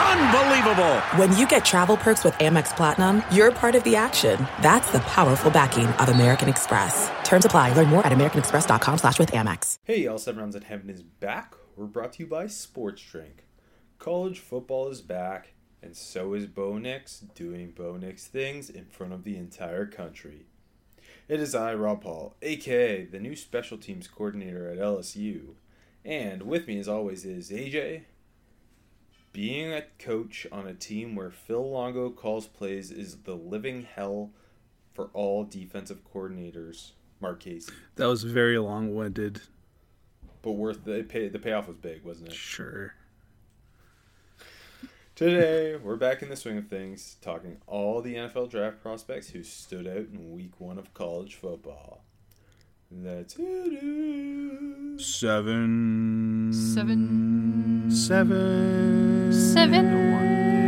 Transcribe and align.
Unbelievable! 0.00 1.00
When 1.16 1.36
you 1.36 1.46
get 1.46 1.64
travel 1.64 1.96
perks 1.96 2.24
with 2.24 2.34
Amex 2.34 2.74
Platinum, 2.74 3.22
you're 3.30 3.52
part 3.52 3.74
of 3.74 3.84
the 3.84 3.96
action. 3.96 4.38
That's 4.62 4.90
the 4.92 5.00
powerful 5.00 5.50
backing 5.50 5.86
of 5.86 6.08
American 6.08 6.48
Express. 6.48 7.10
Terms 7.22 7.44
apply. 7.44 7.74
Learn 7.74 7.88
more 7.88 8.06
at 8.06 8.12
americanexpress.com 8.12 8.98
slash 8.98 9.18
with 9.18 9.32
Amex. 9.32 9.78
Hey, 9.84 10.06
all 10.06 10.18
seven 10.18 10.40
rounds 10.40 10.56
at 10.56 10.64
heaven 10.64 10.88
is 10.88 11.02
back. 11.02 11.54
We're 11.76 11.84
brought 11.86 12.14
to 12.14 12.22
you 12.22 12.28
by 12.28 12.46
Sports 12.46 13.02
Drink. 13.02 13.44
College 13.98 14.38
football 14.38 14.88
is 14.88 15.02
back, 15.02 15.52
and 15.82 15.94
so 15.94 16.32
is 16.32 16.46
Bo 16.46 16.78
Nix 16.78 17.20
doing 17.20 17.70
Bo 17.70 17.96
Nix 17.98 18.26
things 18.26 18.70
in 18.70 18.86
front 18.86 19.12
of 19.12 19.24
the 19.24 19.36
entire 19.36 19.84
country. 19.84 20.46
It 21.28 21.40
is 21.40 21.54
I, 21.54 21.74
Rob 21.74 22.02
Paul, 22.02 22.36
aka 22.42 23.04
the 23.04 23.20
new 23.20 23.36
special 23.36 23.76
teams 23.78 24.08
coordinator 24.08 24.70
at 24.70 24.78
LSU, 24.78 25.54
and 26.04 26.42
with 26.42 26.66
me 26.66 26.78
as 26.78 26.88
always 26.88 27.24
is 27.24 27.50
AJ. 27.50 28.02
Being 29.32 29.72
a 29.72 29.82
coach 29.98 30.46
on 30.50 30.66
a 30.66 30.74
team 30.74 31.14
where 31.14 31.30
Phil 31.30 31.70
Longo 31.70 32.10
calls 32.10 32.46
plays 32.48 32.90
is 32.90 33.18
the 33.18 33.34
living 33.36 33.82
hell 33.94 34.30
for 34.92 35.08
all 35.12 35.44
defensive 35.44 36.00
coordinators. 36.12 36.92
Mark 37.20 37.40
Casey, 37.40 37.72
That 37.96 38.06
was 38.06 38.24
very 38.24 38.58
long 38.58 38.94
winded. 38.94 39.42
but 40.42 40.52
worth 40.52 40.84
the 40.84 41.02
pay. 41.02 41.28
The 41.28 41.38
payoff 41.38 41.68
was 41.68 41.76
big, 41.76 42.02
wasn't 42.02 42.30
it? 42.30 42.34
Sure. 42.34 42.94
Today, 45.14 45.76
we're 45.76 45.96
back 45.96 46.22
in 46.22 46.30
the 46.30 46.36
swing 46.36 46.56
of 46.56 46.68
things, 46.68 47.16
talking 47.20 47.58
all 47.66 48.00
the 48.00 48.14
NFL 48.14 48.48
draft 48.50 48.80
prospects 48.80 49.28
who 49.28 49.42
stood 49.42 49.86
out 49.86 50.06
in 50.12 50.32
week 50.32 50.52
one 50.58 50.78
of 50.78 50.94
college 50.94 51.34
football. 51.34 52.02
Let's 52.92 53.34
hit 53.34 53.46
it. 53.46 55.00
Seven. 55.00 56.52
Seven. 56.52 57.88
Seven. 57.88 59.32
Seven. 59.32 60.60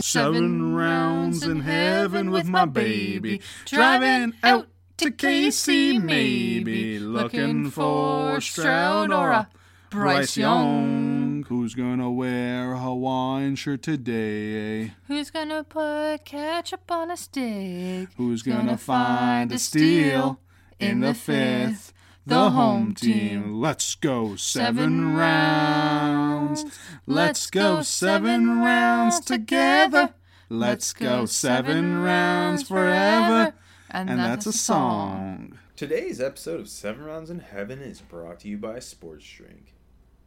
Seven 0.00 0.74
rounds 0.76 1.42
in 1.42 1.58
heaven 1.62 2.30
with 2.30 2.46
my 2.46 2.66
baby. 2.66 3.40
Driving 3.64 4.34
out 4.44 4.68
to 4.98 5.10
KC, 5.10 6.00
maybe. 6.00 7.00
Looking 7.00 7.68
for 7.68 8.40
Stroud 8.40 9.12
or 9.12 9.30
a 9.30 9.48
Bryce 9.90 10.36
Young. 10.36 11.44
Who's 11.48 11.74
gonna 11.74 12.10
wear 12.10 12.74
a 12.74 12.78
Hawaiian 12.78 13.56
shirt 13.56 13.82
today? 13.82 14.94
Who's 15.08 15.30
gonna 15.32 15.64
put 15.64 16.24
ketchup 16.24 16.88
on 16.90 17.10
a 17.10 17.16
stick? 17.16 18.08
Who's 18.16 18.44
gonna 18.44 18.78
find 18.78 19.50
a 19.50 19.58
steal 19.58 20.40
in 20.78 21.00
the 21.00 21.12
fifth? 21.12 21.92
The 22.24 22.50
home 22.50 22.94
team. 22.94 23.60
Let's 23.60 23.96
go 23.96 24.36
seven 24.36 25.16
rounds. 25.16 26.64
Let's 27.06 27.50
go 27.50 27.82
seven 27.82 28.60
rounds 28.60 29.18
together. 29.18 30.14
Let's 30.48 30.92
go 30.92 31.26
seven 31.26 32.00
rounds 32.02 32.62
forever. 32.62 33.54
And 33.90 34.08
that's 34.08 34.46
a 34.46 34.52
song. 34.52 35.58
Today's 35.74 36.20
episode 36.20 36.60
of 36.60 36.68
Seven 36.68 37.04
Rounds 37.04 37.30
in 37.30 37.40
Heaven 37.40 37.80
is 37.80 38.02
brought 38.02 38.40
to 38.40 38.48
you 38.48 38.58
by 38.58 38.80
Sports 38.80 39.24
Drink, 39.24 39.72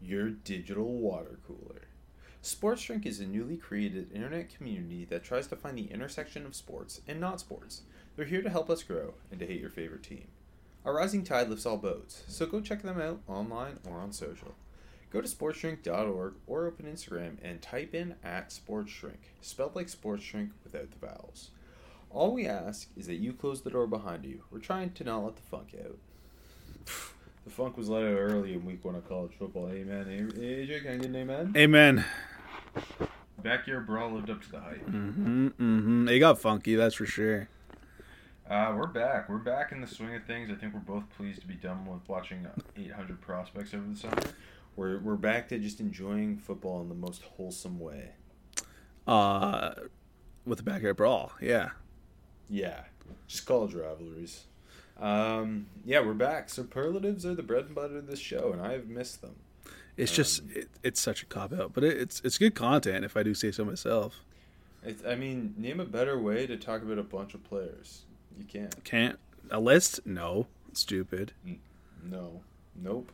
your 0.03 0.29
digital 0.29 0.93
water 0.93 1.39
cooler. 1.47 1.87
Sports 2.41 2.83
Drink 2.83 3.05
is 3.05 3.19
a 3.19 3.25
newly 3.25 3.55
created 3.55 4.11
internet 4.11 4.53
community 4.53 5.05
that 5.05 5.23
tries 5.23 5.47
to 5.47 5.55
find 5.55 5.77
the 5.77 5.91
intersection 5.91 6.45
of 6.45 6.55
sports 6.55 7.01
and 7.07 7.19
not 7.19 7.39
sports. 7.39 7.83
They're 8.15 8.25
here 8.25 8.41
to 8.41 8.49
help 8.49 8.69
us 8.69 8.83
grow 8.83 9.13
and 9.31 9.39
to 9.39 9.47
hate 9.47 9.61
your 9.61 9.69
favorite 9.69 10.03
team. 10.03 10.27
A 10.85 10.91
rising 10.91 11.23
tide 11.23 11.49
lifts 11.49 11.65
all 11.65 11.77
boats, 11.77 12.23
so 12.27 12.45
go 12.45 12.59
check 12.59 12.81
them 12.81 12.99
out 12.99 13.21
online 13.27 13.79
or 13.89 13.99
on 13.99 14.11
social. 14.11 14.55
Go 15.09 15.21
to 15.21 15.27
sportsdrink.org 15.27 16.33
or 16.45 16.65
open 16.65 16.85
Instagram 16.85 17.37
and 17.41 17.61
type 17.61 17.95
in 17.95 18.15
at 18.23 18.49
sportsdrink, 18.49 19.31
spelled 19.39 19.75
like 19.75 19.87
sports 19.87 20.25
drink 20.25 20.49
without 20.63 20.89
the 20.91 21.07
vowels. 21.07 21.51
All 22.09 22.33
we 22.33 22.45
ask 22.45 22.89
is 22.97 23.07
that 23.07 23.15
you 23.15 23.31
close 23.31 23.61
the 23.61 23.69
door 23.69 23.87
behind 23.87 24.25
you. 24.25 24.43
We're 24.51 24.59
trying 24.59 24.91
to 24.91 25.03
not 25.03 25.23
let 25.23 25.35
the 25.37 25.41
funk 25.43 25.75
out. 25.79 25.97
The 27.45 27.49
funk 27.49 27.77
was 27.77 27.89
let 27.89 28.03
out 28.03 28.17
early 28.17 28.53
in 28.53 28.65
week 28.65 28.85
one 28.85 28.95
of 28.95 29.07
college 29.07 29.33
football. 29.37 29.69
Amen. 29.69 30.07
A- 30.07 30.39
AJ, 30.39 30.83
can 30.83 30.91
I 30.93 30.97
get 30.97 31.05
an 31.07 31.15
amen? 31.15 31.53
Amen. 31.57 32.05
Backyard 33.41 33.85
brawl 33.85 34.11
lived 34.13 34.29
up 34.29 34.41
to 34.43 34.51
the 34.51 34.59
hype. 34.59 34.85
Mm-hmm, 34.85 35.47
mm-hmm. 35.47 36.07
It 36.07 36.19
got 36.19 36.39
funky, 36.39 36.75
that's 36.75 36.95
for 36.95 37.05
sure. 37.05 37.49
Uh, 38.49 38.73
we're 38.77 38.87
back. 38.87 39.27
We're 39.27 39.37
back 39.37 39.71
in 39.73 39.81
the 39.81 39.87
swing 39.87 40.15
of 40.15 40.23
things. 40.25 40.49
I 40.49 40.55
think 40.55 40.73
we're 40.73 40.79
both 40.79 41.03
pleased 41.17 41.41
to 41.41 41.47
be 41.47 41.55
done 41.55 41.85
with 41.85 42.07
watching 42.07 42.45
uh, 42.45 42.51
800 42.77 43.19
prospects 43.19 43.73
over 43.73 43.83
the 43.89 43.95
summer. 43.97 44.21
We're, 44.75 44.99
we're 44.99 45.15
back 45.15 45.49
to 45.49 45.59
just 45.59 45.79
enjoying 45.81 46.37
football 46.37 46.81
in 46.81 46.89
the 46.89 46.95
most 46.95 47.23
wholesome 47.23 47.79
way. 47.79 48.11
Uh, 49.05 49.73
with 50.45 50.59
the 50.59 50.63
backyard 50.63 50.95
brawl, 50.95 51.33
yeah. 51.41 51.69
Yeah, 52.49 52.81
just 53.27 53.45
college 53.45 53.73
rivalries. 53.73 54.45
Um, 54.99 55.67
yeah, 55.85 55.99
we're 56.01 56.13
back. 56.13 56.49
Superlatives 56.49 57.25
are 57.25 57.35
the 57.35 57.43
bread 57.43 57.65
and 57.65 57.75
butter 57.75 57.97
of 57.97 58.07
this 58.07 58.19
show, 58.19 58.51
and 58.53 58.61
I've 58.61 58.87
missed 58.87 59.21
them. 59.21 59.35
It's 59.97 60.11
just 60.11 60.43
it, 60.49 60.69
it's 60.81 60.99
such 61.01 61.21
a 61.23 61.25
cop 61.25 61.53
out, 61.53 61.73
but 61.73 61.83
it, 61.83 61.97
it's 61.97 62.21
it's 62.23 62.37
good 62.37 62.55
content 62.55 63.05
if 63.05 63.15
I 63.15 63.23
do 63.23 63.33
say 63.33 63.51
so 63.51 63.63
myself. 63.65 64.21
I 65.07 65.15
mean, 65.15 65.53
name 65.57 65.79
a 65.79 65.85
better 65.85 66.19
way 66.19 66.45
to 66.47 66.57
talk 66.57 66.81
about 66.81 66.97
a 66.97 67.03
bunch 67.03 67.33
of 67.33 67.43
players. 67.43 68.01
You 68.37 68.45
can't. 68.45 68.83
Can't 68.83 69.17
a 69.51 69.59
list? 69.59 70.05
No, 70.05 70.47
stupid. 70.73 71.31
No. 72.03 72.41
Nope. 72.75 73.11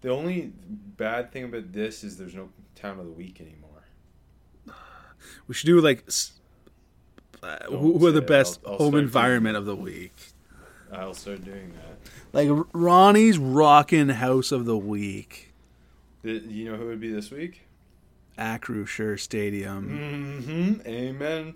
The 0.00 0.08
only 0.10 0.52
bad 0.96 1.30
thing 1.30 1.44
about 1.44 1.72
this 1.72 2.02
is 2.04 2.16
there's 2.16 2.34
no 2.34 2.48
town 2.74 2.98
of 2.98 3.06
the 3.06 3.12
week 3.12 3.40
anymore. 3.40 3.84
We 5.46 5.54
should 5.54 5.66
do 5.66 5.80
like 5.80 6.04
uh, 7.42 7.56
who, 7.66 7.98
who 7.98 8.06
are 8.06 8.12
the 8.12 8.18
it. 8.18 8.26
best 8.26 8.60
I'll- 8.64 8.72
I'll 8.72 8.78
home 8.78 8.94
environment 8.96 9.56
of 9.56 9.66
the 9.66 9.76
week. 9.76 10.14
I'll 10.94 11.14
start 11.14 11.44
doing 11.44 11.72
that. 11.74 11.98
Like 12.32 12.48
Ronnie's 12.72 13.38
rockin' 13.38 14.08
house 14.10 14.52
of 14.52 14.64
the 14.64 14.76
week, 14.78 15.52
The, 16.22 16.32
you 16.32 16.64
know 16.70 16.76
who 16.76 16.86
would 16.86 17.00
be 17.00 17.12
this 17.12 17.30
week? 17.30 17.62
Acrisure 18.38 19.18
Stadium. 19.20 20.40
Mm-hmm. 20.82 20.88
Amen. 20.88 21.54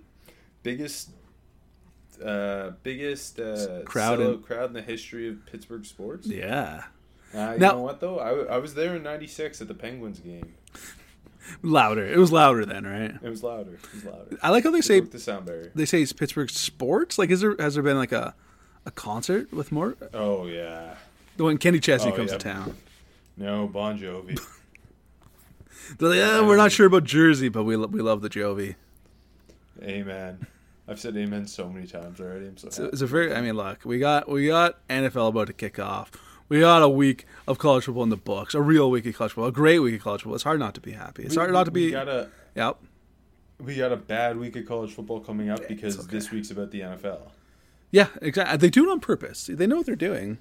Biggest, 0.62 1.10
uh, 2.25 2.71
biggest 2.82 3.41
uh, 3.41 3.82
Crowd 3.84 4.21
in- 4.21 4.43
crowd 4.43 4.66
in 4.71 4.72
the 4.75 4.82
history 4.82 5.28
of 5.28 5.44
Pittsburgh 5.47 5.84
sports. 5.84 6.26
Yeah, 6.26 6.84
Uh, 7.34 7.53
you 7.55 7.59
Now- 7.59 7.72
know 7.72 7.81
what 7.82 8.00
though? 8.00 8.19
I 8.19 8.59
was 8.59 8.75
there 8.75 8.97
in 8.97 9.03
'96 9.03 9.60
at 9.60 9.69
the 9.69 9.75
Penguins 9.75 10.19
game. 10.20 10.55
louder. 11.62 12.06
It 12.06 12.19
was 12.19 12.31
louder 12.32 12.65
then, 12.66 12.84
right? 12.87 13.15
It 13.22 13.28
was 13.28 13.43
louder. 13.43 13.75
It 13.75 13.94
was 13.94 14.05
louder. 14.05 14.38
I 14.43 14.50
like 14.50 14.65
how 14.65 14.70
they 14.70 14.78
They 14.78 14.82
say 14.82 15.00
the 15.00 15.19
sound 15.19 15.47
barrier. 15.47 15.72
they 15.75 15.84
say 15.87 16.03
it's 16.03 16.12
Pittsburgh 16.12 16.50
sports. 16.50 17.19
Like, 17.19 17.31
is 17.31 17.41
there 17.41 17.56
has 17.59 17.75
there 17.75 17.82
been 17.82 17.97
like 17.97 18.12
a 18.12 18.34
a 18.88 18.91
concert 18.91 19.53
with 19.53 19.71
more 19.71 19.97
Oh 20.12 20.47
yeah. 20.47 20.94
The 21.37 21.44
when 21.44 21.59
Kenny 21.59 21.78
Chesney 21.78 22.10
Oh, 22.12 22.16
comes 22.16 22.32
yeah. 22.32 22.38
to 22.38 22.43
town? 22.44 22.76
No 23.37 23.69
Bon 23.69 23.97
Jovi. 23.99 24.37
They're 25.99 26.09
like, 26.09 26.19
"Yeah, 26.19 26.47
we're 26.47 26.56
not 26.56 26.72
sure 26.72 26.87
about 26.87 27.04
Jersey, 27.04 27.49
but 27.49 27.65
we 27.65 27.76
lo- 27.76 27.87
we 27.87 28.00
love 28.03 28.21
the 28.21 28.28
Jovi. 28.28 28.75
amen. 29.82 30.47
I've 30.87 30.99
said 30.99 31.16
amen 31.16 31.47
so 31.47 31.69
many 31.69 31.87
times 31.87 32.21
already. 32.21 32.47
I'm 32.47 32.56
so 32.56 32.69
happy. 32.71 32.82
it's 32.93 33.03
a 33.03 33.06
very. 33.06 33.34
I 33.34 33.41
mean, 33.41 33.54
look, 33.54 33.84
we 33.84 33.99
got 33.99 34.28
we 34.28 34.47
got 34.49 34.87
NFL 34.88 35.28
about 35.28 35.47
to 35.49 35.53
kick 35.53 35.78
off. 35.78 36.10
We 36.49 36.61
got 36.61 36.82
a 36.82 36.88
week 36.88 37.26
of 37.46 37.58
college 37.58 37.85
football 37.85 38.02
in 38.05 38.08
the 38.08 38.17
books, 38.17 38.55
a 38.55 38.61
real 38.62 38.90
week 38.90 39.05
of 39.06 39.14
college 39.14 39.32
football, 39.32 39.49
a 39.49 39.52
great 39.52 39.81
week 39.81 39.94
of 39.96 40.02
college 40.02 40.23
football. 40.23 40.35
It's 40.35 40.44
hard 40.44 40.58
not 40.58 40.75
to 40.75 40.81
be 40.81 40.93
happy. 40.93 41.23
It's 41.25 41.37
We- 41.37 41.40
hard 41.40 41.52
not 41.52 41.64
to 41.67 41.70
be. 41.70 41.90
got 41.90 42.08
a 42.08 42.29
Yep. 42.56 42.79
we 43.61 43.76
got 43.76 43.93
a 43.93 43.96
bad 43.96 44.38
week 44.38 44.56
of 44.56 44.67
college 44.67 44.93
football 44.94 45.20
coming 45.20 45.50
up 45.50 45.69
because 45.69 46.06
this 46.08 46.31
week's 46.31 46.50
about 46.50 46.70
the 46.70 46.81
NFL. 46.81 47.20
Yeah, 47.90 48.08
exactly. 48.20 48.56
They 48.58 48.70
do 48.70 48.88
it 48.88 48.93
on 48.93 49.00
purpose. 49.00 49.49
They 49.52 49.67
know 49.67 49.76
what 49.76 49.87
they're 49.87 49.96
doing. 49.96 50.38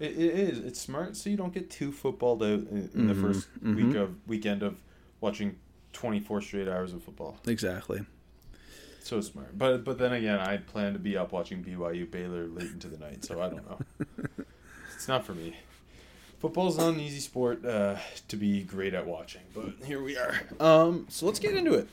It, 0.00 0.12
it 0.12 0.18
is. 0.38 0.58
It's 0.58 0.80
smart 0.80 1.16
so 1.16 1.30
you 1.30 1.36
don't 1.36 1.54
get 1.54 1.70
too 1.70 1.92
footballed 1.92 2.42
out 2.42 2.48
in, 2.68 2.90
in 2.94 3.06
the 3.06 3.14
1st 3.14 3.46
Mm-hmm. 3.62 3.74
week 3.76 3.96
of 3.96 4.14
weekend 4.26 4.62
of 4.62 4.76
watching 5.20 5.56
twenty 5.92 6.18
four 6.20 6.40
straight 6.40 6.66
hours 6.68 6.92
of 6.92 7.02
football. 7.02 7.38
Exactly. 7.46 8.04
So 9.02 9.20
smart. 9.20 9.56
But 9.56 9.84
but 9.84 9.98
then 9.98 10.12
again, 10.12 10.40
I 10.40 10.56
plan 10.56 10.92
to 10.94 10.98
be 10.98 11.16
up 11.16 11.30
watching 11.32 11.62
BYU 11.62 12.10
Baylor 12.10 12.46
late 12.48 12.70
into 12.72 12.88
the 12.88 12.98
night, 12.98 13.24
so 13.24 13.40
I 13.40 13.48
don't 13.48 13.64
know. 13.70 13.78
it's 14.96 15.06
not 15.06 15.24
for 15.24 15.34
me. 15.34 15.56
Football's 16.40 16.76
not 16.76 16.92
an 16.94 17.00
easy 17.00 17.20
sport 17.20 17.64
uh, 17.64 17.96
to 18.28 18.36
be 18.36 18.62
great 18.64 18.92
at 18.94 19.06
watching, 19.06 19.40
but 19.54 19.66
here 19.86 20.02
we 20.02 20.16
are. 20.18 20.40
Um, 20.60 21.06
so 21.08 21.24
let's 21.26 21.38
get 21.38 21.54
into 21.54 21.72
it. 21.74 21.88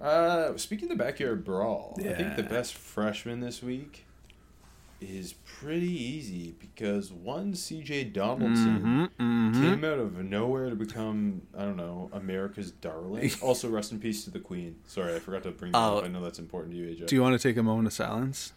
Uh, 0.00 0.56
speaking 0.56 0.90
of 0.90 0.96
the 0.96 1.04
backyard 1.04 1.44
brawl, 1.44 1.96
I 2.00 2.12
think 2.14 2.36
the 2.36 2.42
best 2.44 2.74
freshman 2.74 3.40
this 3.40 3.62
week 3.62 4.04
is 5.00 5.34
pretty 5.60 5.90
easy 5.92 6.54
because 6.58 7.12
one 7.12 7.52
CJ 7.52 8.12
Donaldson 8.12 9.08
came 9.18 9.84
out 9.84 9.98
of 9.98 10.16
nowhere 10.24 10.70
to 10.70 10.76
become 10.76 11.42
I 11.56 11.62
don't 11.62 11.76
know 11.76 12.10
America's 12.12 12.70
darling. 12.70 13.30
also, 13.42 13.68
rest 13.68 13.92
in 13.92 14.00
peace 14.00 14.24
to 14.24 14.30
the 14.30 14.40
Queen. 14.40 14.76
Sorry, 14.86 15.14
I 15.14 15.18
forgot 15.18 15.42
to 15.44 15.50
bring 15.50 15.72
that 15.72 15.78
Oh. 15.78 15.98
up. 15.98 16.04
I 16.04 16.08
know 16.08 16.22
that's 16.22 16.38
important 16.38 16.74
to 16.74 16.78
you, 16.80 16.86
AJ. 16.94 17.06
Do 17.06 17.14
you 17.16 17.22
want 17.22 17.40
to 17.40 17.48
take 17.48 17.56
a 17.56 17.62
moment 17.62 17.86
of 17.86 17.92
silence? 17.92 18.52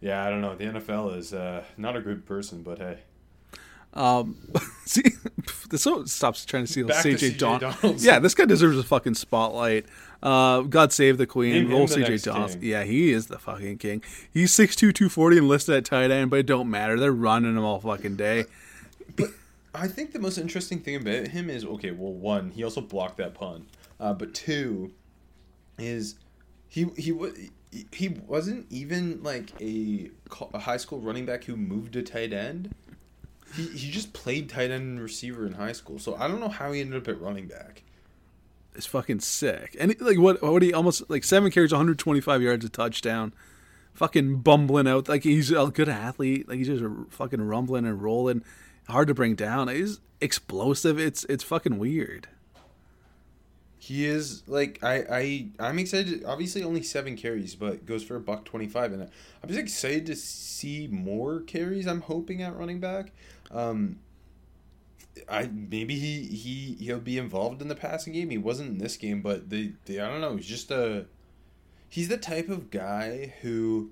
yeah, 0.00 0.24
I 0.24 0.30
don't 0.30 0.40
know. 0.40 0.54
The 0.54 0.64
NFL 0.64 1.16
is 1.16 1.32
uh, 1.32 1.64
not 1.76 1.96
a 1.96 2.00
good 2.00 2.26
person, 2.26 2.62
but 2.62 2.78
hey. 2.78 2.98
Um, 3.94 4.36
see, 4.84 5.02
this 5.70 5.86
stops 6.06 6.44
trying 6.44 6.66
to 6.66 6.70
steal 6.72 6.88
CJ 6.88 7.38
Don- 7.38 7.60
Donaldson. 7.60 7.96
Yeah, 8.00 8.18
this 8.18 8.34
guy 8.34 8.44
deserves 8.44 8.76
a 8.76 8.82
fucking 8.82 9.14
spotlight. 9.14 9.86
Uh, 10.24 10.62
God 10.62 10.90
save 10.90 11.18
the 11.18 11.26
Queen. 11.26 11.52
Name 11.52 11.70
Roll 11.70 11.86
CJ 11.86 12.08
next 12.08 12.22
Donaldson. 12.22 12.60
Yeah, 12.62 12.82
he 12.84 13.12
is 13.12 13.26
the 13.26 13.38
fucking 13.38 13.76
king. 13.76 14.02
He's 14.32 14.52
6'2", 14.52 14.76
240 14.94 15.38
and 15.38 15.48
listed 15.48 15.74
at 15.74 15.84
tight 15.84 16.10
end, 16.10 16.30
but 16.30 16.38
it 16.38 16.46
don't 16.46 16.70
matter. 16.70 16.98
They're 16.98 17.12
running 17.12 17.56
him 17.56 17.62
all 17.62 17.78
fucking 17.78 18.16
day. 18.16 18.46
But 19.16 19.28
I 19.74 19.86
think 19.86 20.12
the 20.12 20.18
most 20.18 20.38
interesting 20.38 20.80
thing 20.80 20.96
about 20.96 21.28
him 21.28 21.50
is 21.50 21.64
okay. 21.64 21.90
Well, 21.90 22.12
one, 22.14 22.52
he 22.52 22.64
also 22.64 22.80
blocked 22.80 23.18
that 23.18 23.34
pun, 23.34 23.66
uh, 24.00 24.14
but 24.14 24.32
two, 24.32 24.92
is 25.78 26.14
he 26.68 26.86
he 26.96 27.12
wa- 27.12 27.28
he 27.92 28.08
wasn't 28.08 28.66
even 28.70 29.22
like 29.22 29.52
a, 29.60 30.10
a 30.54 30.58
high 30.60 30.76
school 30.78 31.00
running 31.00 31.26
back 31.26 31.44
who 31.44 31.56
moved 31.56 31.92
to 31.92 32.02
tight 32.02 32.32
end. 32.32 32.74
He 33.54 33.66
he 33.66 33.90
just 33.90 34.14
played 34.14 34.48
tight 34.48 34.70
end 34.70 34.84
and 34.84 35.00
receiver 35.02 35.46
in 35.46 35.52
high 35.52 35.72
school. 35.72 35.98
So 35.98 36.14
I 36.16 36.28
don't 36.28 36.40
know 36.40 36.48
how 36.48 36.72
he 36.72 36.80
ended 36.80 37.02
up 37.02 37.08
at 37.08 37.20
running 37.20 37.46
back. 37.46 37.82
It's 38.74 38.86
fucking 38.86 39.20
sick. 39.20 39.76
And 39.78 39.94
like 40.00 40.18
what? 40.18 40.42
What 40.42 40.62
he 40.62 40.72
almost 40.72 41.08
like 41.08 41.24
seven 41.24 41.50
carries, 41.50 41.72
125 41.72 42.42
yards, 42.42 42.64
a 42.64 42.68
touchdown. 42.68 43.32
Fucking 43.94 44.38
bumbling 44.38 44.88
out 44.88 45.08
like 45.08 45.22
he's 45.22 45.52
a 45.52 45.66
good 45.66 45.88
athlete. 45.88 46.48
Like 46.48 46.58
he's 46.58 46.66
just 46.66 46.84
fucking 47.10 47.40
rumbling 47.40 47.86
and 47.86 48.02
rolling, 48.02 48.42
hard 48.88 49.06
to 49.08 49.14
bring 49.14 49.36
down. 49.36 49.68
He's 49.68 50.00
explosive. 50.20 50.98
It's 50.98 51.24
it's 51.24 51.44
fucking 51.44 51.78
weird. 51.78 52.28
He 53.78 54.06
is 54.06 54.42
like 54.48 54.82
I 54.82 55.04
I 55.10 55.46
I'm 55.60 55.78
excited. 55.78 56.24
Obviously, 56.24 56.64
only 56.64 56.82
seven 56.82 57.16
carries, 57.16 57.54
but 57.54 57.86
goes 57.86 58.02
for 58.02 58.16
a 58.16 58.20
buck 58.20 58.44
twenty 58.44 58.66
five, 58.66 58.92
and 58.92 59.02
I'm 59.02 59.48
just 59.48 59.60
excited 59.60 60.06
to 60.06 60.16
see 60.16 60.88
more 60.88 61.40
carries. 61.40 61.86
I'm 61.86 62.00
hoping 62.00 62.42
at 62.42 62.56
running 62.56 62.80
back. 62.80 63.12
Um, 63.50 64.00
I 65.28 65.48
maybe 65.52 65.98
he 65.98 66.22
he 66.24 66.76
he'll 66.84 66.98
be 66.98 67.18
involved 67.18 67.62
in 67.62 67.68
the 67.68 67.74
passing 67.74 68.12
game. 68.12 68.30
He 68.30 68.38
wasn't 68.38 68.70
in 68.70 68.78
this 68.78 68.96
game, 68.96 69.22
but 69.22 69.50
they, 69.50 69.72
they 69.86 70.00
I 70.00 70.08
don't 70.08 70.20
know. 70.20 70.36
He's 70.36 70.46
just 70.46 70.70
a 70.70 71.06
he's 71.88 72.08
the 72.08 72.16
type 72.16 72.48
of 72.48 72.70
guy 72.70 73.34
who 73.42 73.90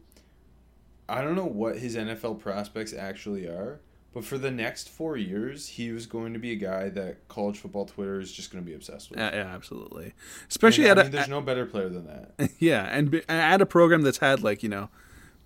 I 1.08 1.22
don't 1.22 1.36
know 1.36 1.46
what 1.46 1.78
his 1.78 1.96
NFL 1.96 2.40
prospects 2.40 2.92
actually 2.92 3.46
are. 3.46 3.80
But 4.14 4.26
for 4.26 4.36
the 4.36 4.50
next 4.50 4.90
four 4.90 5.16
years, 5.16 5.68
he 5.68 5.90
was 5.90 6.04
going 6.04 6.34
to 6.34 6.38
be 6.38 6.52
a 6.52 6.56
guy 6.56 6.90
that 6.90 7.26
college 7.28 7.56
football 7.56 7.86
Twitter 7.86 8.20
is 8.20 8.30
just 8.30 8.52
going 8.52 8.62
to 8.62 8.68
be 8.68 8.74
obsessed 8.74 9.08
with. 9.08 9.18
Yeah, 9.18 9.34
yeah 9.34 9.54
absolutely. 9.54 10.12
Especially 10.50 10.86
And, 10.86 10.98
at 10.98 10.98
I 10.98 11.02
mean, 11.04 11.14
a, 11.14 11.16
there's 11.16 11.28
no 11.28 11.40
better 11.40 11.64
player 11.64 11.88
than 11.88 12.06
that. 12.06 12.50
Yeah, 12.58 12.84
and 12.84 13.22
at 13.28 13.62
a 13.62 13.66
program 13.66 14.02
that's 14.02 14.18
had 14.18 14.42
like 14.42 14.62
you 14.62 14.68
know, 14.68 14.90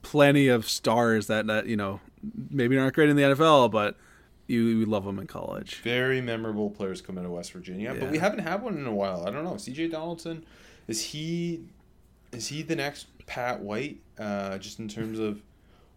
plenty 0.02 0.48
of 0.48 0.68
stars 0.68 1.28
that 1.28 1.46
that 1.46 1.66
you 1.66 1.76
know 1.76 2.00
maybe 2.50 2.76
aren't 2.76 2.94
great 2.94 3.08
in 3.08 3.16
the 3.16 3.22
NFL, 3.22 3.70
but 3.70 3.96
you, 4.46 4.62
you 4.64 4.86
love 4.86 5.04
them 5.04 5.18
in 5.18 5.26
college. 5.26 5.80
Very 5.82 6.20
memorable 6.20 6.70
players 6.70 7.00
come 7.00 7.18
out 7.18 7.24
of 7.24 7.30
West 7.30 7.52
Virginia, 7.52 7.94
but 7.98 8.10
we 8.10 8.18
haven't 8.18 8.40
had 8.40 8.62
one 8.62 8.76
in 8.78 8.86
a 8.86 8.94
while. 8.94 9.26
I 9.26 9.30
don't 9.30 9.44
know. 9.44 9.54
CJ 9.54 9.90
Donaldson, 9.90 10.44
is 10.86 11.02
he, 11.02 11.64
is 12.32 12.48
he 12.48 12.62
the 12.62 12.76
next 12.76 13.06
Pat 13.26 13.60
White? 13.60 13.98
Uh, 14.18 14.56
just 14.58 14.78
in 14.78 14.88
terms 14.88 15.18
of 15.18 15.42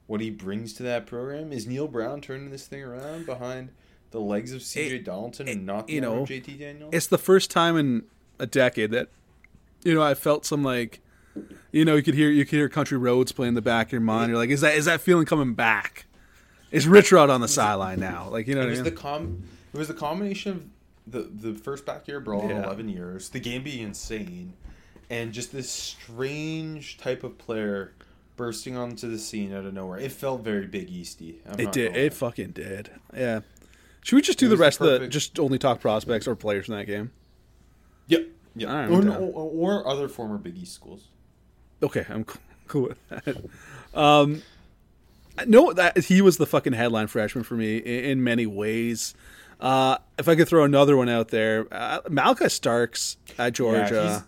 what 0.08 0.20
he 0.22 0.30
brings 0.30 0.74
to 0.74 0.84
that 0.84 1.06
program, 1.06 1.52
is 1.54 1.68
Neal 1.68 1.88
Brown 1.88 2.22
turning 2.22 2.50
this 2.50 2.66
thing 2.68 2.84
around 2.84 3.26
behind 3.26 3.70
the 4.12 4.20
legs 4.20 4.52
of 4.54 4.62
CJ 4.62 4.92
It- 4.92 5.06
Donaldson 5.06 5.48
and 5.48 5.66
not 5.66 5.88
the 5.88 5.94
you 5.94 6.02
know, 6.02 6.26
JT 6.26 6.58
Daniels? 6.60 6.94
It's 6.94 7.08
the 7.08 7.18
first 7.20 7.52
time 7.52 7.78
in 7.78 8.04
a 8.40 8.46
decade 8.48 8.92
that 8.92 9.10
you 9.84 9.94
know 9.94 10.02
I 10.02 10.14
felt 10.14 10.46
some 10.46 10.64
like 10.64 11.02
you 11.72 11.86
know 11.86 11.96
you 11.96 12.04
could 12.04 12.16
hear 12.16 12.30
you 12.30 12.46
could 12.46 12.58
hear 12.58 12.70
Country 12.70 12.98
Roads 12.98 13.32
play 13.32 13.48
in 13.48 13.54
the 13.54 13.62
back 13.62 13.88
of 13.88 13.92
your 13.92 14.02
mind. 14.02 14.30
You're 14.30 14.38
like, 14.38 14.50
is 14.50 14.62
that 14.62 14.76
is 14.76 14.86
that 14.86 15.02
feeling 15.02 15.26
coming 15.26 15.54
back? 15.54 16.06
Is 16.72 16.88
Rich 16.88 17.12
Rod 17.12 17.30
on 17.30 17.42
the 17.42 17.48
sideline 17.48 18.00
now? 18.00 18.30
Like 18.30 18.48
you 18.48 18.56
know 18.56 18.62
It 18.62 18.66
I 18.66 18.70
was 18.70 18.80
mean? 18.80 18.86
the 18.86 18.92
com. 18.92 19.44
It 19.74 19.78
was 19.78 19.88
the 19.88 19.94
combination 19.94 20.52
of 20.52 20.66
the 21.12 21.22
the 21.22 21.58
first 21.58 21.86
backyard 21.86 22.24
brawl 22.26 22.50
in 22.50 22.52
eleven 22.52 22.90
years, 22.90 23.30
the 23.30 23.40
game 23.40 23.64
being 23.64 23.84
insane, 23.84 24.54
and 25.10 25.34
just 25.34 25.52
this 25.52 25.70
strange 25.70 26.98
type 26.98 27.24
of 27.24 27.38
player 27.38 27.94
bursting 28.36 28.78
onto 28.78 29.10
the 29.10 29.20
scene 29.20 29.54
out 29.54 29.66
of 29.66 29.74
nowhere. 29.74 30.00
It 30.00 30.12
felt 30.12 30.42
very 30.44 30.66
Big 30.66 30.90
Easty. 30.90 31.36
I'm 31.46 31.60
It 31.60 31.72
did. 31.72 31.96
It 31.98 32.14
fucking 32.14 32.52
did. 32.52 32.90
Yeah. 33.14 33.42
Should 34.02 34.16
we 34.16 34.22
just 34.22 34.40
do 34.40 34.48
the 34.48 34.56
rest 34.58 34.80
of 34.80 35.02
the 35.02 35.08
just 35.08 35.40
only 35.40 35.60
talk 35.60 35.82
prospects 35.82 36.26
or 36.28 36.36
players 36.36 36.70
in 36.70 36.76
that 36.76 36.86
game? 36.86 37.12
Yep. 38.08 38.28
All 38.62 38.66
right, 38.68 38.90
or, 38.90 39.08
or, 39.10 39.82
or 39.84 39.88
other 39.88 40.08
former 40.08 40.38
Big 40.38 40.58
East 40.58 40.74
schools. 40.74 41.10
Okay, 41.84 42.06
I'm 42.10 42.24
cool, 42.24 42.42
cool 42.68 42.82
with 42.90 43.10
that. 43.10 43.38
Um, 43.94 44.42
no, 45.48 45.74
that 45.74 45.98
he 46.06 46.22
was 46.22 46.38
the 46.38 46.46
fucking 46.46 46.74
headline 46.74 47.08
freshman 47.08 47.44
for 47.44 47.56
me 47.56 47.78
in, 47.78 48.06
in 48.06 48.24
many 48.24 48.46
ways. 48.46 49.14
Uh, 49.60 49.98
if 50.18 50.30
I 50.30 50.36
could 50.36 50.48
throw 50.48 50.64
another 50.64 50.96
one 50.96 51.10
out 51.10 51.30
there, 51.30 51.68
uh, 51.72 52.02
Malaki 52.04 52.50
Starks 52.50 53.18
at 53.38 53.54
Georgia. 53.54 54.26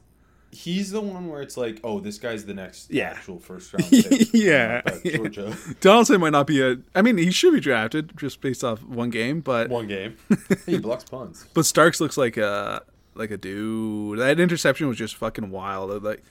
he's, 0.51 0.61
he's 0.63 0.91
the 0.91 0.99
one 0.99 1.27
where 1.29 1.41
it's 1.41 1.55
like, 1.55 1.79
oh, 1.85 2.01
this 2.01 2.17
guy's 2.17 2.45
the 2.45 2.53
next 2.53 2.91
Yeah. 2.91 3.11
actual 3.11 3.39
first 3.39 3.71
round 3.73 3.89
pick. 3.89 4.27
Yeah. 4.33 4.81
Georgia. 5.05 5.55
Donaldson 5.79 6.19
might 6.19 6.31
not 6.31 6.47
be 6.47 6.61
a. 6.61 6.77
I 6.93 7.01
mean, 7.01 7.17
he 7.17 7.31
should 7.31 7.53
be 7.53 7.61
drafted 7.61 8.11
just 8.17 8.41
based 8.41 8.63
off 8.63 8.83
one 8.83 9.09
game, 9.09 9.39
but 9.39 9.69
One 9.69 9.87
game. 9.87 10.17
he 10.65 10.77
blocks 10.77 11.05
punts. 11.05 11.45
but 11.53 11.65
Starks 11.65 12.01
looks 12.01 12.17
like 12.17 12.35
a 12.35 12.81
like 13.15 13.31
a 13.31 13.37
dude. 13.37 14.19
That 14.19 14.37
interception 14.39 14.87
was 14.89 14.97
just 14.97 15.15
fucking 15.15 15.49
wild. 15.49 16.03
Like 16.03 16.23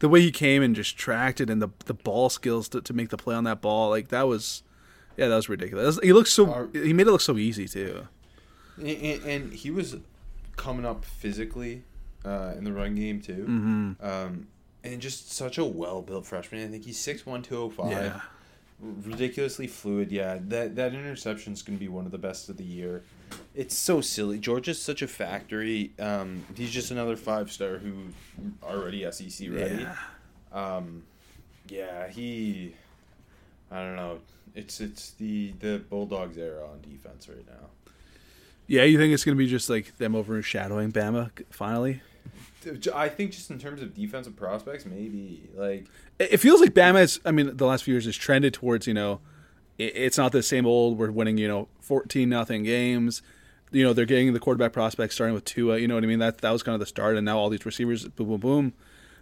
the 0.00 0.08
way 0.08 0.20
he 0.20 0.30
came 0.30 0.62
and 0.62 0.76
just 0.76 0.96
tracked 0.96 1.40
it, 1.40 1.50
and 1.50 1.60
the 1.60 1.68
the 1.86 1.94
ball 1.94 2.30
skills 2.30 2.68
to, 2.70 2.80
to 2.80 2.92
make 2.92 3.08
the 3.10 3.16
play 3.16 3.34
on 3.34 3.44
that 3.44 3.60
ball, 3.60 3.90
like 3.90 4.08
that 4.08 4.26
was, 4.26 4.62
yeah, 5.16 5.28
that 5.28 5.36
was 5.36 5.48
ridiculous. 5.48 5.98
He 6.02 6.12
looked 6.12 6.28
so. 6.28 6.68
He 6.72 6.92
made 6.92 7.06
it 7.06 7.10
look 7.10 7.20
so 7.20 7.36
easy 7.36 7.66
too. 7.66 8.08
And, 8.76 9.22
and, 9.24 9.52
he 9.52 9.72
was 9.72 9.96
coming 10.56 10.86
up 10.86 11.04
physically 11.04 11.82
uh, 12.24 12.54
in 12.56 12.62
the 12.62 12.72
run 12.72 12.94
game 12.94 13.20
too. 13.20 13.44
Mm-hmm. 13.48 13.92
Um, 14.06 14.46
and 14.84 15.00
just 15.00 15.32
such 15.32 15.58
a 15.58 15.64
well 15.64 16.02
built 16.02 16.26
freshman. 16.26 16.64
I 16.64 16.70
think 16.70 16.84
he's 16.84 16.98
6'1", 16.98 17.42
205. 17.42 17.90
Yeah. 17.90 18.20
Ridiculously 18.80 19.66
fluid. 19.66 20.12
Yeah, 20.12 20.38
that 20.42 20.76
that 20.76 20.94
interception 20.94 21.52
is 21.52 21.62
going 21.62 21.76
to 21.76 21.80
be 21.80 21.88
one 21.88 22.06
of 22.06 22.12
the 22.12 22.18
best 22.18 22.48
of 22.48 22.56
the 22.56 22.64
year. 22.64 23.02
It's 23.54 23.76
so 23.76 24.00
silly. 24.00 24.38
Georgia's 24.38 24.80
such 24.80 25.02
a 25.02 25.08
factory. 25.08 25.92
Um, 25.98 26.44
he's 26.56 26.70
just 26.70 26.90
another 26.90 27.16
five 27.16 27.50
star 27.50 27.78
who 27.78 27.92
already 28.62 29.10
SEC 29.10 29.48
ready. 29.50 29.82
Yeah. 29.82 29.96
Um, 30.52 31.02
yeah, 31.68 32.08
he. 32.08 32.74
I 33.70 33.82
don't 33.82 33.96
know. 33.96 34.20
It's 34.54 34.80
it's 34.80 35.10
the 35.12 35.52
the 35.60 35.78
Bulldogs 35.78 36.38
era 36.38 36.64
on 36.64 36.80
defense 36.80 37.28
right 37.28 37.46
now. 37.46 37.68
Yeah, 38.66 38.84
you 38.84 38.98
think 38.98 39.12
it's 39.12 39.24
gonna 39.24 39.36
be 39.36 39.46
just 39.46 39.68
like 39.70 39.96
them 39.98 40.14
overshadowing 40.14 40.92
Bama 40.92 41.30
finally? 41.50 42.02
I 42.94 43.08
think 43.08 43.32
just 43.32 43.50
in 43.50 43.58
terms 43.58 43.80
of 43.82 43.94
defensive 43.94 44.36
prospects, 44.36 44.84
maybe 44.84 45.48
like 45.54 45.86
It 46.18 46.38
feels 46.38 46.60
like 46.60 46.74
Bama 46.74 46.96
has. 46.96 47.20
I 47.24 47.30
mean, 47.30 47.56
the 47.56 47.66
last 47.66 47.84
few 47.84 47.94
years 47.94 48.04
has 48.04 48.16
trended 48.16 48.52
towards 48.54 48.86
you 48.86 48.94
know, 48.94 49.20
it's 49.78 50.18
not 50.18 50.32
the 50.32 50.42
same 50.42 50.66
old. 50.66 50.98
We're 50.98 51.10
winning 51.10 51.38
you 51.38 51.48
know 51.48 51.68
fourteen 51.80 52.28
nothing 52.28 52.62
games. 52.64 53.22
You 53.70 53.84
know 53.84 53.92
they're 53.92 54.06
getting 54.06 54.32
the 54.32 54.40
quarterback 54.40 54.72
prospects 54.72 55.14
starting 55.14 55.34
with 55.34 55.44
Tua. 55.44 55.78
You 55.78 55.88
know 55.88 55.94
what 55.94 56.04
I 56.04 56.06
mean? 56.06 56.18
That 56.18 56.38
that 56.38 56.50
was 56.50 56.62
kind 56.62 56.74
of 56.74 56.80
the 56.80 56.86
start, 56.86 57.16
and 57.16 57.24
now 57.24 57.38
all 57.38 57.48
these 57.50 57.64
receivers, 57.66 58.06
boom, 58.08 58.28
boom, 58.28 58.40
boom. 58.40 58.72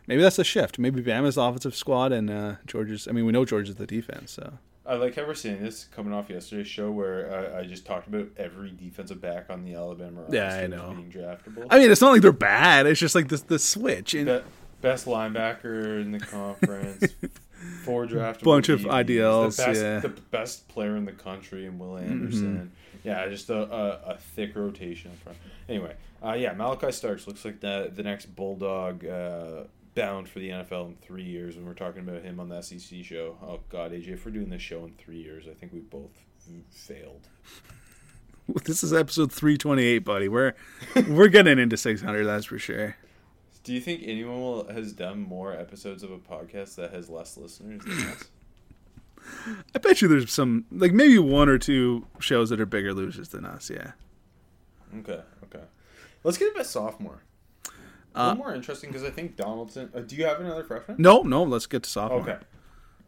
Maybe 0.06 0.22
that's 0.22 0.36
the 0.36 0.44
shift. 0.44 0.78
Maybe 0.78 1.02
Bama's 1.02 1.36
offensive 1.36 1.75
squad, 1.75 2.12
and 2.12 2.30
uh, 2.30 2.54
Georgia's. 2.66 3.08
I 3.08 3.12
mean, 3.12 3.26
we 3.26 3.32
know 3.32 3.44
Georgia's 3.44 3.75
the 3.75 3.86
defense. 3.86 4.30
So 4.30 4.52
I 4.86 4.94
like 4.94 5.16
how 5.16 5.26
we're 5.26 5.34
seeing 5.34 5.60
this 5.60 5.86
coming 5.86 6.12
off 6.12 6.30
yesterday's 6.30 6.68
show 6.68 6.92
where 6.92 7.52
I, 7.56 7.60
I 7.60 7.64
just 7.64 7.84
talked 7.84 8.06
about 8.06 8.28
every 8.36 8.70
defensive 8.70 9.20
back 9.20 9.46
on 9.50 9.64
the 9.64 9.75
Alabama 9.75 10.20
roster 10.20 10.36
Yeah, 10.36 10.54
I 10.54 10.68
know. 10.68 10.92
being 10.96 11.10
draftable. 11.10 11.66
I 11.70 11.80
mean, 11.80 11.90
it's 11.90 12.00
not 12.00 12.12
like 12.12 12.22
they're 12.22 12.30
bad. 12.30 12.86
It's 12.86 13.00
just 13.00 13.16
like 13.16 13.26
the 13.28 13.38
the 13.48 13.58
switch 13.58 14.14
and 14.14 14.26
Be- 14.26 14.40
best 14.80 15.06
linebacker 15.06 16.00
in 16.00 16.12
the 16.12 16.20
conference. 16.20 17.04
Four 17.85 18.06
draftable. 18.06 18.42
Bunch 18.42 18.68
of 18.68 18.80
IDLs, 18.80 19.56
The 19.56 19.64
best, 19.66 19.82
yeah. 19.82 19.99
the 20.00 20.08
best 20.08 20.68
player 20.68 20.96
in 20.96 21.04
the 21.04 21.12
country 21.12 21.66
in 21.66 21.78
Will 21.78 21.96
Anderson. 21.96 22.73
Yeah, 23.04 23.28
just 23.28 23.50
a, 23.50 23.62
a, 23.73 24.12
a 24.14 24.16
thick 24.18 24.56
rotation 24.56 25.12
front. 25.23 25.38
Anyway, 25.68 25.94
uh, 26.25 26.32
yeah, 26.32 26.54
Malaki 26.54 26.92
Starks 26.92 27.26
looks 27.26 27.44
like 27.44 27.61
the 27.61 27.92
the 27.94 28.02
next 28.02 28.26
bulldog 28.35 29.04
uh, 29.06 29.64
bound 29.94 30.28
for 30.28 30.40
the 30.40 30.50
NFL 30.50 30.88
in 30.88 30.96
three 30.96 31.23
years. 31.23 31.56
When 31.56 31.66
we're 31.66 31.75
talking 31.75 32.00
about 32.00 32.23
him 32.23 32.40
on 32.40 32.49
the 32.49 32.61
SEC 32.62 33.04
show. 33.04 33.37
Oh 33.42 33.61
God, 33.68 33.92
AJ, 33.92 34.08
if 34.14 34.25
we're 34.25 34.32
doing 34.32 34.50
this 34.50 34.62
show 34.62 34.85
in 34.85 34.92
three 34.94 35.18
years, 35.23 35.46
I 35.49 35.54
think 35.54 35.73
we 35.73 35.80
both 35.80 36.11
failed. 36.70 37.28
this 38.64 38.82
is 38.82 38.92
episode 38.92 39.32
three 39.32 39.56
twenty 39.56 39.85
eight, 39.85 39.99
buddy. 40.00 40.28
We're 40.28 40.54
we're 41.08 41.28
getting 41.28 41.58
into 41.58 41.76
six 41.76 42.02
hundred. 42.02 42.25
That's 42.25 42.46
for 42.46 42.58
sure. 42.58 42.96
Do 43.66 43.73
you 43.73 43.80
think 43.80 44.02
anyone 44.04 44.40
will, 44.40 44.68
has 44.68 44.92
done 44.92 45.18
more 45.20 45.52
episodes 45.52 46.04
of 46.04 46.12
a 46.12 46.18
podcast 46.18 46.76
that 46.76 46.92
has 46.92 47.11
less 47.11 47.37
listeners 47.37 47.82
than 47.85 47.99
us? 48.11 48.25
I 49.75 49.78
bet 49.80 50.00
you 50.00 50.06
there's 50.06 50.32
some 50.32 50.66
like 50.70 50.92
maybe 50.92 51.18
one 51.18 51.49
or 51.49 51.58
two 51.58 52.06
shows 52.20 52.50
that 52.50 52.61
are 52.61 52.66
bigger 52.66 52.94
losers 52.94 53.30
than 53.30 53.44
us. 53.44 53.68
Yeah. 53.68 53.90
Okay, 54.99 55.20
okay. 55.42 55.64
Let's 56.23 56.38
get 56.38 56.52
a 56.52 56.54
bit 56.54 56.66
sophomore. 56.66 57.25
A 58.14 58.28
little 58.28 58.37
more 58.37 58.54
interesting 58.54 58.90
because 58.90 59.02
I 59.02 59.11
think 59.11 59.35
Donaldson. 59.35 59.90
Uh, 59.92 59.99
do 59.99 60.14
you 60.14 60.26
have 60.26 60.40
another 60.40 60.62
freshman? 60.62 60.99
No, 61.00 61.23
no. 61.23 61.42
Let's 61.42 61.66
get 61.66 61.82
to 61.82 61.90
sophomore. 61.90 62.20
Okay. 62.20 62.38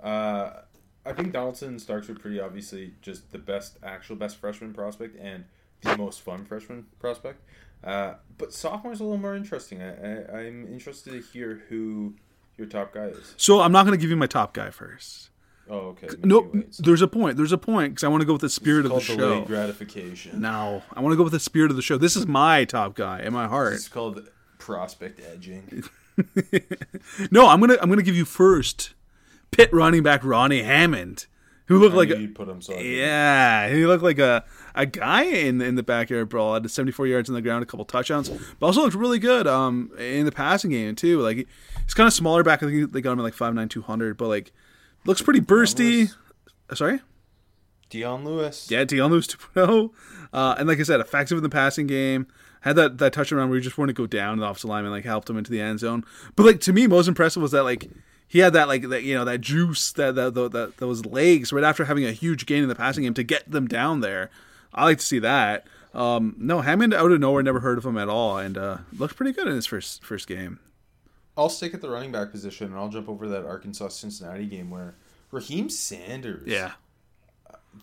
Uh, 0.02 0.62
I 1.06 1.12
think 1.12 1.32
Donaldson 1.32 1.68
and 1.68 1.80
Starks 1.80 2.10
are 2.10 2.16
pretty 2.16 2.40
obviously 2.40 2.94
just 3.00 3.30
the 3.30 3.38
best, 3.38 3.78
actual 3.84 4.16
best 4.16 4.38
freshman 4.38 4.74
prospect 4.74 5.16
and 5.20 5.44
the 5.82 5.96
most 5.96 6.20
fun 6.20 6.44
freshman 6.44 6.86
prospect. 6.98 7.42
Uh, 7.84 8.14
but 8.36 8.50
sophomore's 8.50 9.00
a 9.00 9.04
little 9.04 9.18
more 9.18 9.34
interesting. 9.34 9.82
I, 9.82 9.88
I, 9.90 10.38
I'm 10.40 10.66
interested 10.66 11.12
to 11.12 11.20
hear 11.20 11.62
who 11.68 12.14
your 12.56 12.66
top 12.66 12.92
guy 12.92 13.06
is. 13.06 13.34
So 13.36 13.60
I'm 13.60 13.72
not 13.72 13.84
going 13.86 13.96
to 13.98 14.00
give 14.00 14.10
you 14.10 14.16
my 14.16 14.26
top 14.26 14.52
guy 14.52 14.70
first. 14.70 15.30
Oh, 15.70 15.88
okay. 15.88 16.08
No, 16.24 16.42
Maybe 16.42 16.58
wait. 16.60 16.74
So 16.74 16.82
there's 16.82 17.02
a 17.02 17.08
point. 17.08 17.36
There's 17.36 17.52
a 17.52 17.58
point 17.58 17.92
because 17.92 18.04
I 18.04 18.08
want 18.08 18.22
to 18.22 18.26
go 18.26 18.32
with 18.32 18.42
the 18.42 18.48
spirit 18.48 18.86
of 18.86 18.92
the 18.92 19.00
show. 19.00 19.44
gratification. 19.44 20.40
No, 20.40 20.82
I 20.94 21.00
want 21.00 21.12
to 21.12 21.16
go 21.16 21.24
with 21.24 21.32
the 21.32 21.40
spirit 21.40 21.70
of 21.70 21.76
the 21.76 21.82
show. 21.82 21.98
This 21.98 22.16
is 22.16 22.26
my 22.26 22.64
top 22.64 22.94
guy 22.94 23.20
in 23.20 23.32
my 23.32 23.46
heart. 23.46 23.74
It's 23.74 23.88
called 23.88 24.28
prospect 24.58 25.20
edging. 25.20 25.84
No, 27.30 27.46
I'm 27.46 27.60
gonna 27.60 27.76
I'm 27.80 27.88
gonna 27.88 28.02
give 28.02 28.16
you 28.16 28.24
first. 28.24 28.94
Pitt 29.52 29.72
running 29.72 30.02
back 30.02 30.24
Rodney 30.24 30.62
Hammond, 30.62 31.26
who 31.66 31.78
looked 31.78 31.94
I 31.94 31.98
like 31.98 32.10
a, 32.10 32.26
put 32.26 32.48
him 32.48 32.60
so 32.60 32.76
yeah, 32.76 33.68
he 33.68 33.86
looked 33.86 34.02
like 34.02 34.18
a, 34.18 34.44
a 34.78 34.86
guy 34.86 35.24
in 35.24 35.60
in 35.60 35.74
the 35.74 35.82
backyard 35.82 36.28
brawl. 36.28 36.54
Had 36.54 36.70
74 36.70 37.06
yards 37.06 37.28
on 37.28 37.34
the 37.34 37.42
ground, 37.42 37.62
a 37.62 37.66
couple 37.66 37.84
touchdowns, 37.84 38.30
but 38.30 38.66
also 38.66 38.82
looked 38.82 38.94
really 38.94 39.18
good 39.18 39.46
um 39.46 39.90
in 39.98 40.24
the 40.24 40.32
passing 40.32 40.70
game 40.70 40.94
too. 40.94 41.20
Like 41.20 41.46
he's 41.84 41.94
kind 41.94 42.06
of 42.06 42.12
smaller 42.14 42.42
back. 42.42 42.62
I 42.62 42.66
think 42.66 42.92
they 42.92 43.00
got 43.00 43.12
him 43.12 43.18
at 43.18 43.24
like 43.24 43.34
5'9", 43.34 43.68
200, 43.68 44.16
but 44.16 44.28
like 44.28 44.52
looks 45.04 45.20
pretty 45.20 45.40
bursty. 45.40 46.14
Uh, 46.70 46.74
Sorry. 46.74 47.00
Dion 47.90 48.24
Lewis. 48.24 48.70
Yeah, 48.70 48.84
Dion 48.84 49.10
Lewis 49.10 49.26
2.0. 49.26 49.90
Uh, 50.32 50.54
and 50.58 50.68
like 50.68 50.78
I 50.78 50.82
said, 50.82 51.00
effective 51.00 51.38
in 51.38 51.42
the 51.42 51.48
passing 51.48 51.86
game. 51.86 52.26
Had 52.60 52.76
that, 52.76 52.98
that 52.98 53.12
touch 53.12 53.32
around 53.32 53.48
where 53.48 53.58
he 53.58 53.62
just 53.62 53.78
wanted 53.78 53.94
to 53.94 54.02
go 54.02 54.06
down 54.06 54.34
and 54.34 54.42
the 54.42 54.46
offensive 54.46 54.68
lineman 54.68 54.90
like 54.90 55.04
helped 55.04 55.30
him 55.30 55.38
into 55.38 55.50
the 55.50 55.60
end 55.60 55.78
zone. 55.80 56.04
But 56.36 56.44
like 56.44 56.60
to 56.62 56.72
me, 56.72 56.86
most 56.86 57.08
impressive 57.08 57.40
was 57.40 57.52
that 57.52 57.62
like 57.62 57.88
he 58.26 58.40
had 58.40 58.52
that 58.52 58.68
like 58.68 58.88
that 58.90 59.04
you 59.04 59.14
know 59.14 59.24
that 59.24 59.40
juice 59.40 59.92
that 59.92 60.16
that, 60.16 60.34
that, 60.34 60.52
that 60.52 60.76
those 60.76 61.06
legs 61.06 61.52
right 61.52 61.64
after 61.64 61.84
having 61.84 62.04
a 62.04 62.12
huge 62.12 62.46
gain 62.46 62.62
in 62.62 62.68
the 62.68 62.74
passing 62.74 63.04
game 63.04 63.14
to 63.14 63.22
get 63.22 63.50
them 63.50 63.66
down 63.66 64.00
there. 64.00 64.30
I 64.74 64.84
like 64.84 64.98
to 64.98 65.04
see 65.04 65.18
that. 65.20 65.66
Um, 65.94 66.34
no, 66.38 66.60
Hammond 66.60 66.92
out 66.94 67.10
of 67.10 67.18
nowhere, 67.20 67.42
never 67.42 67.60
heard 67.60 67.78
of 67.78 67.84
him 67.86 67.96
at 67.98 68.08
all, 68.08 68.38
and 68.38 68.56
uh, 68.58 68.78
looked 68.96 69.16
pretty 69.16 69.32
good 69.32 69.46
in 69.48 69.54
his 69.54 69.66
first 69.66 70.04
first 70.04 70.26
game. 70.26 70.60
I'll 71.36 71.48
stick 71.48 71.72
at 71.72 71.80
the 71.80 71.88
running 71.88 72.12
back 72.12 72.30
position 72.32 72.66
and 72.68 72.76
I'll 72.76 72.88
jump 72.88 73.08
over 73.08 73.28
that 73.28 73.44
Arkansas 73.44 73.88
Cincinnati 73.88 74.46
game 74.46 74.70
where 74.70 74.96
Raheim 75.32 75.70
Sanders. 75.70 76.48
Yeah, 76.48 76.72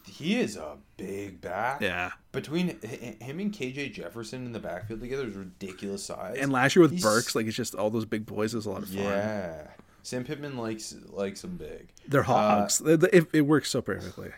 He 0.07 0.37
is 0.39 0.57
a 0.57 0.77
big 0.97 1.39
back. 1.41 1.79
yeah. 1.81 2.11
Between 2.33 2.79
him 2.81 3.39
and 3.39 3.53
KJ 3.53 3.93
Jefferson 3.93 4.45
in 4.45 4.51
the 4.51 4.59
backfield 4.59 4.99
together 4.99 5.25
is 5.25 5.35
ridiculous 5.35 6.03
size. 6.03 6.37
And 6.39 6.51
last 6.51 6.75
year 6.75 6.81
with 6.83 6.91
He's- 6.91 7.03
Burks, 7.03 7.33
like 7.33 7.45
it's 7.47 7.55
just 7.55 7.75
all 7.75 7.89
those 7.89 8.05
big 8.05 8.25
boys 8.25 8.53
is 8.53 8.65
a 8.65 8.71
lot 8.71 8.83
of 8.83 8.89
fun. 8.89 9.03
Yeah. 9.03 9.67
Sam 10.03 10.23
Pittman 10.25 10.57
likes 10.57 10.93
likes 11.07 11.43
him 11.43 11.55
big. 11.57 11.87
They're 12.07 12.23
hogs. 12.23 12.81
Uh, 12.81 12.97
it, 13.11 13.27
it 13.33 13.41
works 13.41 13.69
so 13.71 13.81
perfectly. 13.81 14.31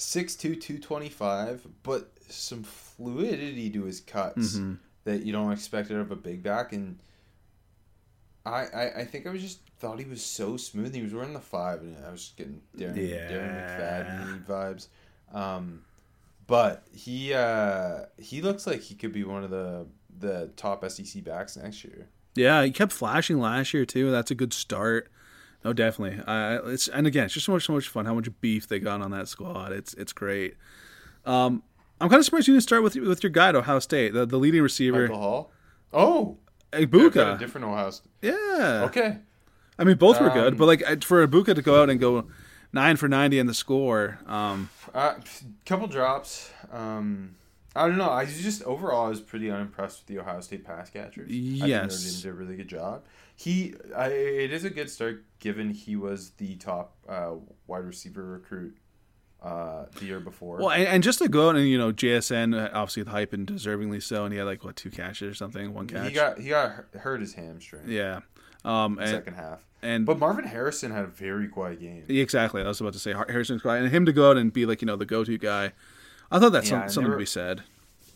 6'2", 0.00 0.60
225, 0.60 1.66
but 1.82 2.10
some 2.28 2.62
fluidity 2.62 3.70
to 3.70 3.84
his 3.84 4.00
cuts 4.00 4.56
Mm-hmm. 4.56 4.74
that 5.04 5.22
you 5.22 5.32
don't 5.32 5.52
expect 5.52 5.90
out 5.90 5.98
of 5.98 6.10
a 6.10 6.16
big 6.16 6.42
back. 6.42 6.72
And 6.72 6.98
I, 8.46 8.64
I, 8.66 8.92
I 9.00 9.04
think 9.04 9.26
I 9.26 9.30
was 9.30 9.42
just 9.42 9.60
thought 9.78 9.98
he 9.98 10.04
was 10.06 10.24
so 10.24 10.56
smooth. 10.56 10.94
He 10.94 11.02
was 11.02 11.12
wearing 11.12 11.32
the 11.34 11.40
five, 11.40 11.80
and 11.80 11.96
I 12.06 12.10
was 12.10 12.20
just 12.22 12.36
getting 12.36 12.60
Darren, 12.76 12.96
Darren 12.96 13.28
Yeah. 13.28 14.44
McFadden 14.44 14.44
vibes. 14.46 14.88
Um, 15.36 15.82
but 16.46 16.86
he 16.92 17.32
uh, 17.34 18.06
he 18.18 18.40
looks 18.42 18.66
like 18.66 18.80
he 18.80 18.94
could 18.94 19.12
be 19.12 19.22
one 19.24 19.44
of 19.44 19.50
the 19.50 19.86
the 20.18 20.50
top 20.56 20.88
SEC 20.90 21.22
backs 21.22 21.56
next 21.56 21.84
year. 21.84 22.08
Yeah, 22.34 22.64
he 22.64 22.70
kept 22.70 22.92
flashing 22.92 23.38
last 23.38 23.72
year 23.74 23.84
too. 23.84 24.10
That's 24.10 24.30
a 24.30 24.34
good 24.34 24.52
start. 24.52 25.10
No, 25.64 25.72
definitely. 25.72 26.22
Uh, 26.26 26.60
it's 26.70 26.88
and 26.88 27.06
again, 27.06 27.24
it's 27.26 27.34
just 27.34 27.46
so 27.46 27.52
much 27.52 27.66
so 27.66 27.72
much 27.74 27.88
fun. 27.88 28.06
How 28.06 28.14
much 28.14 28.28
beef 28.40 28.66
they 28.68 28.78
got 28.78 29.02
on 29.02 29.10
that 29.10 29.28
squad. 29.28 29.72
It's 29.72 29.92
it's 29.94 30.12
great. 30.12 30.56
Um, 31.26 31.62
I'm 32.00 32.08
kind 32.08 32.18
of 32.18 32.24
surprised 32.24 32.48
you 32.48 32.54
didn't 32.54 32.62
start 32.62 32.82
with 32.82 32.96
with 32.96 33.22
your 33.22 33.30
guy 33.30 33.50
at 33.50 33.54
Ohio 33.56 33.78
State, 33.78 34.14
the, 34.14 34.24
the 34.24 34.38
leading 34.38 34.62
receiver, 34.62 35.02
Michael 35.02 35.18
Hall. 35.18 35.50
Oh, 35.92 36.38
Egbuka. 36.72 37.38
Different 37.38 37.66
Ohio. 37.66 37.90
State. 37.90 38.10
yeah. 38.22 38.82
Okay. 38.86 39.18
I 39.78 39.84
mean, 39.84 39.96
both 39.96 40.20
were 40.20 40.30
good, 40.30 40.52
Um, 40.54 40.58
but 40.58 40.66
like 40.66 41.02
for 41.04 41.26
Egbuka 41.26 41.54
to 41.54 41.62
go 41.62 41.82
out 41.82 41.88
and 41.90 41.98
go 42.00 42.26
nine 42.72 42.96
for 42.96 43.08
ninety 43.08 43.38
in 43.38 43.46
the 43.46 43.54
score, 43.54 44.18
um, 44.26 44.70
Uh, 44.94 45.14
couple 45.66 45.86
drops. 45.88 46.50
Um, 46.72 47.34
I 47.76 47.86
don't 47.86 47.98
know. 47.98 48.10
I 48.10 48.24
just 48.24 48.62
overall, 48.64 49.06
I 49.06 49.08
was 49.10 49.20
pretty 49.20 49.50
unimpressed 49.50 50.00
with 50.00 50.06
the 50.06 50.18
Ohio 50.22 50.40
State 50.40 50.64
pass 50.64 50.90
catchers. 50.90 51.28
I 51.28 51.32
think 51.32 51.66
Yes. 51.68 52.02
Dame 52.02 52.22
did 52.22 52.30
a 52.30 52.32
really 52.32 52.56
good 52.56 52.68
job. 52.68 53.02
He, 53.40 53.72
I, 53.96 54.08
it 54.08 54.52
is 54.52 54.64
a 54.64 54.70
good 54.70 54.90
start 54.90 55.24
given 55.38 55.70
he 55.70 55.96
was 55.96 56.32
the 56.32 56.56
top 56.56 56.94
uh, 57.08 57.36
wide 57.66 57.84
receiver 57.86 58.22
recruit 58.22 58.76
uh, 59.42 59.86
the 59.98 60.04
year 60.04 60.20
before. 60.20 60.58
well, 60.58 60.68
and, 60.68 60.86
and 60.86 61.02
just 61.02 61.20
to 61.20 61.28
go 61.30 61.48
out 61.48 61.56
and 61.56 61.66
you 61.66 61.78
know 61.78 61.90
JSN 61.90 62.54
uh, 62.54 62.68
obviously 62.74 63.02
the 63.02 63.12
hype 63.12 63.32
and 63.32 63.46
deservingly 63.46 64.02
so, 64.02 64.24
and 64.24 64.34
he 64.34 64.38
had 64.38 64.44
like 64.44 64.62
what 64.62 64.76
two 64.76 64.90
catches 64.90 65.30
or 65.30 65.34
something, 65.34 65.72
one 65.72 65.86
catch. 65.86 66.08
he 66.08 66.12
got 66.12 66.38
he 66.38 66.50
got 66.50 66.84
hurt 66.98 67.22
his 67.22 67.32
hamstring. 67.32 67.84
yeah, 67.88 68.20
um, 68.62 68.98
and, 68.98 69.08
second 69.08 69.36
half. 69.36 69.64
and 69.80 70.04
But 70.04 70.18
Marvin 70.18 70.44
Harrison 70.44 70.90
had 70.90 71.04
a 71.04 71.08
very 71.08 71.48
quiet 71.48 71.80
game. 71.80 72.04
Exactly. 72.10 72.60
I 72.60 72.68
was 72.68 72.82
about 72.82 72.92
to 72.92 72.98
say 72.98 73.14
Harrison's 73.14 73.62
quiet, 73.62 73.82
and 73.82 73.90
him 73.90 74.04
to 74.04 74.12
go 74.12 74.28
out 74.28 74.36
and 74.36 74.52
be 74.52 74.66
like 74.66 74.82
you 74.82 74.86
know 74.86 74.96
the 74.96 75.06
go-to 75.06 75.38
guy. 75.38 75.72
I 76.30 76.38
thought 76.38 76.52
that's 76.52 76.70
Yeah, 76.70 76.82
some, 76.82 76.90
something 76.90 77.12
to 77.12 77.16
be 77.16 77.24
said. 77.24 77.62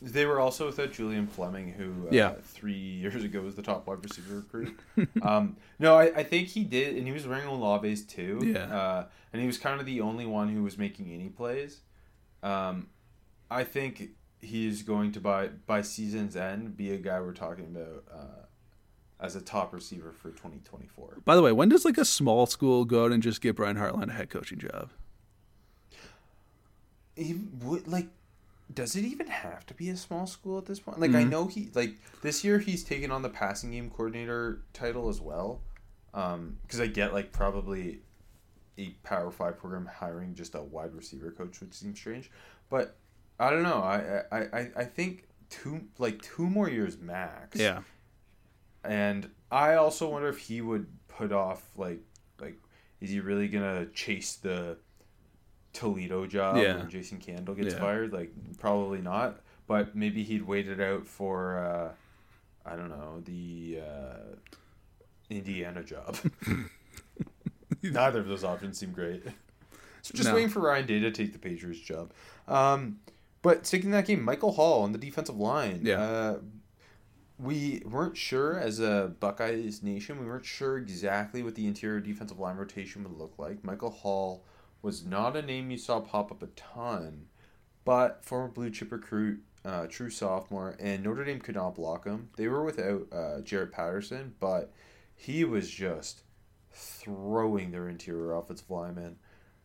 They 0.03 0.27
were 0.27 0.41
also 0.41 0.67
without 0.67 0.93
Julian 0.93 1.27
Fleming, 1.27 1.73
who 1.73 2.09
uh, 2.09 2.11
Yeah. 2.11 2.35
three 2.43 2.73
years 3.03 3.23
ago 3.25 3.41
was 3.41 3.55
the 3.55 3.63
top 3.63 3.87
wide 3.87 4.03
receiver 4.03 4.37
recruit. 4.37 4.79
um, 5.23 5.57
no, 5.79 5.97
I, 5.97 6.05
I 6.17 6.23
think 6.23 6.49
he 6.49 6.65
did, 6.65 6.97
and 6.97 7.07
he 7.07 7.13
was 7.13 7.27
wearing 7.27 7.47
Olave's 7.49 8.03
too. 8.05 8.41
Yeah. 8.43 8.65
Uh, 8.77 9.07
and 9.33 9.41
he 9.41 9.47
was 9.47 9.59
kind 9.59 9.81
of 9.81 9.87
the 9.87 10.01
only 10.01 10.27
one 10.27 10.49
who 10.49 10.63
was 10.63 10.77
making 10.79 11.11
any 11.13 11.29
plays. 11.29 11.81
Um, 12.43 12.89
I 13.51 13.65
think 13.65 14.11
he's 14.41 14.83
going 14.83 15.13
to 15.13 15.21
by 15.21 15.49
by 15.67 15.81
season's 15.83 16.37
end 16.37 16.77
be 16.77 16.93
a 16.93 16.99
guy 16.99 17.19
we're 17.21 17.33
talking 17.33 17.65
about 17.65 18.05
uh, 18.13 19.25
as 19.25 19.35
a 19.37 19.41
top 19.41 19.73
receiver 19.73 20.13
for 20.13 20.31
2024. 20.31 21.19
By 21.25 21.35
the 21.35 21.43
way, 21.43 21.53
when 21.53 21.69
does 21.71 21.85
like 21.85 21.97
a 21.99 22.05
small 22.05 22.45
school 22.47 22.85
go 22.85 23.07
out 23.07 23.13
and 23.13 23.23
just 23.23 23.41
give 23.41 23.57
Brian 23.57 23.77
Hartline 23.77 24.11
a 24.11 24.13
head 24.13 24.29
coaching 24.31 24.59
job? 24.59 24.91
he 27.17 27.35
would 27.63 27.87
like 27.87 28.09
does 28.73 28.97
it 28.97 29.05
even 29.05 29.27
have 29.27 29.67
to 29.67 29.75
be 29.75 29.91
a 29.91 29.97
small 29.97 30.27
school 30.27 30.59
at 30.59 30.67
this 30.67 30.81
point? 30.81 30.99
Like 30.99 31.15
i 31.15 31.23
know 31.25 31.47
he 31.47 31.71
like 31.75 31.97
this 32.23 32.43
year 32.45 32.59
he's 32.59 32.83
taken 32.85 33.11
on 33.11 33.23
the 33.23 33.29
passing 33.29 33.73
game 33.73 33.91
coordinator 33.91 34.63
title 34.73 35.09
as 35.09 35.21
well. 35.21 35.61
Um 36.15 36.59
because 36.63 36.81
i 36.81 36.87
get 36.87 37.13
like 37.13 37.33
probably 37.33 38.01
a 38.79 38.91
power 39.03 39.31
five 39.31 39.59
program 39.59 39.87
hiring 39.87 40.35
just 40.35 40.55
a 40.55 40.63
wide 40.63 40.95
receiver 40.95 41.31
coach 41.31 41.61
which 41.61 41.75
seems 41.75 41.99
strange. 41.99 42.31
But 42.71 42.97
i 43.39 43.51
don't 43.51 43.63
know. 43.63 43.79
I 43.79 44.23
i 44.33 44.39
i, 44.59 44.71
I 44.77 44.85
think 44.85 45.27
two 45.51 45.83
like 45.99 46.23
two 46.23 46.49
more 46.49 46.69
years 46.71 46.99
max. 46.99 47.59
Yeah. 47.59 47.83
and 48.83 49.29
I 49.53 49.75
also 49.75 50.09
wonder 50.09 50.29
if 50.29 50.39
he 50.39 50.61
would 50.61 50.87
put 51.09 51.33
off 51.33 51.63
like 51.77 52.01
like 52.41 52.59
is 53.01 53.11
he 53.11 53.21
really 53.21 53.49
gonna 53.49 53.87
chase 53.95 54.37
the 54.37 54.79
Toledo 55.75 56.27
job 56.27 56.57
Yeah. 56.57 56.77
when 56.79 56.89
Jason 56.89 57.19
Candle 57.19 57.55
gets 57.55 57.75
Yeah. 57.75 57.81
fired? 57.81 58.13
Like 58.15 58.33
probably 58.59 59.03
not. 59.03 59.41
But 59.67 59.95
maybe 59.95 60.23
he'd 60.23 60.43
wait 60.47 60.69
it 60.69 60.81
out 60.81 61.07
for 61.07 61.59
uh, 61.59 61.93
I 62.65 62.77
don't 62.77 62.89
know 62.89 63.21
the 63.25 63.81
uh, 63.83 64.37
Indiana 65.29 65.83
job. 65.83 66.17
Neither 67.83 68.21
of 68.21 68.27
those 68.29 68.45
options 68.45 68.79
seem 68.79 68.93
great. 68.93 69.23
So 70.03 70.15
just 70.15 70.29
No. 70.29 70.35
waiting 70.35 70.49
for 70.51 70.61
Ryan 70.61 70.87
Day 70.87 71.01
to 71.01 71.11
take 71.11 71.33
the 71.33 71.39
Patriots 71.39 71.81
job. 71.81 72.13
Um, 72.49 73.01
but 73.43 73.67
sticking 73.67 73.91
that 73.91 74.07
game, 74.07 74.23
Michael 74.23 74.53
Hall 74.53 74.83
on 74.83 74.93
the 74.93 74.99
defensive 74.99 75.37
line. 75.37 75.81
Yeah. 75.83 76.01
Uh, 76.01 76.39
we 77.39 77.83
weren't 77.85 78.17
sure 78.17 78.59
as 78.59 78.81
a 78.81 79.13
Buckeyes 79.21 79.83
nation. 79.83 80.21
We 80.21 80.27
weren't 80.27 80.45
sure 80.47 80.79
exactly 80.79 81.43
what 81.43 81.55
the 81.57 81.67
interior 81.67 82.01
defensive 82.01 82.39
line 82.39 82.57
rotation 82.57 83.03
would 83.03 83.19
look 83.19 83.35
like. 83.39 83.65
Michael 83.65 83.91
Hall 83.91 84.45
was 84.85 85.03
not 85.03 85.35
a 85.35 85.41
name 85.41 85.71
you 85.71 85.79
saw 85.79 85.99
pop 85.99 86.31
up 86.31 86.43
a 86.43 86.47
ton, 86.49 87.25
but 87.87 88.23
former 88.23 88.49
blue 88.49 88.71
chip 88.71 88.93
recruit, 88.93 89.43
uh, 89.65 89.87
true 89.87 90.11
sophomore, 90.11 90.77
and 90.79 91.03
Notre 91.03 91.25
Dame 91.25 91.41
could 91.41 91.55
not 91.55 91.75
block 91.75 92.05
him. 92.05 92.29
They 92.37 92.49
were 92.49 92.63
without 92.63 93.07
uh, 93.11 93.41
Jarrett 93.41 93.73
Patterson, 93.73 94.35
but 94.39 94.71
he 95.17 95.43
was 95.45 95.71
just 95.71 96.23
throwing 96.71 97.71
their 97.71 97.89
interior 97.89 98.35
offensive 98.35 98.71
linemen. 98.71 99.17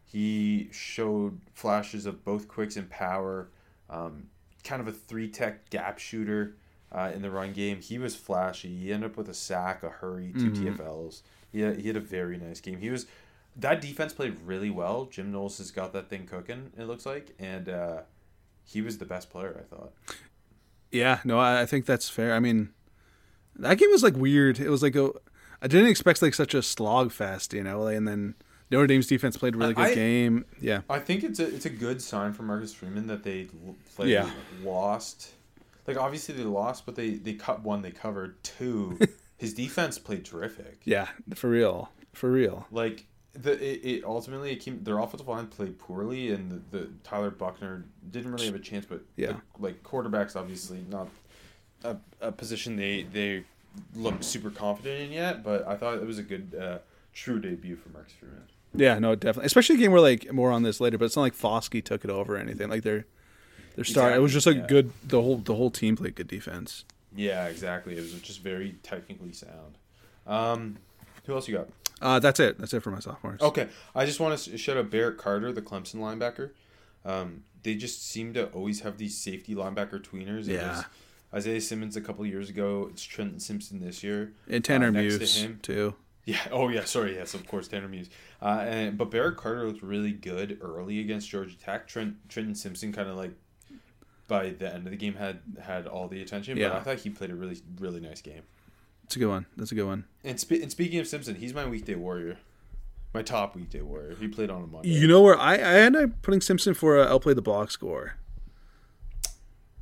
He 0.05 0.69
showed 0.71 1.41
flashes 1.53 2.05
of 2.05 2.23
both 2.23 2.47
quicks 2.47 2.77
and 2.77 2.89
power, 2.89 3.49
um, 3.89 4.27
kind 4.63 4.81
of 4.81 4.87
a 4.87 4.93
three 4.93 5.27
tech 5.27 5.69
gap 5.69 5.99
shooter 5.99 6.55
uh, 6.93 7.11
in 7.13 7.21
the 7.21 7.29
run 7.29 7.51
game. 7.51 7.81
He 7.81 7.97
was 7.97 8.15
flashy. 8.15 8.73
He 8.73 8.93
ended 8.93 9.11
up 9.11 9.17
with 9.17 9.27
a 9.27 9.33
sack, 9.33 9.83
a 9.83 9.89
hurry, 9.89 10.31
2 10.33 10.51
TFLs. 10.51 11.21
He 11.51 11.59
had, 11.59 11.79
he 11.81 11.87
had 11.87 11.97
a 11.97 12.01
very 12.01 12.37
nice 12.37 12.61
game. 12.61 12.79
He 12.79 12.89
was 12.89 13.05
that 13.59 13.81
defense 13.81 14.13
played 14.13 14.37
really 14.45 14.69
well. 14.69 15.05
Jim 15.05 15.31
Knowles 15.31 15.57
has 15.59 15.71
got 15.71 15.93
that 15.93 16.09
thing 16.09 16.25
cooking. 16.25 16.71
It 16.77 16.85
looks 16.85 17.05
like, 17.05 17.33
and 17.39 17.69
uh, 17.69 18.01
he 18.63 18.81
was 18.81 18.97
the 18.97 19.05
best 19.05 19.29
player. 19.29 19.63
I 19.63 19.75
thought. 19.75 19.93
Yeah, 20.91 21.19
no, 21.23 21.39
I, 21.39 21.61
I 21.61 21.65
think 21.65 21.85
that's 21.85 22.09
fair. 22.09 22.33
I 22.33 22.39
mean, 22.39 22.69
that 23.55 23.77
game 23.77 23.89
was 23.91 24.03
like 24.03 24.15
weird. 24.15 24.59
It 24.59 24.69
was 24.69 24.81
like 24.81 24.95
a, 24.95 25.11
I 25.61 25.67
didn't 25.67 25.89
expect 25.89 26.21
like 26.21 26.33
such 26.33 26.53
a 26.53 26.61
slog 26.63 27.11
fest, 27.11 27.53
you 27.53 27.63
know. 27.63 27.87
And 27.87 28.07
then 28.07 28.35
Notre 28.71 28.87
Dame's 28.87 29.07
defense 29.07 29.37
played 29.37 29.55
a 29.55 29.57
really 29.57 29.73
good 29.73 29.85
I- 29.87 29.95
game. 29.95 30.45
Yeah, 30.59 30.81
I 30.89 30.99
think 30.99 31.23
it's 31.23 31.39
a 31.39 31.47
it's 31.53 31.65
a 31.65 31.69
good 31.69 32.01
sign 32.01 32.33
for 32.33 32.43
Marcus 32.43 32.73
Freeman 32.73 33.07
that 33.07 33.23
they 33.23 33.47
played, 33.95 34.09
Yeah. 34.09 34.29
lost. 34.63 35.31
Like 35.87 35.97
obviously 35.97 36.35
they 36.35 36.43
lost, 36.43 36.85
but 36.85 36.95
they 36.95 37.11
they 37.11 37.33
cut 37.33 37.63
one, 37.63 37.81
they 37.81 37.91
covered 37.91 38.41
two. 38.43 38.97
His 39.37 39.53
defense 39.53 39.97
played 39.97 40.25
terrific. 40.25 40.79
yeah, 40.83 41.07
for 41.33 41.49
real, 41.49 41.89
for 42.13 42.29
real. 42.29 42.67
Like 42.71 43.05
the 43.41 43.53
it, 43.53 43.85
it 43.85 44.03
ultimately 44.03 44.51
it 44.51 44.57
came 44.57 44.83
their 44.83 44.99
offensive 44.99 45.27
line 45.27 45.47
played 45.47 45.79
poorly, 45.79 46.31
and 46.31 46.51
the, 46.71 46.77
the 46.77 46.89
Tyler 47.03 47.29
Buchner 47.31 47.85
didn't 48.11 48.31
really 48.31 48.45
have 48.47 48.55
a 48.55 48.59
chance. 48.59 48.85
But 48.85 49.01
Yeah. 49.15 49.33
the- 49.33 49.41
like 49.63 49.83
quarterbacks 49.83 50.35
obviously 50.35 50.83
not 50.89 51.07
a, 51.83 51.97
a 52.21 52.31
position 52.31 52.75
they 52.75 53.03
they 53.03 53.43
look 53.95 54.21
super 54.23 54.49
confident 54.49 55.01
in 55.01 55.11
yet. 55.11 55.43
But 55.43 55.67
I 55.67 55.75
thought 55.75 55.95
it 55.95 56.05
was 56.05 56.17
a 56.19 56.23
good 56.23 56.55
uh, 56.59 56.79
true 57.13 57.39
debut 57.39 57.75
for 57.75 57.89
Marcus 57.89 58.13
Freeman. 58.13 58.43
Yeah, 58.75 58.99
no, 58.99 59.15
definitely. 59.15 59.45
Especially 59.47 59.75
a 59.75 59.79
game 59.79 59.91
where 59.91 60.01
like 60.01 60.31
more 60.31 60.51
on 60.51 60.63
this 60.63 60.79
later, 60.79 60.97
but 60.97 61.05
it's 61.05 61.15
not 61.15 61.23
like 61.23 61.35
Foskey 61.35 61.83
took 61.83 62.03
it 62.03 62.09
over 62.11 62.35
or 62.35 62.39
anything. 62.39 62.69
Like 62.69 62.83
they're 62.83 63.05
their 63.75 63.85
star. 63.85 64.13
It 64.13 64.19
was 64.19 64.33
just 64.33 64.45
a 64.47 64.51
Exactly, 64.51 64.67
good. 64.83 64.91
The 65.07 65.21
whole 65.21 65.37
the 65.37 65.55
whole 65.55 65.71
team 65.71 65.95
played 65.95 66.15
good 66.15 66.27
defense. 66.27 66.83
Yeah, 67.15 67.47
exactly. 67.47 67.93
It 67.97 68.01
was 68.01 68.13
just 68.21 68.41
very 68.41 68.75
technically 68.83 69.31
sound. 69.33 69.77
Um, 70.27 70.77
who 71.25 71.33
else 71.33 71.47
you 71.47 71.55
got? 71.57 71.67
Uh, 72.01 72.19
that's 72.19 72.39
it. 72.39 72.57
That's 72.59 72.73
it 72.73 72.81
for 72.81 72.91
my 72.91 72.99
sophomores. 72.99 73.41
Okay, 73.41 73.67
I 73.95 74.05
just 74.05 74.19
want 74.19 74.37
to 74.39 74.57
shout 74.57 74.77
out 74.77 74.89
Barrett 74.89 75.17
Carter, 75.17 75.51
the 75.51 75.61
Clemson 75.61 75.95
linebacker. 75.95 76.51
Um, 77.05 77.43
they 77.63 77.75
just 77.75 78.07
seem 78.07 78.33
to 78.33 78.47
always 78.47 78.81
have 78.81 78.97
these 78.97 79.17
safety 79.17 79.55
linebacker 79.55 80.01
tweeners. 80.01 80.47
It 80.47 80.53
Yeah. 80.53 80.83
Isaiah 81.33 81.61
Simmons 81.61 81.95
a 81.95 82.01
couple 82.01 82.25
years 82.25 82.49
ago. 82.49 82.87
It's 82.91 83.03
Trenton 83.03 83.39
Simpson 83.39 83.79
this 83.79 84.03
year. 84.03 84.33
and 84.49 84.63
Tanner 84.63 84.87
uh, 84.87 84.91
next 84.91 85.13
to 85.13 85.19
Muse 85.19 85.35
him. 85.37 85.59
too. 85.61 85.95
Yeah. 86.25 86.37
Oh 86.51 86.69
yeah. 86.69 86.85
Sorry. 86.85 87.15
Yes. 87.15 87.33
Of 87.33 87.47
course. 87.47 87.67
Tanner 87.67 87.87
Muse. 87.87 88.09
Uh, 88.41 88.63
and 88.67 88.97
but 88.97 89.11
Barrett 89.11 89.37
Carter 89.37 89.65
looked 89.67 89.81
really 89.83 90.11
good 90.11 90.57
early 90.61 90.99
against 90.99 91.29
Georgia 91.29 91.57
Tech. 91.57 91.87
Trent 91.87 92.15
Trenton 92.29 92.55
Simpson 92.55 92.91
kind 92.93 93.09
of 93.09 93.15
like 93.17 93.31
by 94.27 94.49
the 94.49 94.71
end 94.73 94.85
of 94.85 94.91
the 94.91 94.97
game 94.97 95.15
had 95.15 95.39
had 95.61 95.87
all 95.87 96.07
the 96.07 96.21
attention. 96.21 96.57
Yeah. 96.57 96.69
But 96.69 96.77
I 96.77 96.79
thought 96.81 96.97
he 96.99 97.09
played 97.09 97.31
a 97.31 97.35
really 97.35 97.59
really 97.79 97.99
nice 97.99 98.21
game. 98.21 98.43
It's 99.09 99.15
a 99.15 99.19
good 99.19 99.29
one. 99.29 99.47
That's 99.57 99.71
a 99.71 99.75
good 99.75 99.87
one. 99.87 100.05
And, 100.23 100.39
spe- 100.39 100.61
and 100.61 100.69
speaking 100.69 100.99
of 100.99 101.07
Simpson, 101.07 101.33
he's 101.33 101.51
my 101.51 101.65
weekday 101.65 101.95
warrior. 101.95 102.37
My 103.11 103.23
top 103.23 103.55
weekday 103.55 103.81
warrior. 103.81 104.15
He 104.19 104.27
played 104.27 104.51
on 104.51 104.61
a 104.61 104.67
Monday. 104.67 104.89
You 104.89 105.07
know 105.07 105.23
where 105.23 105.35
I 105.35 105.55
I 105.55 105.79
ended 105.79 106.03
up 106.03 106.21
putting 106.21 106.41
Simpson 106.41 106.75
for 106.75 106.99
a 106.99 107.07
I'll 107.07 107.19
play 107.19 107.33
the 107.33 107.41
box 107.41 107.73
score. 107.73 108.17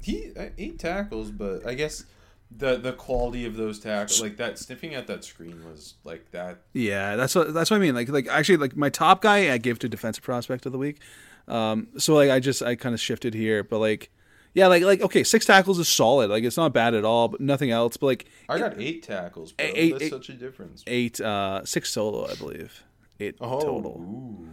He 0.02 0.32
uh, 0.40 0.46
eight 0.58 0.80
tackles, 0.80 1.32
but 1.32 1.68
I 1.68 1.74
guess 1.74 2.06
the 2.50 2.78
the 2.78 2.94
quality 2.94 3.46
of 3.46 3.58
those 3.58 3.82
tackles, 3.82 4.22
like 4.22 4.38
that 4.38 4.58
sniffing 4.58 4.96
at 4.96 5.08
that 5.08 5.26
screen, 5.26 5.62
was 5.66 5.96
like 6.06 6.32
that. 6.32 6.62
Yeah, 6.72 7.18
that's 7.18 7.36
what 7.36 7.54
that's 7.54 7.70
what 7.70 7.76
I 7.76 7.80
mean. 7.82 7.96
Like 7.96 8.08
like 8.08 8.30
actually 8.30 8.60
like 8.60 8.78
my 8.78 8.90
top 8.90 9.22
guy 9.22 9.52
I 9.52 9.58
gave 9.58 9.78
to 9.80 9.90
defensive 9.90 10.24
prospect 10.24 10.66
of 10.66 10.72
the 10.72 10.78
week. 10.78 11.02
Um, 11.50 11.90
so 11.98 12.16
like 12.16 12.30
I 12.30 12.40
just 12.40 12.64
I 12.64 12.76
kind 12.76 12.96
of 12.96 13.02
shifted 13.02 13.34
here, 13.34 13.62
but 13.62 13.80
like 13.80 14.10
yeah, 14.54 14.68
like 14.68 14.84
like 14.84 15.02
okay, 15.02 15.24
six 15.24 15.46
tackles 15.46 15.80
is 15.80 15.88
solid. 15.88 16.30
Like 16.30 16.44
it's 16.44 16.58
not 16.58 16.74
bad 16.74 16.94
at 16.94 17.06
all, 17.06 17.28
but 17.28 17.42
nothing 17.42 17.72
else. 17.72 17.98
But 17.98 18.08
like 18.08 18.26
I 18.50 18.58
got 18.60 18.80
eight 18.80 19.04
tackles, 19.04 19.52
bro. 19.52 19.66
Eight- 19.74 19.92
That's 19.94 20.04
eight- 20.06 20.10
such 20.12 20.30
a 20.30 20.34
difference. 20.34 20.84
eight 20.88 21.20
uh 21.22 21.64
six 21.66 21.90
solo, 21.92 22.28
I 22.30 22.36
believe. 22.36 22.84
Eight 23.20 23.36
Oh, 23.42 23.60
total. 23.62 23.92
ooh. 24.00 24.48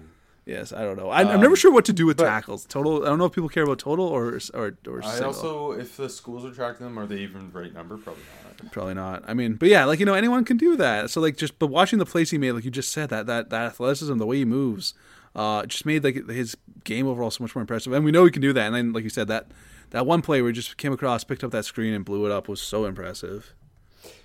Yes, 0.47 0.75
I 0.75 0.83
don't 0.83 0.99
know. 0.99 1.09
I, 1.09 1.21
I'm 1.33 1.41
never 1.41 1.57
sure 1.57 1.73
what 1.73 1.87
to 1.87 1.93
do 1.95 2.05
with 2.05 2.19
tackles. 2.19 2.67
Total. 2.67 3.03
I 3.03 3.07
don't 3.09 3.17
know 3.19 3.25
if 3.25 3.33
people 3.33 3.49
care 3.49 3.63
about 3.63 3.79
total 3.79 4.05
or 4.07 4.39
or 4.53 4.77
or 4.87 5.03
I 5.03 5.09
single. 5.11 5.27
also, 5.29 5.73
if 5.73 5.97
the 5.97 6.11
schools 6.11 6.45
are 6.45 6.51
tracking 6.53 6.85
them, 6.85 6.99
are 6.99 7.07
they 7.07 7.21
even 7.21 7.51
the 7.51 7.59
right 7.59 7.73
number? 7.73 7.97
Probably 7.97 8.23
not. 8.63 8.71
Probably 8.73 8.93
not. 8.95 9.25
I 9.27 9.33
mean, 9.33 9.55
but 9.55 9.71
yeah, 9.71 9.87
like 9.87 10.01
you 10.01 10.05
know, 10.07 10.13
anyone 10.13 10.45
can 10.45 10.59
do 10.59 10.77
that. 10.77 11.09
So 11.09 11.23
like, 11.23 11.39
just 11.39 11.59
but 11.59 11.69
watching 11.69 11.99
the 11.99 12.05
plays 12.05 12.31
he 12.31 12.37
made, 12.37 12.53
like 12.53 12.65
you 12.67 12.71
just 12.71 12.93
said, 12.93 13.09
that 13.09 13.25
that 13.27 13.49
that 13.49 13.63
athleticism, 13.69 14.19
the 14.19 14.27
way 14.27 14.37
he 14.37 14.45
moves, 14.45 14.93
uh, 15.35 15.65
just 15.65 15.87
made 15.87 16.05
like 16.05 16.29
his 16.29 16.59
game 16.85 17.07
overall 17.07 17.31
so 17.31 17.43
much 17.43 17.55
more 17.55 17.63
impressive. 17.63 17.95
And 17.95 18.05
we 18.05 18.11
know 18.13 18.27
he 18.27 18.31
can 18.31 18.43
do 18.43 18.53
that. 18.53 18.67
And 18.67 18.75
then, 18.75 18.93
like 18.93 19.05
you 19.05 19.09
said, 19.11 19.29
that 19.29 19.47
that 19.91 20.07
one 20.07 20.23
play 20.23 20.43
where 20.43 20.51
he 20.51 20.55
just 20.55 20.77
came 20.77 20.93
across, 20.93 21.25
picked 21.25 21.45
up 21.45 21.51
that 21.53 21.65
screen, 21.65 21.95
and 21.95 22.05
blew 22.05 22.27
it 22.27 22.33
up 22.33 22.49
was 22.49 22.61
so 22.61 22.85
impressive. 22.85 23.55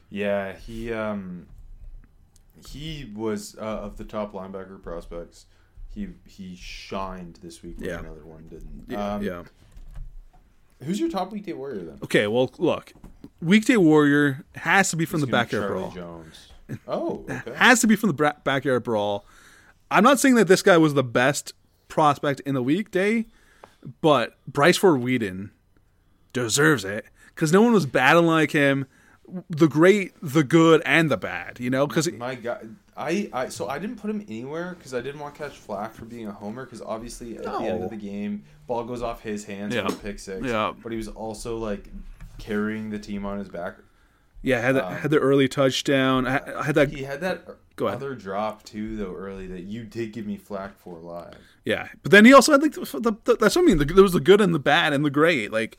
Yeah, 0.09 0.53
he 0.53 0.91
um, 0.91 1.47
he 2.67 3.11
was 3.15 3.55
uh, 3.57 3.63
of 3.63 3.97
the 3.97 4.03
top 4.03 4.33
linebacker 4.33 4.81
prospects. 4.81 5.45
He 5.93 6.09
he 6.25 6.55
shined 6.55 7.39
this 7.41 7.63
week. 7.63 7.75
Yeah. 7.79 7.99
another 7.99 8.25
one 8.25 8.47
didn't. 8.49 8.85
Yeah, 8.87 9.15
um, 9.15 9.23
yeah. 9.23 9.43
Who's 10.83 10.99
your 10.99 11.09
top 11.09 11.31
weekday 11.31 11.53
warrior 11.53 11.83
then? 11.83 11.99
Okay, 12.03 12.27
well, 12.27 12.51
look, 12.57 12.93
weekday 13.41 13.75
warrior 13.77 14.45
has 14.55 14.89
to 14.91 14.95
be 14.95 15.05
from 15.05 15.19
It's 15.19 15.25
the 15.25 15.31
backyard 15.31 15.69
brawl. 15.69 15.91
Jones. 15.91 16.47
Oh, 16.87 17.25
okay. 17.29 17.53
Has 17.55 17.81
to 17.81 17.87
be 17.87 17.95
from 17.95 18.15
the 18.15 18.35
backyard 18.43 18.83
brawl. 18.83 19.25
I'm 19.91 20.03
not 20.03 20.19
saying 20.19 20.35
that 20.35 20.47
this 20.47 20.61
guy 20.61 20.77
was 20.77 20.93
the 20.93 21.03
best 21.03 21.53
prospect 21.87 22.39
in 22.41 22.53
the 22.53 22.63
weekday, 22.63 23.25
but 24.01 24.37
Bryce 24.47 24.77
Ford 24.77 25.01
Wheaton 25.01 25.51
deserves 26.33 26.85
it 26.85 27.05
because 27.33 27.51
no 27.51 27.61
one 27.61 27.73
was 27.73 27.85
batting 27.85 28.25
like 28.25 28.51
him. 28.51 28.85
The 29.49 29.67
great, 29.67 30.13
the 30.23 30.43
good, 30.43 30.81
and 30.85 31.11
the 31.11 31.17
bad. 31.17 31.59
You 31.59 31.69
know, 31.69 31.85
because 31.85 32.11
My 32.11 32.33
God, 32.35 32.75
I, 32.97 33.29
I 33.31 33.49
so 33.49 33.67
I 33.69 33.77
didn't 33.77 33.97
put 33.97 34.09
him 34.09 34.25
anywhere 34.27 34.75
because 34.77 34.93
I 34.93 35.01
didn't 35.01 35.19
want 35.21 35.35
to 35.35 35.43
catch 35.43 35.55
flack 35.57 35.93
for 35.93 36.05
being 36.05 36.27
a 36.27 36.31
homer. 36.31 36.65
Because 36.65 36.81
obviously 36.81 37.37
at 37.37 37.43
the 37.43 37.51
end 37.59 37.83
of 37.83 37.91
the 37.91 37.95
game, 37.95 38.43
ball 38.67 38.83
goes 38.83 39.01
off 39.03 39.21
his 39.21 39.45
hands 39.45 39.75
Yeah. 39.75 39.87
for 39.87 39.93
a 39.93 39.97
pick 39.97 40.19
six. 40.19 40.45
Yeah. 40.45 40.73
But 40.81 40.91
he 40.91 40.97
was 40.97 41.07
also 41.07 41.57
like 41.57 41.89
carrying 42.39 42.89
the 42.89 42.97
team 42.99 43.25
on 43.25 43.37
his 43.37 43.49
back. 43.49 43.75
Yeah, 44.41 44.61
had 44.61 44.75
the, 44.75 44.85
had 44.85 45.11
the 45.11 45.19
early 45.19 45.47
touchdown. 45.47 46.27
I 46.27 46.39
I 46.59 46.63
had 46.63 46.75
that. 46.75 46.89
He 46.91 47.03
had 47.03 47.21
that 47.21 47.47
Go 47.75 47.87
ahead. 47.87 47.97
other 47.97 48.15
drop 48.15 48.63
too, 48.63 48.95
though 48.97 49.13
early 49.15 49.47
that 49.47 49.63
you 49.63 49.83
did 49.85 50.11
give 50.13 50.25
me 50.25 50.37
flack 50.37 50.77
for 50.79 50.99
live. 50.99 51.35
Yeah, 51.65 51.87
but 52.03 52.11
then 52.11 52.25
he 52.25 52.33
also 52.33 52.51
had 52.53 52.61
like 52.61 52.73
the, 52.73 52.81
the, 52.99 53.13
the 53.23 53.35
that's 53.35 53.55
what 53.55 53.63
I 53.63 53.65
mean. 53.65 53.77
The, 53.77 53.85
there 53.85 54.03
was 54.03 54.13
the 54.13 54.19
good 54.19 54.41
and 54.41 54.53
the 54.53 54.59
bad 54.59 54.93
and 54.93 55.03
the 55.05 55.09
great. 55.09 55.51
Like 55.51 55.77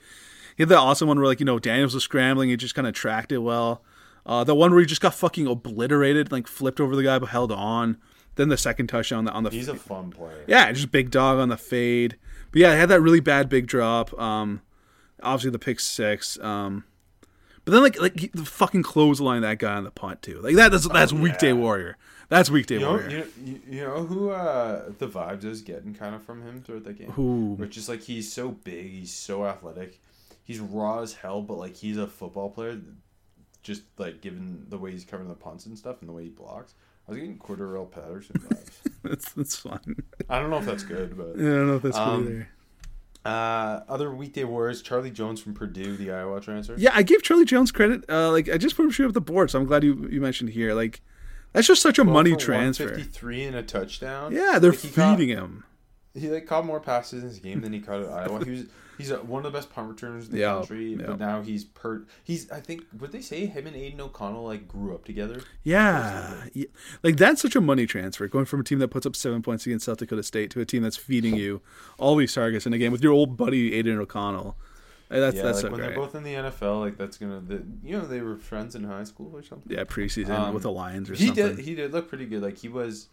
he 0.57 0.63
had 0.63 0.69
that 0.71 0.79
awesome 0.79 1.09
one 1.09 1.19
where 1.19 1.27
like 1.27 1.41
you 1.41 1.47
know 1.47 1.59
Daniels 1.59 1.95
was 1.95 2.05
scrambling, 2.05 2.49
he 2.51 2.57
just 2.57 2.75
kind 2.75 2.87
of 2.87 2.95
tracked 2.95 3.33
it 3.33 3.39
well. 3.39 3.83
Uh, 4.27 4.45
the 4.45 4.55
one 4.55 4.71
where 4.71 4.81
he 4.81 4.87
just 4.87 5.01
got 5.01 5.15
fucking 5.15 5.47
obliterated, 5.47 6.31
like 6.31 6.47
flipped 6.47 6.81
over 6.81 6.95
the 6.95 7.03
guy 7.03 7.19
but 7.19 7.31
held 7.31 7.51
on. 7.53 7.97
Then 8.37 8.49
the 8.49 8.57
second 8.57 8.87
touchdown 8.87 9.19
on 9.21 9.25
the 9.25 9.33
on 9.33 9.43
the 9.45 9.51
He's 9.51 9.69
a 9.69 9.75
fun 9.75 10.11
player. 10.11 10.45
yeah, 10.47 10.71
just 10.73 10.93
big 10.93 11.11
dog 11.11 11.39
on 11.39 11.49
the 11.49 11.57
fade. 11.57 12.17
But 12.53 12.61
yeah, 12.61 12.73
he 12.75 12.79
had 12.81 12.89
that 12.91 13.01
really 13.01 13.21
bad 13.21 13.49
big 13.49 13.67
drop. 13.67 14.19
Um, 14.19 14.63
obviously 15.23 15.51
the 15.51 15.59
pick 15.59 15.81
six. 15.81 16.39
Um, 16.41 16.85
but 17.71 17.75
then 17.77 17.83
like 17.85 18.01
like 18.01 18.19
he, 18.19 18.27
the 18.35 18.45
fucking 18.45 18.83
clothesline 18.83 19.43
that 19.43 19.59
guy 19.59 19.75
on 19.77 19.85
the 19.85 19.91
punt 19.93 20.23
too. 20.23 20.41
Like 20.41 20.57
that 20.57 20.73
that's 20.73 20.89
that's 20.89 21.13
weekday 21.13 21.53
warrior. 21.53 21.97
That's 22.29 22.51
weekday 22.51 22.75
You 22.75 22.81
know, 22.81 22.91
warrior. 22.91 23.11
you, 23.11 23.19
know, 23.19 23.61
you, 23.69 23.81
know 23.85 24.05
who 24.07 24.31
uh, 24.31 24.91
the 24.99 25.09
vibes 25.09 25.45
is 25.45 25.63
getting 25.63 25.95
kind 25.95 26.15
of 26.15 26.23
from 26.23 26.43
him 26.43 26.63
throughout 26.63 26.85
the 26.85 26.93
game? 26.93 27.11
Who? 27.13 27.55
Which 27.55 27.77
is 27.77 27.89
like 27.89 28.03
he's 28.03 28.33
so 28.33 28.51
big, 28.51 28.91
he's 28.91 29.13
so 29.13 29.45
athletic, 29.47 30.01
he's 30.45 30.59
raw 30.61 31.01
as 31.01 31.13
hell, 31.15 31.43
but 31.43 31.59
like 31.59 31.77
he's 31.77 31.97
a 31.97 32.07
football 32.07 32.51
player. 32.51 32.81
Just 33.63 33.83
like 33.99 34.21
given 34.21 34.67
the 34.69 34.79
way 34.79 34.91
he's 34.91 35.05
covering 35.05 35.29
the 35.29 35.35
punts 35.35 35.67
and 35.67 35.77
stuff 35.79 36.01
and 36.01 36.09
the 36.09 36.13
way 36.13 36.25
he 36.25 36.29
blocks, 36.31 36.75
I 37.07 37.13
was 37.13 37.21
getting 37.21 37.39
Cordarrelle 37.39 37.91
Patterson 37.91 38.37
vibes. 38.49 38.71
that's 39.05 39.33
that's 39.33 39.57
fun. 39.57 39.97
I 40.29 40.41
don't 40.41 40.51
know 40.51 40.59
if 40.59 40.65
that's 40.67 40.83
good, 40.83 41.17
but 41.17 41.31
I 41.31 41.43
don't 41.43 41.67
know 41.67 41.77
if 41.77 41.83
that's 41.83 41.97
Um, 41.97 42.23
either. 42.27 42.49
Uh, 43.25 43.81
other 43.89 44.15
weekday 44.15 44.45
warriors: 44.45 44.83
Charlie 44.83 45.11
Jones 45.11 45.41
from 45.41 45.55
Purdue, 45.55 45.97
the 45.97 46.11
Iowa 46.13 46.41
transfer. 46.41 46.75
Yeah, 46.79 46.91
I 46.95 47.03
gave 47.03 47.23
Charlie 47.23 47.45
Jones 47.45 47.71
credit. 47.73 48.05
Uh, 48.09 48.31
like 48.31 48.49
I 48.49 48.57
just 48.59 48.77
put 48.77 48.85
him 48.85 48.93
straight 48.93 49.07
up 49.07 49.13
the 49.13 49.21
board, 49.21 49.51
so 49.51 49.59
I'm 49.59 49.67
glad 49.67 49.85
you 49.85 50.09
you 50.11 50.21
mentioned 50.21 50.51
here. 50.51 50.75
Like 50.75 51.01
that's 51.53 51.67
just 51.67 51.83
such 51.83 51.99
a 51.99 52.05
money 52.05 52.35
transfer. 52.37 52.89
Fifty-three 52.89 53.45
and 53.45 53.57
a 53.57 53.63
touchdown. 53.63 54.33
Yeah, 54.33 54.59
they're 54.59 54.71
Like, 54.71 54.81
he 54.81 54.89
caught- 54.91 55.19
feeding 55.19 55.37
him. 55.37 55.65
He 56.15 56.29
like 56.29 56.47
caught 56.47 56.65
more 56.67 56.81
passes 56.81 57.23
in 57.23 57.29
his 57.29 57.39
game 57.39 57.61
than 57.61 57.73
he 57.73 57.81
caught 57.81 58.01
at 58.03 58.09
Iowa. 58.09 58.45
He 58.45 58.51
was 58.51 58.65
he's 59.01 59.11
a, 59.11 59.17
one 59.19 59.45
of 59.45 59.53
the 59.53 59.57
best 59.59 59.71
punt 59.73 59.89
returners 59.89 60.27
in 60.27 60.33
the 60.33 60.39
Yeah, 60.41 60.55
country. 60.59 60.95
yeah. 60.95 61.07
But 61.07 61.19
now 61.19 61.43
he's 61.43 61.65
per 61.65 62.05
he's 62.23 62.51
I 62.51 62.61
think 62.61 62.85
would 62.99 63.13
they 63.13 63.21
say 63.21 63.47
him 63.47 63.67
and 63.67 63.75
Aidan 63.77 64.01
O'Connell 64.01 64.45
like 64.45 64.69
grew 64.69 64.95
up 64.95 65.05
together? 65.05 65.41
Yeah. 65.65 66.45
yeah, 66.53 66.67
like 67.03 67.17
that's 67.17 67.43
such 67.43 67.57
a 67.57 67.61
money 67.61 67.87
transfer. 67.87 68.27
Going 68.29 68.45
from 68.45 68.61
a 68.61 68.65
team 68.65 68.79
that 68.81 68.89
puts 68.89 69.07
up 69.07 69.17
seven 69.17 69.43
points 69.43 69.67
against 69.67 69.87
South 69.87 69.99
Dakota 69.99 70.23
State 70.23 70.51
to 70.53 70.61
a 70.61 70.65
team 70.65 70.83
that's 70.83 70.97
feeding 70.97 71.37
you 71.37 71.61
all 71.99 72.17
these 72.17 72.35
targets 72.35 72.67
in 72.67 72.73
a 72.73 72.79
game 72.79 72.93
with 72.93 73.03
your 73.03 73.13
old 73.13 73.37
buddy 73.37 73.75
Aidan 73.75 73.99
O'Connell. 73.99 74.57
Uh, 75.13 75.19
That's 75.19 75.37
yeah, 75.39 75.43
that's 75.43 75.57
like 75.57 75.63
so 75.63 75.71
when 75.73 75.81
great. 75.81 75.87
they're 75.89 75.97
both 75.97 76.15
in 76.15 76.23
the 76.23 76.35
NFL, 76.35 76.81
like 76.81 76.97
that's 76.97 77.19
gonna 77.19 77.41
the 77.41 77.65
you 77.83 77.99
know 77.99 78.07
they 78.07 78.21
were 78.21 78.37
friends 78.37 78.77
in 78.77 78.85
high 78.85 79.03
school 79.03 79.33
or 79.35 79.43
something. 79.43 79.73
yeah, 79.77 79.83
preseason 79.83 80.31
Um, 80.31 80.55
with 80.55 80.63
the 80.63 80.71
Lions 80.71 81.11
or 81.11 81.15
he 81.15 81.27
something. 81.27 81.57
did 81.57 81.59
he 81.65 81.75
did 81.75 81.93
look 81.93 82.09
pretty 82.09 82.27
good. 82.27 82.43
Like 82.43 82.59
he 82.59 82.69
was 82.69 83.09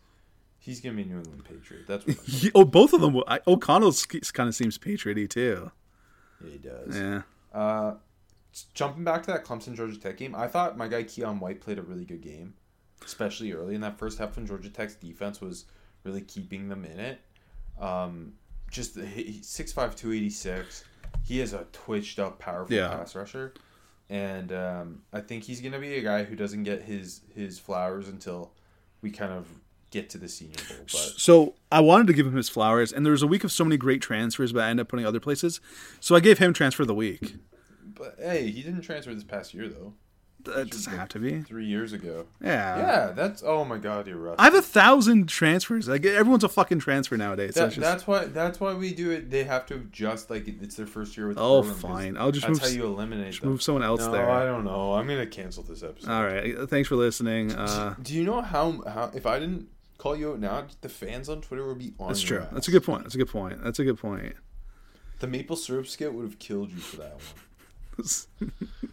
he's 0.67 0.81
gonna 0.81 0.95
be 0.95 1.01
a 1.01 1.05
New 1.05 1.17
England 1.17 1.43
Patriot. 1.45 1.87
That's 1.87 2.05
what 2.05 2.17
He- 2.25 2.51
oh, 2.53 2.63
both 2.65 2.93
of 2.93 3.01
them. 3.01 3.19
I, 3.27 3.39
O'Connell 3.47 3.93
kind 4.33 4.47
of 4.49 4.55
seems 4.55 4.77
patrioty 4.77 5.27
too. 5.27 5.71
yeah, 6.43 6.49
he 6.51 6.57
does. 6.59 6.95
Yeah. 6.95 7.21
Uh, 7.53 7.95
jumping 8.73 9.03
back 9.03 9.23
to 9.23 9.31
that 9.31 9.43
Clemson 9.45 9.75
Georgia 9.75 9.97
Tech 9.99 10.17
game, 10.17 10.35
I 10.35 10.47
thought 10.47 10.77
my 10.77 10.87
guy 10.87 11.03
Keion 11.03 11.39
White 11.39 11.61
played 11.61 11.79
a 11.79 11.81
really 11.81 12.05
good 12.05 12.21
game, 12.21 12.53
especially 13.03 13.51
early 13.53 13.73
in 13.75 13.81
that 13.81 13.97
first 13.97 14.17
half 14.19 14.35
when 14.35 14.45
Georgia 14.45 14.69
Tech's 14.69 14.95
defense 14.95 15.41
was 15.41 15.65
really 16.03 16.21
keeping 16.21 16.67
them 16.69 16.85
in 16.85 16.99
it. 16.99 17.21
Um, 17.79 18.33
just 18.69 18.95
the- 18.95 19.05
he- 19.05 19.39
6'5", 19.41 19.95
286. 19.95 20.83
He 21.23 21.39
is 21.41 21.53
a 21.53 21.65
twitched 21.71 22.19
up, 22.19 22.39
powerful 22.39 22.75
Yeah. 22.75 22.89
pass 22.89 23.15
rusher, 23.15 23.53
and 24.09 24.51
um, 24.51 25.01
I 25.13 25.21
think 25.21 25.43
he's 25.43 25.61
gonna 25.61 25.79
be 25.79 25.95
a 25.97 26.01
guy 26.01 26.23
who 26.23 26.35
doesn't 26.35 26.63
get 26.63 26.81
his 26.83 27.21
his 27.33 27.59
flowers 27.59 28.07
until 28.07 28.53
we 29.01 29.11
kind 29.11 29.31
of 29.31 29.47
get 29.91 30.09
to 30.11 30.17
the 30.17 30.27
Senior 30.29 30.57
Bowl. 30.69 30.77
But 30.91 31.13
So 31.17 31.55
I 31.71 31.79
wanted 31.79 32.07
to 32.07 32.13
give 32.13 32.27
him 32.27 32.35
his 32.35 32.49
flowers, 32.49 32.91
and 32.91 33.05
there 33.05 33.11
was 33.11 33.23
a 33.23 33.27
week 33.27 33.43
of 33.43 33.51
so 33.51 33.63
many 33.63 33.77
great 33.77 34.01
transfers, 34.01 34.51
but 34.53 34.63
I 34.63 34.69
ended 34.69 34.85
up 34.85 34.89
putting 34.89 35.05
other 35.05 35.19
places. 35.19 35.59
So 35.99 36.15
I 36.15 36.19
gave 36.19 36.37
him 36.39 36.53
transfer 36.53 36.83
of 36.83 36.87
the 36.87 36.95
week. 36.95 37.35
but 37.85 38.15
hey, 38.19 38.49
he 38.49 38.61
didn't 38.61 38.81
transfer 38.81 39.13
this 39.13 39.23
past 39.23 39.53
year 39.53 39.67
though. 39.67 39.93
That 40.43 40.69
doesn't 40.69 40.93
have 40.93 41.09
to 41.09 41.19
be. 41.19 41.41
Three 41.41 41.65
years 41.65 41.91
ago. 41.91 42.25
Yeah. 42.41 42.77
Yeah, 42.77 43.11
that's 43.11 43.43
oh 43.45 43.65
my 43.65 43.77
god, 43.77 44.07
you're 44.07 44.15
rough. 44.17 44.35
I 44.39 44.45
have 44.45 44.53
a 44.55 44.61
thousand 44.61 45.27
transfers. 45.27 45.89
Like 45.89 46.05
everyone's 46.05 46.45
a 46.45 46.49
fucking 46.49 46.79
transfer 46.79 47.17
nowadays. 47.17 47.55
That, 47.55 47.65
it's 47.65 47.75
just, 47.75 47.83
That's 47.83 48.07
why. 48.07 48.25
That's 48.25 48.59
why 48.59 48.73
we 48.73 48.93
do 48.93 49.11
it. 49.11 49.29
They 49.29 49.43
have 49.43 49.65
to 49.65 49.75
adjust. 49.75 50.29
Like 50.29 50.47
it's 50.47 50.75
their 50.75 50.87
first 50.87 51.17
year 51.17 51.27
with. 51.27 51.35
The 51.35 51.43
Oh, 51.43 51.63
fine. 51.63 52.15
I'll 52.15 52.31
just 52.31 52.47
That's 52.47 52.61
move 52.61 52.69
how 52.69 52.75
you 52.75 52.85
eliminate. 52.85 53.31
just 53.31 53.41
them. 53.41 53.49
move 53.49 53.61
someone 53.61 53.83
else 53.83 54.01
no, 54.01 54.11
there. 54.11 54.29
I 54.29 54.45
don't 54.45 54.63
know. 54.63 54.93
I'm 54.93 55.07
gonna 55.07 55.25
cancel 55.25 55.63
this 55.63 55.83
episode. 55.83 56.09
all 56.09 56.23
right. 56.23 56.69
Thanks 56.69 56.87
for 56.87 56.95
listening. 56.95 57.51
Uh, 57.51 57.95
Do 58.01 58.13
you 58.13 58.23
know 58.23 58.41
how 58.41 58.83
how 58.87 59.11
if 59.13 59.25
I 59.25 59.39
didn't 59.39 59.67
call 59.97 60.15
you 60.15 60.31
out 60.31 60.39
now, 60.39 60.65
the 60.81 60.89
fans 60.89 61.29
on 61.29 61.41
Twitter 61.41 61.67
would 61.67 61.79
be 61.79 61.93
on. 61.99 62.07
that's 62.09 62.21
true. 62.21 62.39
ass. 62.39 62.47
That's 62.51 62.67
a 62.67 62.71
good 62.71 62.83
point. 62.83 63.03
That's 63.03 63.15
a 63.15 63.17
good 63.17 63.29
point. 63.29 63.63
That's 63.63 63.79
a 63.79 63.83
good 63.83 63.97
point. 63.99 64.35
The 65.19 65.27
maple 65.27 65.55
syrup 65.55 65.87
skit 65.87 66.13
would 66.13 66.23
have 66.23 66.37
killed 66.39 66.71
you 66.71 66.77
for 66.79 66.97
that 66.97 67.13
one. 67.97 68.49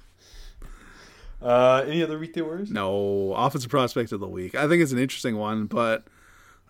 Uh, 1.43 1.85
any 1.87 2.03
other 2.03 2.19
weekday 2.19 2.41
words? 2.41 2.71
No, 2.71 3.35
offensive 3.35 3.71
prospect 3.71 4.13
of 4.13 4.21
the 4.21 4.27
week. 4.29 4.55
I 4.55 4.67
think 4.67 4.83
it's 4.83 4.93
an 4.93 4.99
interesting 4.99 5.37
one, 5.37 5.67
but 5.67 6.05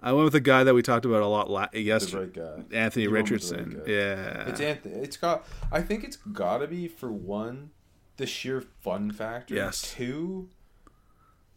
I 0.03 0.13
went 0.13 0.25
with 0.25 0.35
a 0.35 0.41
guy 0.41 0.65
that 0.65 0.75
we 0.75 0.83
talked 0.83 1.05
about 1.05 1.23
a 1.23 1.29
lot 1.29 1.49
la- 1.49 1.69
yesterday. 1.73 2.41
right. 2.41 2.65
Anthony 2.73 3.05
You 3.05 3.11
Richardson. 3.11 3.79
right 3.79 3.87
yeah. 3.89 4.49
It's 4.49 4.61
Anthony. 4.61 4.95
It's 4.97 5.17
got. 5.17 5.47
I 5.71 5.81
think 5.81 6.03
it's 6.03 6.17
got 6.17 6.59
to 6.59 6.67
be 6.67 6.89
for 6.89 7.13
one, 7.13 7.71
the 8.17 8.27
sheer 8.27 8.63
fun 8.81 9.13
factor. 9.13 9.55
Yes. 9.55 9.95
Two, 9.95 10.49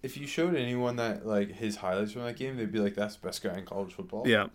if 0.07 0.17
you 0.17 0.25
showed 0.25 0.55
anyone 0.55 0.95
that 0.95 1.25
like 1.25 1.51
his 1.51 1.75
highlights 1.75 2.13
from 2.13 2.23
that 2.23 2.37
game, 2.37 2.55
they'd 2.57 2.71
be 2.71 2.79
like, 2.79 2.95
"That's 2.95 3.15
the 3.17 3.27
best 3.27 3.43
guy 3.43 3.57
in 3.57 3.65
college 3.65 3.93
football." 3.93 4.23
yeah. 4.27 4.47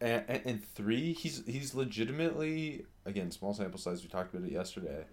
And, 0.00 0.24
and, 0.28 0.42
and 0.44 0.64
three, 0.64 1.12
he's 1.12 1.42
he's 1.46 1.74
legitimately 1.74 2.84
again 3.04 3.30
small 3.30 3.54
sample 3.54 3.78
size. 3.78 4.02
We 4.02 4.08
talked 4.08 4.34
about 4.34 4.46
it 4.46 4.52
yesterday, 4.52 5.04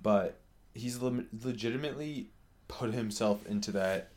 but 0.00 0.38
he's 0.74 1.00
le- 1.02 1.24
legitimately 1.44 2.30
put 2.68 2.92
himself 2.94 3.46
into 3.46 3.72
that. 3.72 4.10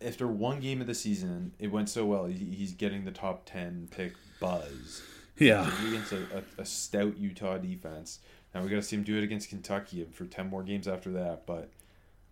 After 0.00 0.26
one 0.26 0.60
game 0.60 0.80
of 0.82 0.86
the 0.86 0.94
season, 0.94 1.52
it 1.58 1.68
went 1.72 1.88
so 1.88 2.04
well. 2.04 2.26
He, 2.26 2.44
he's 2.44 2.72
getting 2.74 3.04
the 3.04 3.10
top 3.10 3.44
ten 3.46 3.88
pick 3.90 4.12
buzz 4.40 5.02
Yeah. 5.38 5.70
against 5.88 6.12
a, 6.12 6.18
a, 6.58 6.62
a 6.62 6.64
stout 6.66 7.16
Utah 7.16 7.56
defense. 7.58 8.20
Now 8.54 8.62
we 8.62 8.68
got 8.68 8.76
to 8.76 8.82
see 8.82 8.96
him 8.96 9.02
do 9.04 9.16
it 9.18 9.24
against 9.24 9.48
Kentucky 9.48 10.06
for 10.12 10.24
ten 10.26 10.48
more 10.48 10.62
games 10.62 10.86
after 10.88 11.10
that. 11.12 11.46
But 11.46 11.70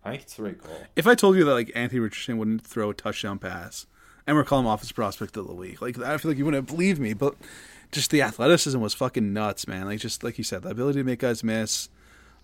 I 0.05 0.11
think 0.11 0.21
it's. 0.23 0.39
If 0.95 1.07
I 1.07 1.15
told 1.15 1.35
you 1.35 1.43
that 1.45 1.53
like 1.53 1.71
Anthony 1.75 1.99
Richardson 1.99 2.37
wouldn't 2.37 2.65
throw 2.65 2.91
a 2.91 2.93
touchdown 2.93 3.39
pass, 3.39 3.87
and 4.27 4.37
we're 4.37 4.43
calling 4.43 4.65
him 4.65 4.71
offensive 4.71 4.95
prospect 4.95 5.35
of 5.35 5.47
the 5.47 5.53
week, 5.53 5.81
like 5.81 5.99
I 5.99 6.17
feel 6.17 6.31
like 6.31 6.37
you 6.37 6.45
wouldn't 6.45 6.67
believe 6.67 6.99
me, 6.99 7.13
but 7.13 7.35
just 7.91 8.11
the 8.11 8.21
athleticism 8.21 8.79
was 8.79 8.93
fucking 8.93 9.33
nuts, 9.33 9.67
man. 9.67 9.85
Like 9.85 9.99
just 9.99 10.23
like 10.23 10.37
you 10.37 10.43
said, 10.43 10.61
the 10.61 10.69
ability 10.69 10.99
to 10.99 11.03
make 11.03 11.19
guys 11.19 11.43
miss, 11.43 11.89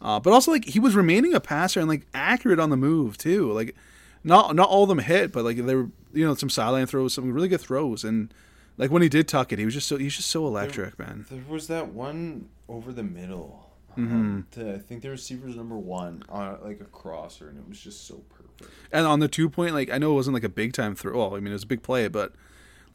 uh, 0.01 0.19
but 0.19 0.33
also 0.33 0.51
like 0.51 0.65
he 0.65 0.79
was 0.79 0.95
remaining 0.95 1.33
a 1.33 1.39
passer 1.39 1.79
and 1.79 1.87
like 1.87 2.07
accurate 2.13 2.59
on 2.59 2.69
the 2.69 2.77
move 2.77 3.17
too. 3.17 3.51
Like 3.51 3.75
not 4.23 4.55
not 4.55 4.69
all 4.69 4.83
of 4.83 4.89
them 4.89 4.99
hit, 4.99 5.31
but 5.31 5.43
like 5.43 5.57
they 5.57 5.75
were 5.75 5.89
you 6.13 6.25
know 6.25 6.33
some 6.35 6.49
sideline 6.49 6.87
throws, 6.87 7.13
some 7.13 7.31
really 7.31 7.47
good 7.47 7.61
throws, 7.61 8.03
and 8.03 8.33
like 8.77 8.91
when 8.91 9.01
he 9.01 9.09
did 9.09 9.27
tuck 9.27 9.51
it, 9.51 9.59
he 9.59 9.65
was 9.65 9.73
just 9.73 9.87
so 9.87 9.97
he's 9.97 10.15
just 10.15 10.29
so 10.29 10.47
electric, 10.47 10.97
man. 10.97 11.25
There 11.29 11.43
was 11.47 11.67
that 11.67 11.89
one 11.89 12.49
over 12.67 12.91
the 12.91 13.03
middle. 13.03 13.70
Mm-hmm. 13.97 14.13
Um, 14.13 14.47
to, 14.51 14.75
I 14.75 14.77
think 14.79 15.01
the 15.01 15.09
receiver's 15.09 15.55
number 15.55 15.77
one 15.77 16.23
on 16.29 16.57
like 16.63 16.79
a 16.81 16.85
crosser, 16.85 17.49
and 17.49 17.57
it 17.57 17.67
was 17.67 17.79
just 17.79 18.07
so 18.07 18.23
perfect. 18.29 18.71
And 18.91 19.05
on 19.07 19.19
the 19.19 19.27
two 19.27 19.49
point, 19.49 19.73
like 19.73 19.89
I 19.89 19.97
know 19.97 20.11
it 20.11 20.15
wasn't 20.15 20.33
like 20.33 20.43
a 20.43 20.49
big 20.49 20.73
time 20.73 20.95
throw. 20.95 21.17
Well, 21.17 21.35
I 21.35 21.39
mean 21.39 21.47
it 21.47 21.53
was 21.53 21.63
a 21.63 21.67
big 21.67 21.83
play, 21.83 22.07
but 22.07 22.33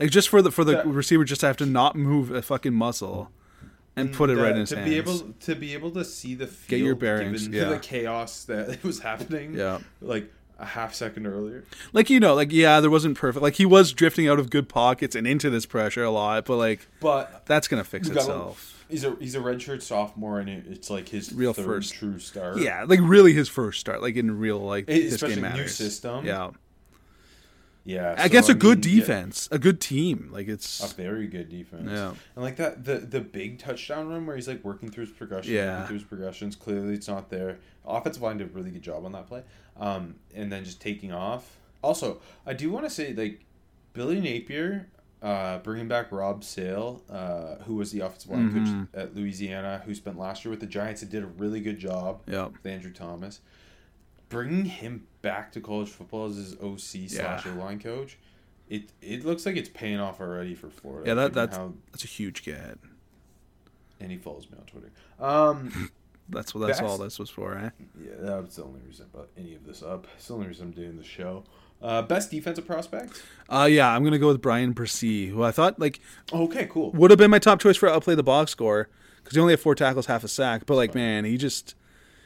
like 0.00 0.11
just 0.11 0.28
for 0.28 0.42
the 0.42 0.50
for 0.50 0.64
the 0.64 0.72
That- 0.76 0.87
receiver 0.87 1.24
just 1.24 1.40
to 1.42 1.46
have 1.48 1.56
to 1.59 1.66
not 1.66 1.96
move 1.96 2.30
a 2.30 2.42
fucking 2.42 2.74
muscle 2.74 3.30
and 3.96 4.12
put 4.12 4.30
it 4.30 4.37
That- 4.37 4.42
right 4.42 4.52
in 4.52 4.59
his 4.61 4.68
to 4.70 4.76
hands. 4.76 4.88
be 4.90 4.96
able 4.96 5.18
to 5.40 5.54
be 5.54 5.72
able 5.74 5.90
to 5.92 6.04
see 6.04 6.35
the 6.35 6.46
field, 6.46 6.68
Get 6.68 6.80
your 6.85 6.94
bearings, 6.94 7.48
given 7.48 7.68
yeah. 7.70 7.74
the 7.74 7.80
chaos 7.80 8.44
that 8.44 8.82
was 8.85 9.00
happening. 9.00 9.54
Yeah. 9.54 9.78
like 10.00 10.32
a 10.59 10.64
half 10.64 10.94
second 10.94 11.26
earlier. 11.26 11.64
like 11.92 12.09
you 12.09 12.18
know, 12.20 12.35
like 12.35 12.50
yeah, 12.52 12.80
there 12.80 12.90
wasn't 12.90 13.18
perfect. 13.18 13.42
Like 13.42 13.54
he 13.56 13.66
was 13.66 13.92
drifting 13.92 14.26
out 14.28 14.38
of 14.38 14.48
good 14.50 14.68
pockets 14.68 15.14
and 15.14 15.26
into 15.26 15.50
this 15.50 15.66
pressure 15.66 16.02
a 16.04 16.11
lot, 16.11 16.44
but 16.46 16.56
like 16.56 16.87
But 17.00 17.44
that's 17.46 17.68
gonna 17.68 17.85
fix 17.85 18.09
itself. 18.09 18.76
He's 18.88 19.05
a 19.05 19.16
he's 19.18 19.35
a 19.35 19.40
redshirt 19.40 19.83
sophomore, 19.83 20.38
and 20.38 20.49
it's 20.49 20.90
like 20.90 21.09
his 21.09 21.33
Real 21.33 21.53
first. 21.53 21.94
true 21.94 22.18
start. 22.18 22.59
Yeah, 22.59 22.85
like 22.87 23.01
really 23.03 23.33
his 23.33 23.49
first 23.49 23.81
start, 23.81 24.01
like 24.03 24.16
in 24.16 24.38
real 24.38 24.59
like 24.61 24.85
Eh, 24.88 25.09
this 25.11 25.22
game 25.22 25.40
new 25.42 25.66
system. 25.68 26.25
Yeah, 26.25 26.51
yeah. 27.85 28.14
against 28.22 28.46
so, 28.49 28.53
a 28.53 28.57
I 28.57 28.59
good 28.59 28.85
mean, 28.85 28.94
yeah, 28.94 29.01
defense, 29.01 29.49
a 29.51 29.59
good 29.59 29.81
team. 29.81 30.29
Like 30.33 30.49
it's 30.49 30.81
a 30.92 30.94
very 30.94 31.27
good 31.27 31.49
defense. 31.49 31.88
Yeah. 31.90 32.14
and 32.35 32.44
like 32.44 32.57
that 32.57 32.85
the 32.85 32.99
the 32.99 33.20
big 33.20 33.59
touchdown 33.59 34.09
run 34.09 34.27
where 34.27 34.37
he's 34.37 34.49
like 34.49 34.64
working 34.64 34.90
through 34.90 35.07
his 35.07 35.14
progressions, 35.14 35.53
Yeah. 35.53 35.72
working 35.72 35.87
through 35.88 35.99
his 35.99 36.05
progressions. 36.05 36.57
Clearly, 36.57 36.94
it's 36.94 37.09
not 37.09 37.29
there. 37.31 37.59
Offensive 37.85 38.22
line 38.22 38.38
did 38.38 38.49
a 38.49 38.51
really 38.51 38.70
good 38.70 38.83
job 38.83 39.05
on 39.05 39.12
that 39.12 39.27
play, 39.29 39.42
um, 39.79 40.16
and 40.35 40.51
then 40.51 40.64
just 40.64 40.81
taking 40.81 41.12
off. 41.12 41.57
Also, 41.83 42.20
I 42.44 42.53
do 42.53 42.70
want 42.70 42.85
to 42.87 42.90
say 42.90 43.12
like 43.14 43.40
Billy 43.92 44.20
Napier. 44.20 44.88
Uh, 45.27 45.59
bringing 45.59 45.89
back 45.89 46.12
Rob 46.12 46.45
Sale, 46.45 47.03
uh, 47.11 47.57
who 47.65 47.75
was 47.75 47.91
the 47.91 48.01
offensive 48.01 48.31
line 48.31 48.51
Mm-hmm. 48.51 48.81
coach 48.85 48.89
at 48.95 49.17
Louisiana, 49.17 49.83
who 49.85 49.93
spent 49.95 50.17
last 50.19 50.45
year 50.45 50.51
with 50.51 50.61
the 50.61 50.67
Giants 50.67 51.03
and 51.03 51.11
did 51.11 51.23
a 51.23 51.27
really 51.27 51.61
good 51.61 51.79
job. 51.81 52.21
yeah. 52.29 52.47
with 52.47 52.65
Andrew 52.65 52.93
Thomas. 52.93 53.41
Bringing 54.29 54.65
him 54.67 55.07
back 55.23 55.51
to 55.53 55.61
college 55.61 55.89
football 55.89 56.27
as 56.27 56.37
his 56.37 56.55
OC 56.55 57.09
slash 57.11 57.45
Yeah. 57.47 57.53
O 57.53 57.57
line 57.57 57.81
coach, 57.81 58.19
it 58.69 58.91
it 59.01 59.25
looks 59.25 59.47
like 59.47 59.57
it's 59.57 59.69
paying 59.69 59.99
off 60.01 60.21
already 60.21 60.55
for 60.55 60.69
Florida. 60.71 61.09
Yeah, 61.09 61.15
that 61.15 61.33
that's 61.33 61.57
how, 61.57 61.73
that's 61.93 62.05
a 62.05 62.09
huge 62.09 62.43
get. 62.45 62.79
and 64.01 64.11
he 64.12 64.19
follows 64.19 64.49
me 64.51 64.59
on 64.59 64.65
Twitter. 64.67 64.91
Um, 65.19 65.91
That's 66.29 66.53
what 66.57 66.67
that's 66.67 66.81
all 66.81 66.99
this 66.99 67.21
was 67.21 67.31
for, 67.31 67.57
eh? 67.57 67.71
yeah, 68.05 68.11
that's 68.19 68.57
the 68.57 68.65
only 68.65 68.81
reason 68.85 69.07
I 69.09 69.17
brought 69.17 69.29
any 69.39 69.55
of 69.55 69.65
this 69.65 69.81
up. 69.85 70.09
It's 70.17 70.27
the 70.27 70.35
only 70.35 70.49
reason 70.49 70.65
I'm 70.67 70.71
doing 70.73 70.97
the 70.97 71.05
show. 71.05 71.45
Uh, 71.83 72.03
best 72.03 72.31
defensive 72.31 72.67
prospect. 72.67 73.23
Uh 73.49 73.69
yeah, 73.71 73.89
I'm 73.95 74.03
gonna 74.03 74.19
go 74.19 74.29
with 74.29 74.41
Bryan 74.41 74.75
Bresee, 74.75 75.31
who 75.31 75.43
I 75.43 75.53
thought 75.53 75.79
like 75.79 76.01
Okay, 76.33 76.67
cool. 76.71 76.91
would 76.93 77.11
have 77.11 77.19
been 77.19 77.31
my 77.31 77.39
top 77.39 77.61
choice 77.61 77.77
for 77.77 77.89
outplay 77.89 78.15
the 78.15 78.23
box 78.23 78.51
score 78.51 78.89
because 79.23 79.35
he 79.37 79.41
only 79.41 79.53
had 79.53 79.61
four 79.61 79.75
tackles, 79.75 80.07
half 80.07 80.25
a 80.25 80.29
sack. 80.29 80.67
But 80.67 80.75
like, 80.77 80.95
man, 80.95 81.25
he 81.25 81.37
just 81.37 81.75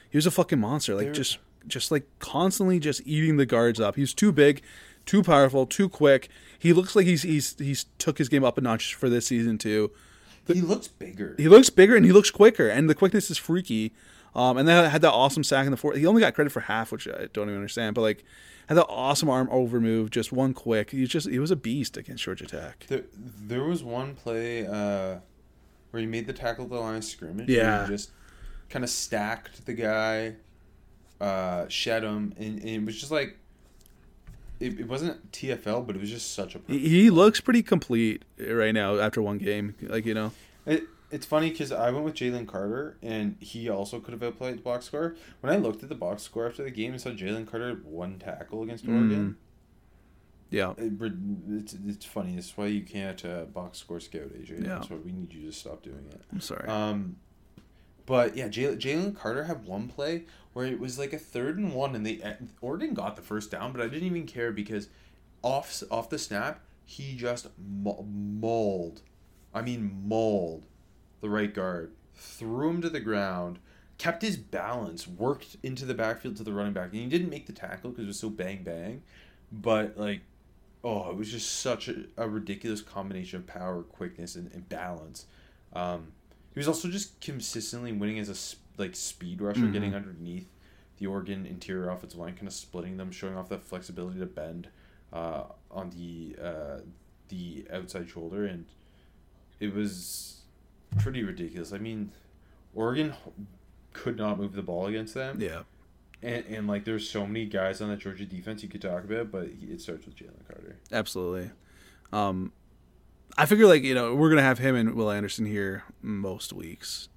he 0.09 0.17
was 0.17 0.25
a 0.27 0.31
fucking 0.31 0.59
monster. 0.61 0.95
Like 0.95 1.07
There- 1.07 1.13
just 1.15 1.39
just 1.67 1.91
like 1.91 2.05
constantly 2.21 2.79
just 2.79 3.03
eating 3.05 3.37
the 3.37 3.45
guards 3.47 3.79
up. 3.81 3.97
He's 3.97 4.15
too 4.15 4.33
big, 4.33 4.63
too 5.05 5.23
powerful, 5.23 5.67
too 5.67 5.89
quick. 5.91 6.29
He 6.59 6.73
looks 6.73 6.97
like 6.97 7.05
he's 7.07 7.23
he's 7.23 7.55
he's 7.59 7.85
took 7.99 8.17
his 8.19 8.29
game 8.31 8.45
up 8.45 8.57
a 8.57 8.61
notch 8.63 8.95
for 8.95 9.11
this 9.11 9.27
season 9.27 9.59
too. 9.59 9.91
he 10.47 10.63
looks 10.63 10.89
bigger. 10.89 11.35
He 11.39 11.49
looks 11.49 11.69
bigger 11.71 11.97
and 11.97 12.05
he 12.07 12.13
looks 12.13 12.31
quicker, 12.31 12.69
and 12.69 12.89
the 12.89 12.95
quickness 12.95 13.31
is 13.31 13.37
freaky. 13.37 13.93
Um, 14.35 14.57
and 14.59 14.67
then 14.69 14.89
had 14.89 15.03
that 15.03 15.11
awesome 15.13 15.43
sack 15.45 15.65
in 15.67 15.73
the 15.73 15.77
fourth. 15.77 15.97
He 15.99 16.07
only 16.07 16.21
got 16.21 16.35
credit 16.35 16.51
for 16.53 16.61
half, 16.61 16.93
which 16.93 17.09
I 17.09 17.27
don't 17.33 17.49
even 17.49 17.57
understand. 17.57 17.95
But 17.97 18.03
like, 18.03 18.25
had 18.71 18.79
that 18.79 18.87
awesome 18.87 19.29
arm 19.29 19.49
over 19.51 19.81
move, 19.81 20.11
just 20.11 20.31
one 20.31 20.55
quick. 20.55 20.93
He 20.93 21.05
just 21.05 21.29
he 21.29 21.41
was 21.41 21.51
a 21.51 21.57
beast 21.57 21.97
against 21.97 22.23
Georgia 22.23 22.47
Tech. 22.47 22.87
There, 22.87 23.03
there 23.17 23.65
was 23.65 23.83
one 23.83 24.15
play 24.15 24.65
uh, 24.65 25.19
where 25.91 26.01
he 26.01 26.07
made 26.07 26.29
the 26.29 26.33
tackle 26.33 26.65
at 26.67 26.71
the 26.71 26.77
line 26.79 26.95
of 26.95 27.05
scrimmage. 27.05 27.49
Yeah. 27.49 27.87
he 27.87 27.93
just 27.93 28.13
kind 28.69 28.85
of 28.85 28.91
stacked 28.91 29.67
the 29.67 29.73
guy, 29.73 30.37
uh, 31.21 31.67
shed 31.67 32.05
him, 32.05 32.33
and, 32.39 32.61
and 32.61 32.69
it 32.69 32.85
was 32.87 32.97
just 32.97 33.11
like 33.11 33.37
it, 34.61 34.79
it 34.79 34.87
wasn't 34.87 35.33
TFL, 35.33 35.85
but 35.85 35.97
it 35.97 36.01
was 36.01 36.11
just 36.11 36.33
such 36.33 36.55
a. 36.55 36.61
He, 36.69 36.79
he 36.89 37.11
looks 37.11 37.41
pretty 37.41 37.65
complete 37.65 38.25
right 38.39 38.73
now 38.73 38.99
after 39.01 39.21
one 39.21 39.39
game. 39.39 39.75
Like 39.83 40.07
you 40.07 40.15
know, 40.15 40.31
It, 40.65 40.85
it's 41.11 41.27
funny 41.27 41.51
because 41.51 41.73
I 41.73 41.91
went 41.91 42.05
with 42.05 42.15
Jalen 42.15 42.47
Carter, 42.47 42.97
and 43.03 43.37
he 43.41 43.69
also 43.69 44.01
could 44.01 44.13
have 44.13 44.23
outplayed 44.23 44.59
the 44.59 44.63
box 44.63 44.87
score. 44.87 45.17
When 45.41 45.53
I 45.53 45.57
looked 45.57 45.83
at 45.83 45.89
the 45.89 45.95
box 45.95 46.23
score 46.23 46.47
after 46.49 46.63
the 46.63 46.71
game, 46.71 46.95
I 46.95 46.97
saw 46.99 47.11
Jalen 47.11 47.47
Carter 47.49 47.69
had 47.71 47.85
one 47.85 48.19
tackle 48.19 48.63
against 48.63 48.87
Mm. 48.87 48.95
Oregon. 48.97 49.37
yeah. 50.51 50.73
It, 50.79 50.93
it's, 51.49 51.77
it's 51.87 52.05
funny. 52.05 52.35
That's 52.35 52.57
why 52.57 52.67
you 52.67 52.83
can't 52.83 53.25
uh, 53.25 53.45
box 53.45 53.79
score 53.79 54.01
scout, 54.01 54.33
AJ. 54.35 54.63
Yeah. 54.63 54.75
That's 54.77 54.91
why 54.91 54.97
we 54.99 55.13
need 55.13 55.33
you 55.33 55.47
to 55.47 55.53
stop 55.53 55.83
doing 55.83 56.07
it. 56.11 56.23
I'm 56.33 56.41
sorry. 56.41 56.69
Um, 56.69 57.17
but 58.07 58.37
yeah, 58.37 58.49
Jalen 58.49 58.79
Jalen 58.79 59.17
Carter 59.17 59.45
had 59.45 59.65
one 59.65 59.87
play 59.89 60.25
where 60.53 60.67
it 60.67 60.81
was 60.81 60.99
like 60.99 61.13
a 61.13 61.19
third 61.19 61.59
and 61.59 61.73
one, 61.75 61.95
and 61.95 62.05
they 62.05 62.21
Oregon 62.61 62.93
got 62.95 63.15
the 63.17 63.23
first 63.23 63.51
down, 63.53 63.73
but 63.73 63.81
I 63.81 63.87
didn't 63.87 64.07
even 64.07 64.27
care 64.27 64.51
because 64.53 64.89
off 65.43 65.83
off 65.91 66.11
the 66.11 66.19
snap 66.19 66.61
he 66.85 67.15
just 67.15 67.47
mauled, 67.57 69.03
I 69.55 69.63
mean 69.63 70.03
mauled, 70.07 70.67
the 71.21 71.31
right 71.31 71.53
guard, 71.53 71.93
threw 72.15 72.71
him 72.71 72.83
to 72.83 72.91
the 72.91 73.01
ground, 73.01 73.59
kept 73.99 74.23
his 74.23 74.37
balance, 74.37 75.07
worked 75.07 75.57
into 75.63 75.85
the 75.85 75.95
backfield 75.95 76.37
to 76.37 76.43
the 76.43 76.53
running 76.53 76.73
back, 76.73 76.93
and 76.93 77.01
he 77.03 77.07
didn't 77.07 77.31
make 77.31 77.47
the 77.47 77.53
tackle 77.53 77.91
because 77.91 78.05
it 78.05 78.09
was 78.09 78.19
so 78.19 78.31
bang 78.31 78.63
bang, 78.63 79.03
but 79.53 79.97
like 79.97 80.21
oh, 80.83 81.11
it 81.11 81.17
was 81.17 81.31
just 81.31 81.61
such 81.61 81.89
a, 81.89 82.05
a 82.17 82.27
ridiculous 82.27 82.81
combination 82.81 83.39
of 83.39 83.47
power, 83.47 83.83
quickness, 83.83 84.35
and, 84.35 84.51
and 84.55 84.67
balance. 84.71 85.27
Um, 85.75 86.13
he 86.55 86.59
was 86.59 86.67
also 86.67 86.89
just 86.89 87.21
consistently 87.21 87.93
winning 87.93 88.19
as 88.19 88.29
a 88.31 88.81
like 88.81 88.97
speed 88.97 89.43
rusher, 89.43 89.61
Mm-hmm. 89.61 89.73
getting 89.73 89.95
underneath 89.95 90.49
the 90.99 91.07
Oregon 91.07 91.45
interior 91.47 91.91
offensive 91.91 92.19
line, 92.19 92.35
kind 92.35 92.49
of 92.49 92.55
splitting 92.55 92.97
them, 92.97 93.11
showing 93.11 93.37
off 93.37 93.49
that 93.51 93.63
flexibility 93.63 94.19
to 94.21 94.27
bend 94.27 94.69
uh, 95.13 95.45
on 95.71 95.91
the 95.91 96.37
uh, 96.43 96.79
the 97.29 97.67
outside 97.73 98.09
shoulder, 98.09 98.47
and 98.47 98.65
it 99.61 99.75
was 99.75 100.40
pretty 100.99 101.23
ridiculous. 101.23 101.73
I 101.73 101.79
mean, 101.79 102.13
Oregon 102.75 103.15
could 103.93 104.17
not 104.17 104.39
move 104.39 104.53
the 104.53 104.63
ball 104.63 104.87
against 104.87 105.15
them. 105.15 105.41
Yeah. 105.41 105.63
And, 106.23 106.45
and 106.47 106.69
like 106.69 106.85
there's 106.85 107.09
so 107.09 107.27
many 107.27 107.47
guys 107.47 107.81
on 107.81 107.89
that 107.89 107.99
Georgia 107.99 108.27
defense 108.27 108.63
you 108.63 108.69
could 108.69 108.83
talk 108.83 109.05
about, 109.05 109.31
but 109.31 109.49
it 109.63 109.81
starts 109.81 110.05
with 110.07 110.17
Jalen 110.17 110.47
Carter. 110.47 110.77
Absolutely. 110.93 111.51
Um, 112.13 112.53
I 113.39 113.47
figure 113.47 113.67
like 113.67 113.83
you 113.85 113.95
know 113.95 114.15
we're 114.15 114.29
gonna 114.29 114.43
have 114.43 114.59
him 114.59 114.75
and 114.75 114.95
Will 114.95 115.11
Anderson 115.11 115.47
here 115.47 115.85
most 116.03 116.53
weeks. 116.53 117.09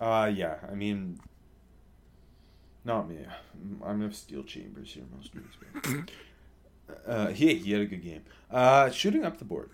Uh 0.00 0.30
yeah, 0.34 0.56
I 0.70 0.74
mean, 0.74 1.20
not 2.84 3.08
me. 3.08 3.18
I'm 3.84 4.00
gonna 4.00 4.12
steal 4.12 4.42
Chambers 4.42 4.92
here 4.92 5.04
most 5.16 5.32
weeks. 5.34 6.12
Uh, 7.06 7.26
he 7.28 7.54
he 7.56 7.72
had 7.72 7.82
a 7.82 7.86
good 7.86 8.02
game. 8.02 8.22
Uh, 8.50 8.90
shooting 8.90 9.22
up 9.22 9.36
the 9.38 9.44
board. 9.44 9.68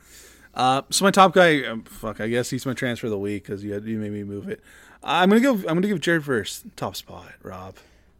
Uh, 0.54 0.82
so 0.90 1.04
my 1.04 1.10
top 1.10 1.32
guy, 1.34 1.64
um, 1.64 1.82
fuck, 1.82 2.20
I 2.20 2.28
guess 2.28 2.50
he's 2.50 2.64
my 2.64 2.74
transfer 2.74 3.06
of 3.06 3.10
the 3.10 3.18
week 3.18 3.42
because 3.44 3.64
you 3.64 3.72
had, 3.72 3.84
you 3.84 3.98
made 3.98 4.12
me 4.12 4.22
move 4.24 4.48
it. 4.48 4.60
I'm 5.02 5.28
gonna 5.28 5.40
go. 5.40 5.54
I'm 5.54 5.62
gonna 5.74 5.88
give 5.88 6.00
Jared 6.00 6.24
first 6.24 6.64
top 6.76 6.96
spot. 6.96 7.32
Rob. 7.42 7.76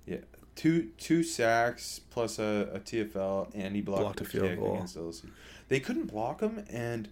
Yeah, 0.07 0.19
two 0.55 0.91
two 0.99 1.23
sacks 1.23 2.01
plus 2.11 2.39
a, 2.39 2.69
a 2.75 2.81
TFL, 2.81 3.51
and 3.55 3.75
he 3.75 3.81
blocked, 3.81 4.03
Blocked 4.03 4.21
a 4.21 4.25
field 4.25 4.59
goal. 4.59 4.75
against 4.75 4.97
LSU. 4.99 5.31
They 5.69 5.81
couldn't 5.81 6.07
block 6.09 6.41
him, 6.43 6.65
and 6.71 7.09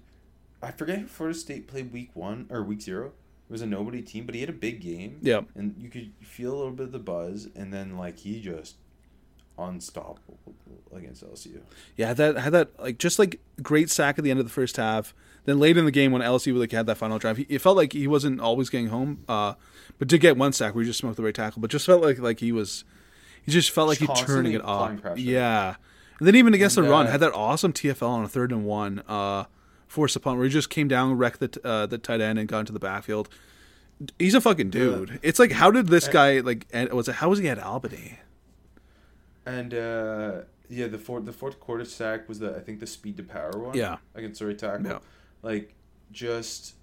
I 0.63 0.73
forget 0.73 0.99
who 0.99 1.07
Florida 1.07 1.39
State 1.39 1.69
played 1.69 1.91
week 1.93 2.11
one 2.15 2.47
or 2.51 2.63
week 2.63 2.83
zero. 2.83 3.07
It 3.49 3.53
was 3.53 3.63
a 3.63 3.67
nobody 3.67 4.03
team, 4.03 4.27
but 4.27 4.35
he 4.35 4.41
had 4.43 4.51
a 4.51 4.55
big 4.55 4.81
game. 4.81 5.19
Yep. 5.23 5.47
and 5.55 5.75
you 5.79 5.89
could 5.89 6.13
feel 6.23 6.53
a 6.53 6.57
little 6.57 6.73
bit 6.73 6.87
of 6.87 6.93
the 6.93 6.99
buzz, 6.99 7.49
and 7.55 7.73
then 7.73 7.97
like 7.97 8.19
he 8.19 8.41
just 8.43 8.77
unstoppable 9.69 10.39
against 10.95 11.25
LSU. 11.25 11.61
Yeah, 11.97 12.09
had 12.09 12.17
that 12.19 12.37
had 12.39 12.53
that 12.53 12.81
like 12.81 12.99
just 12.99 13.19
like 13.19 13.41
great 13.63 13.91
sack 13.91 14.19
at 14.19 14.25
the 14.25 14.31
end 14.31 14.41
of 14.41 14.47
the 14.47 14.53
first 14.53 14.77
half. 14.77 15.15
Then 15.45 15.59
late 15.59 15.77
in 15.77 15.85
the 15.85 15.91
game 15.91 16.13
when 16.13 16.23
LSU 16.23 16.57
like 16.57 16.71
had 16.71 16.87
that 16.87 16.97
final 16.99 17.19
drive, 17.19 17.37
he, 17.37 17.47
it 17.49 17.61
felt 17.61 17.77
like 17.77 17.93
he 17.93 18.07
wasn't 18.07 18.41
always 18.41 18.71
getting 18.71 18.89
home, 18.89 19.25
uh, 19.29 19.55
but 19.99 20.07
did 20.07 20.21
get 20.21 20.37
one 20.37 20.53
sack 20.53 20.75
where 20.75 20.85
he 20.85 20.89
just 20.89 21.01
smoked 21.01 21.17
the 21.17 21.23
right 21.23 21.35
tackle. 21.35 21.61
But 21.61 21.71
just 21.71 21.85
felt 21.87 22.03
like 22.03 22.19
like 22.19 22.39
he 22.39 22.53
was, 22.53 22.85
he 23.45 23.51
just 23.51 23.71
felt 23.71 23.89
like 23.89 23.99
he 23.99 24.07
Just 24.07 24.27
turning 24.27 24.53
it 24.53 24.63
off. 24.65 25.01
Yeah, 25.17 25.75
and 26.19 26.29
then 26.29 26.37
even 26.37 26.55
against 26.55 26.77
And, 26.77 26.87
the 26.87 26.91
run, 26.91 27.07
uh, 27.07 27.11
had 27.11 27.21
that 27.21 27.33
awesome 27.35 27.73
TFL 27.73 28.09
on 28.09 28.25
a 28.25 28.29
third 28.29 28.53
and 28.53 28.65
one, 28.65 29.03
uh, 29.09 29.45
forced 29.89 30.15
upon 30.15 30.37
where 30.37 30.45
he 30.45 30.51
just 30.51 30.71
came 30.71 30.87
down, 30.87 31.19
wrecked 31.19 31.41
the 31.41 31.49
t- 31.49 31.61
uh, 31.65 31.87
the 31.87 31.99
tight 31.99 32.21
end, 32.21 32.39
and 32.39 32.47
got 32.49 32.61
into 32.61 32.73
the 32.73 32.79
backfield. 32.79 33.29
He's 34.19 34.35
a 34.35 34.41
fucking 34.41 34.71
dude. 34.71 35.19
It's 35.23 35.39
like 35.39 35.51
how 35.53 35.71
did 35.73 35.89
this 35.89 36.07
guy 36.09 36.39
like? 36.41 36.67
Was 36.93 37.09
it 37.09 37.17
how 37.17 37.31
was 37.31 37.41
he 37.41 37.49
at 37.49 37.59
Albany? 37.59 38.19
And 39.47 39.75
uh, 39.75 40.33
yeah, 40.69 40.87
the 40.87 40.99
fourth 40.99 41.25
the 41.25 41.33
fourth 41.33 41.59
quarter 41.61 41.85
sack 41.85 42.29
was 42.29 42.39
the 42.39 42.57
I 42.57 42.61
think 42.61 42.81
the 42.81 42.87
speed 42.87 43.17
to 43.19 43.23
power 43.23 43.53
one. 43.59 43.77
Yeah. 43.77 43.97
against 44.15 44.41
right 44.41 44.59
tackle. 44.59 44.87
Yeah. 44.87 44.99
Like 45.43 45.75
just 46.13 46.75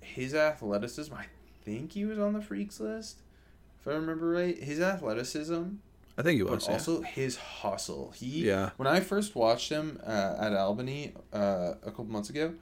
his 0.00 0.34
athleticism. 0.34 1.14
I 1.14 1.26
think 1.64 1.92
he 1.92 2.04
was 2.04 2.18
on 2.18 2.34
the 2.34 2.42
freaks 2.42 2.78
list, 2.80 3.22
if 3.80 3.88
I 3.88 3.92
remember 3.92 4.28
right. 4.28 4.56
His 4.62 4.80
athleticism, 4.80 5.62
I 6.18 6.22
think 6.22 6.36
he 6.36 6.42
was. 6.42 6.50
but 6.52 6.66
yeah. 6.66 6.72
also 6.72 7.00
his 7.02 7.36
hustle. 7.36 8.12
He 8.14 8.46
Yeah. 8.46 8.70
When 8.76 8.86
I 8.86 9.00
first 9.00 9.34
watched 9.34 9.70
him 9.70 9.98
uh, 10.06 10.36
at 10.38 10.52
Albany 10.52 11.14
uh, 11.32 11.74
a 11.82 11.86
couple 11.90 12.04
months 12.04 12.28
ago 12.28 12.54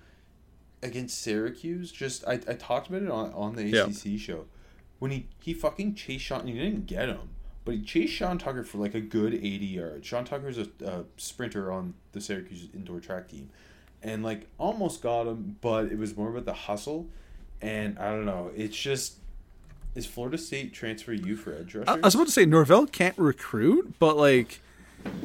against 0.83 1.21
Syracuse, 1.21 1.91
just 1.91 2.25
I, 2.29 2.35
I 2.35 2.55
talked 2.55 2.89
about 2.89 3.03
it 3.03 3.11
on 3.11 3.33
on 3.33 3.57
the 3.57 3.65
Yeah. 3.65 3.87
ACC 3.87 4.19
show 4.21 4.47
when 5.01 5.11
he 5.11 5.27
he 5.41 5.53
fucking 5.55 5.95
chased 5.97 6.25
Sean. 6.25 6.47
He 6.47 6.53
didn't 6.55 6.87
get 6.87 7.09
him, 7.09 7.31
but 7.65 7.75
he 7.75 7.83
chased 7.83 8.13
Sean 8.15 8.39
Tucker 8.39 8.65
for 8.65 8.79
like 8.79 8.95
a 8.95 9.01
good 9.01 9.35
eighty 9.35 9.67
yards. 9.67 10.07
Sean 10.07 10.25
Tucker's 10.25 10.59
a, 10.59 10.69
a 10.85 11.05
sprinter 11.17 11.71
on 11.73 11.95
the 12.13 12.21
Syracuse 12.21 12.69
indoor 12.75 13.01
track 13.01 13.29
team, 13.29 13.51
and 14.03 14.23
like 14.23 14.49
almost 14.59 15.03
got 15.03 15.27
him, 15.27 15.57
but 15.61 15.87
it 15.87 15.99
was 15.99 16.17
more 16.17 16.31
about 16.31 16.45
the 16.45 16.55
hustle. 16.55 17.09
And 17.61 17.99
I 17.99 18.11
don't 18.11 18.27
know. 18.27 18.51
It's 18.57 18.77
just 18.77 19.17
is 19.95 20.07
Florida 20.07 20.39
State 20.39 20.73
transfer 20.73 21.13
you 21.13 21.37
for 21.37 21.55
edge 21.55 21.75
rusher? 21.75 21.91
I 21.91 21.95
I 21.95 22.01
was 22.01 22.15
about 22.15 22.27
to 22.27 22.33
say 22.33 22.45
Norvell 22.47 22.87
can't 22.87 23.17
recruit, 23.19 23.95
but 23.99 24.17
like 24.17 24.61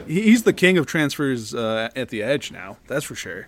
he's 0.08 0.44
the 0.44 0.54
king 0.54 0.78
of 0.78 0.86
transfers 0.86 1.54
uh, 1.56 1.90
at 1.96 2.10
the 2.10 2.22
edge 2.22 2.52
now. 2.52 2.78
That's 2.88 3.06
for 3.06 3.16
sure. 3.16 3.48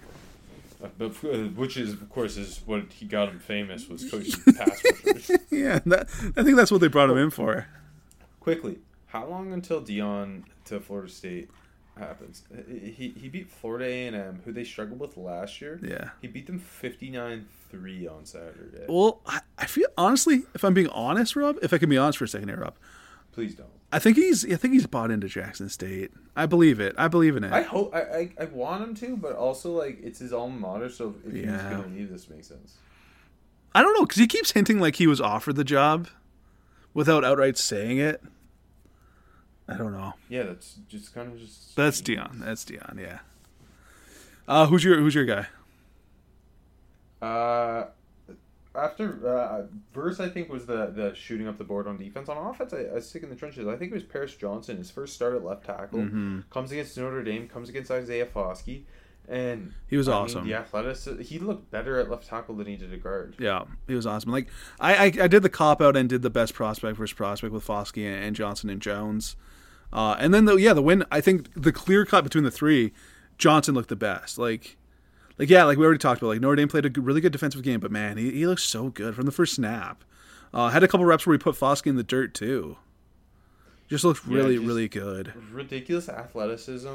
Uh, 0.82 0.88
But 0.97 1.12
uh, 1.23 1.49
which 1.56 1.75
is, 1.78 1.93
of 1.93 2.10
course, 2.10 2.38
is 2.38 2.62
what 2.65 2.86
he 2.93 3.06
got 3.06 3.30
him 3.30 3.39
famous 3.39 3.88
was 3.89 4.10
coaching 4.10 4.41
pass 4.56 4.82
rushers. 5.06 5.32
Yeah, 5.52 5.80
that, 5.86 6.08
I 6.38 6.43
think 6.43 6.56
that's 6.56 6.71
what 6.71 6.82
they 6.82 6.88
brought 6.88 7.10
him 7.10 7.17
in 7.17 7.30
for. 7.32 7.67
Quickly, 8.56 8.80
how 9.08 9.26
long 9.28 9.54
until 9.54 9.82
Deion 9.82 10.44
to 10.66 10.80
Florida 10.80 11.10
State 11.12 11.50
happens? 11.98 12.44
He 12.68 13.14
he 13.18 13.30
beat 13.30 13.50
Florida 13.50 13.86
A 13.86 14.08
and 14.08 14.16
M, 14.16 14.42
who 14.46 14.52
they 14.52 14.64
struggled 14.64 15.00
with 15.00 15.18
last 15.18 15.62
year. 15.62 15.80
Yeah. 15.84 16.10
he 16.22 16.28
beat 16.28 16.48
them 16.48 16.60
59-3 16.60 18.12
on 18.12 18.26
Saturday. 18.26 18.86
Well, 18.88 19.22
I, 19.26 19.42
I 19.58 19.66
feel 19.66 19.88
honestly, 19.98 20.44
if 20.54 20.64
I'm 20.64 20.74
being 20.74 20.90
honest, 20.90 21.36
Rob, 21.36 21.58
if 21.62 21.74
I 21.74 21.78
can 21.78 21.90
be 21.90 21.98
honest 21.98 22.18
for 22.18 22.26
a 22.26 22.28
second 22.28 22.50
here, 22.50 22.58
Rob, 22.60 22.76
Please 23.32 23.56
don't. 23.56 23.70
I 23.92 23.98
think 24.00 24.18
he's 24.18 24.46
I 24.46 24.56
think 24.56 24.74
he's 24.74 24.86
bought 24.88 25.10
into 25.12 25.28
Jackson 25.28 25.68
State. 25.70 26.12
I 26.36 26.46
believe 26.46 26.80
it. 26.80 26.94
I 26.98 27.08
believe 27.08 27.36
in 27.36 27.44
it. 27.44 27.52
I 27.52 27.62
hope 27.64 27.94
I, 27.96 28.00
I, 28.02 28.30
I 28.42 28.46
want 28.46 28.84
him 28.84 28.94
to, 28.96 29.18
but 29.18 29.36
also 29.36 29.72
like 29.72 30.00
it's 30.04 30.20
his 30.20 30.32
alma 30.34 30.60
mater, 30.60 30.90
so 30.90 31.16
if 31.26 31.34
he's 31.34 31.44
Yeah. 31.46 31.70
gonna 31.70 31.88
leave, 31.88 32.10
this 32.12 32.30
makes 32.30 32.48
sense. 32.48 32.78
I 33.74 33.82
don't 33.82 33.94
know 33.94 34.06
because 34.06 34.18
he 34.18 34.28
keeps 34.28 34.52
hinting 34.52 34.80
like 34.80 34.96
he 34.98 35.08
was 35.08 35.20
offered 35.22 35.56
the 35.56 35.64
job 35.64 36.08
without 36.94 37.24
outright 37.24 37.58
saying 37.58 37.98
it. 38.00 38.22
I 39.70 39.78
don't 39.78 39.92
know. 39.94 40.14
Yeah, 40.30 40.44
that's 40.44 40.76
just 40.88 41.14
kind 41.14 41.32
of 41.32 41.40
just. 41.40 41.76
That's 41.76 42.02
Deion. 42.02 42.40
That's 42.40 42.66
Deion. 42.66 43.00
Yeah. 43.00 43.20
Uh, 44.48 44.66
who's 44.68 44.84
your 44.84 45.00
Who's 45.00 45.14
your 45.16 45.26
guy? 45.26 45.48
Uh, 47.22 47.86
after 48.76 49.28
uh, 49.28 49.64
verse, 49.94 50.20
I 50.20 50.30
think 50.30 50.50
was 50.50 50.66
the 50.66 50.88
the 50.88 51.14
shooting 51.16 51.48
up 51.48 51.58
the 51.58 51.64
board 51.64 51.88
on 51.88 51.98
defense. 51.98 52.30
On 52.30 52.38
offense, 52.38 52.74
I, 52.74 52.96
I 52.96 53.00
stick 53.00 53.24
in 53.24 53.30
the 53.30 53.36
trenches. 53.36 53.68
I 53.68 53.76
think 53.76 53.92
it 53.92 53.96
was 53.96 54.04
Paris 54.04 54.36
Johnson. 54.36 54.78
His 54.78 54.90
first 54.92 55.16
start 55.16 55.36
at 55.36 55.44
left 55.44 55.66
tackle 55.66 56.00
Mm-hmm. 56.00 56.40
comes 56.50 56.72
against 56.72 56.98
Notre 56.98 57.24
Dame, 57.24 57.48
comes 57.48 57.68
against 57.70 57.92
Isaiah 57.92 58.26
Foskey, 58.26 58.84
and 59.28 59.74
He 59.88 59.98
was 59.98 60.08
I 60.08 60.14
mean, 60.14 60.22
awesome. 60.22 60.48
the 60.48 60.54
athleticism. 60.54 61.22
He 61.22 61.40
looked 61.40 61.70
better 61.72 62.00
at 62.00 62.10
left 62.10 62.28
tackle 62.28 62.56
than 62.56 62.68
he 62.68 62.78
did 62.78 62.94
at 62.94 63.04
guard. 63.04 63.36
Yeah, 63.38 63.64
he 63.88 63.96
was 63.96 64.06
awesome. 64.06 64.32
Like 64.32 64.48
I, 64.80 64.96
I, 64.96 65.04
I 65.24 65.28
did 65.28 65.44
the 65.44 65.50
cop 65.50 65.82
out 65.82 65.98
and 65.98 66.08
did 66.08 66.22
the 66.22 66.30
best 66.30 66.54
prospect 66.54 66.98
versus 66.98 67.14
prospect 67.14 67.52
with 67.52 67.68
Foskey 67.68 68.06
and, 68.06 68.24
and 68.24 68.36
Johnson 68.36 68.70
and 68.70 68.82
Jones, 68.82 69.36
uh, 69.93 70.15
and 70.19 70.34
then 70.34 70.45
the 70.45 70.56
yeah 70.58 70.73
the 70.73 70.82
win. 70.82 71.04
I 71.12 71.21
think 71.21 71.49
the 71.62 71.71
clear 71.71 72.06
cut 72.06 72.23
between 72.23 72.43
the 72.43 72.52
three, 72.52 72.91
Johnson 73.38 73.73
looked 73.75 73.89
the 73.89 73.95
best. 73.95 74.38
Like, 74.38 74.78
like 75.38 75.49
yeah, 75.49 75.63
like 75.63 75.78
we 75.78 75.86
already 75.86 75.99
talked 75.99 76.21
about. 76.21 76.30
Like 76.30 76.41
Notre 76.41 76.56
Dame 76.56 76.67
played 76.67 76.86
a 76.86 77.02
really 77.02 77.21
good 77.21 77.32
defensive 77.32 77.63
game, 77.63 77.80
but 77.80 77.91
man, 77.91 78.17
he, 78.17 78.32
he 78.32 78.47
looks 78.47 78.63
so 78.63 78.89
good 78.89 79.15
from 79.15 79.25
the 79.25 79.32
first 79.32 79.56
snap. 79.56 80.04
Uh, 80.54 80.69
had 80.69 80.84
a 80.84 80.88
couple 80.88 81.06
reps 81.06 81.25
where 81.28 81.34
he 81.36 81.38
put 81.38 81.56
Foskey 81.56 81.88
in 81.88 81.95
the 81.95 82.04
dirt 82.04 82.34
too. 82.34 82.78
Just 83.88 84.04
looked 84.04 84.25
Yeah, 84.28 84.36
really 84.38 84.56
just- 84.56 84.67
really 84.67 84.88
good. 84.88 85.34
ridiculous 85.52 86.10
athleticism, 86.10 86.93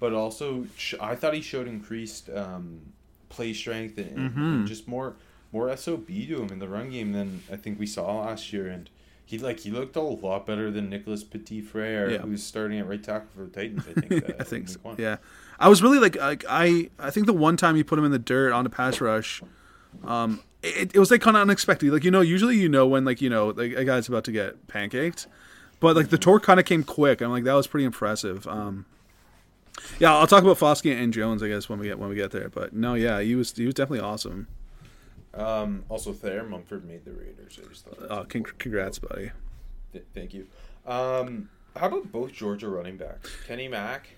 but 0.00 0.12
also 0.12 0.66
I 1.00 1.14
thought 1.14 1.34
he 1.34 1.40
showed 1.40 1.68
increased 1.68 2.28
um, 2.30 2.80
play 3.28 3.52
strength 3.52 3.98
and, 3.98 4.10
and- 4.10 4.30
Mm-hmm. 4.30 4.40
and 4.42 4.66
just 4.66 4.88
more 4.88 5.14
more 5.52 5.74
sob 5.76 6.06
to 6.06 6.12
him 6.42 6.48
in 6.50 6.58
the 6.60 6.68
run 6.68 6.90
game 6.90 7.12
than 7.12 7.42
I 7.52 7.56
think 7.56 7.78
we 7.78 7.86
saw 7.86 8.20
last 8.22 8.52
year. 8.54 8.68
And 8.68 8.88
he 9.24 9.38
like 9.38 9.60
he 9.60 9.70
looked 9.70 9.96
a 9.96 10.00
lot 10.00 10.46
better 10.46 10.70
than 10.70 10.90
Nicholas 10.90 11.24
Petit 11.24 11.60
Frere, 11.62 12.10
Yeah. 12.10 12.18
who's 12.18 12.42
starting 12.42 12.78
at 12.78 12.86
right 12.88 13.02
tackle 13.02 13.28
for 13.34 13.44
the 13.44 13.50
Titans. 13.50 13.84
I 13.88 13.92
think. 14.00 14.28
Uh, 14.30 14.32
I 14.40 14.44
think 14.44 14.68
so. 14.68 14.78
one. 14.82 14.96
Yeah, 14.98 15.16
I 15.58 15.68
was 15.68 15.82
really 15.82 15.98
like, 15.98 16.16
like 16.16 16.44
I 16.48 16.90
I 16.98 17.10
think 17.10 17.26
the 17.26 17.32
one 17.32 17.56
time 17.56 17.76
you 17.76 17.84
put 17.84 17.98
him 17.98 18.04
in 18.04 18.10
the 18.12 18.18
dirt 18.18 18.52
on 18.52 18.66
a 18.66 18.70
pass 18.70 19.00
rush, 19.00 19.42
um, 20.04 20.42
it, 20.62 20.94
it 20.94 20.98
was 20.98 21.10
like 21.10 21.20
kind 21.22 21.36
of 21.36 21.40
unexpected. 21.42 21.92
Like 21.92 22.04
you 22.04 22.10
know, 22.10 22.20
usually 22.20 22.56
you 22.56 22.68
know 22.68 22.86
when 22.86 23.04
like 23.04 23.20
you 23.22 23.30
know 23.30 23.48
like 23.48 23.72
a 23.72 23.84
guy's 23.84 24.08
about 24.08 24.24
to 24.24 24.32
get 24.32 24.66
pancaked, 24.68 25.26
but 25.80 25.96
like 25.96 26.08
the 26.10 26.18
torque 26.18 26.42
kind 26.42 26.60
of 26.60 26.66
came 26.66 26.82
quick. 26.82 27.20
I'm 27.20 27.30
like 27.30 27.44
that 27.44 27.54
was 27.54 27.66
pretty 27.66 27.84
impressive. 27.84 28.46
Um, 28.46 28.86
yeah, 29.98 30.14
I'll 30.14 30.26
talk 30.26 30.42
about 30.42 30.58
Foskey 30.58 30.94
and 30.94 31.12
Jones 31.12 31.42
I 31.42 31.48
guess 31.48 31.68
when 31.68 31.78
we 31.78 31.86
get 31.86 31.98
when 31.98 32.08
we 32.10 32.14
get 32.14 32.30
there. 32.32 32.48
But 32.48 32.74
no, 32.74 32.94
yeah, 32.94 33.20
he 33.20 33.34
was 33.34 33.52
he 33.56 33.64
was 33.66 33.74
definitely 33.74 34.00
awesome. 34.04 34.48
Um, 35.34 35.84
also, 35.88 36.12
Thayne 36.12 36.48
Munford 36.50 36.84
made 36.84 37.04
the 37.04 37.12
Raiders. 37.12 37.58
I 37.62 37.68
just 37.68 37.84
thought. 37.84 37.98
that 38.00 38.10
was 38.10 38.18
Uh, 38.18 38.24
con- 38.24 38.42
congrats, 38.58 38.98
buddy. 38.98 39.30
Th- 39.92 40.04
thank 40.14 40.34
you. 40.34 40.46
Um, 40.86 41.48
how 41.76 41.86
about 41.88 42.12
both 42.12 42.32
Georgia 42.32 42.68
running 42.68 42.96
backs, 42.96 43.30
Kenny 43.46 43.68
Mack 43.68 44.08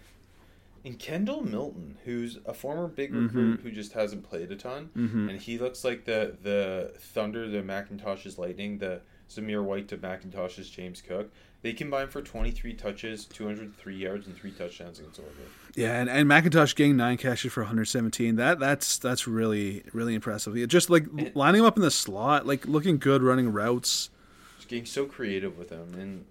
And 0.84 0.98
Kendall 0.98 1.42
Milton, 1.42 1.96
who's 2.04 2.38
a 2.44 2.52
former 2.52 2.86
big 2.88 3.10
Mm-hmm. 3.12 3.24
recruit 3.24 3.60
who 3.62 3.70
just 3.70 3.92
hasn't 3.92 4.28
played 4.28 4.50
a 4.52 4.56
ton, 4.56 4.90
and 4.94 5.40
he 5.40 5.56
looks 5.56 5.82
like 5.84 6.04
the 6.04 6.36
the 6.42 6.92
Thunder, 6.98 7.48
the 7.48 7.62
McIntosh's 7.62 8.36
Lightning, 8.38 8.78
the 8.78 9.00
Zamir 9.30 9.64
White 9.64 9.88
to 9.88 9.96
McIntosh's 9.96 10.68
James 10.68 11.00
Cook. 11.00 11.30
They 11.62 11.72
combine 11.72 12.08
for 12.08 12.20
23 12.20 12.74
touches, 12.74 13.24
203 13.24 13.96
yards, 13.96 14.26
and 14.26 14.36
three 14.36 14.50
touchdowns 14.50 14.98
against 14.98 15.18
Oregon. 15.20 15.46
Yeah, 15.76 16.00
and, 16.00 16.08
and 16.08 16.28
McIntosh 16.28 16.76
getting 16.76 16.96
nine 16.96 17.16
catches 17.16 17.52
for 17.52 17.62
117. 17.62 18.36
That 18.36 18.58
that's 18.60 18.98
that's 18.98 19.26
really 19.26 19.82
really 19.92 20.14
impressive. 20.14 20.56
Yeah, 20.56 20.66
just 20.66 20.88
like 20.90 21.06
lining 21.34 21.60
him 21.60 21.66
up 21.66 21.76
in 21.76 21.82
the 21.82 21.90
slot, 21.90 22.46
like 22.46 22.66
looking 22.66 22.98
good, 22.98 23.22
running 23.22 23.52
routes. 23.52 24.10
Just 24.56 24.68
getting 24.68 24.86
so 24.86 25.06
creative 25.06 25.58
with 25.58 25.70
him, 25.70 25.94
and 25.98 26.24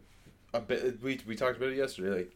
a 0.53 0.62
bit, 0.62 1.01
we 1.01 1.19
we 1.27 1.36
talked 1.36 1.58
about 1.58 1.69
it 1.69 1.77
yesterday. 1.77 2.10
Like, 2.10 2.32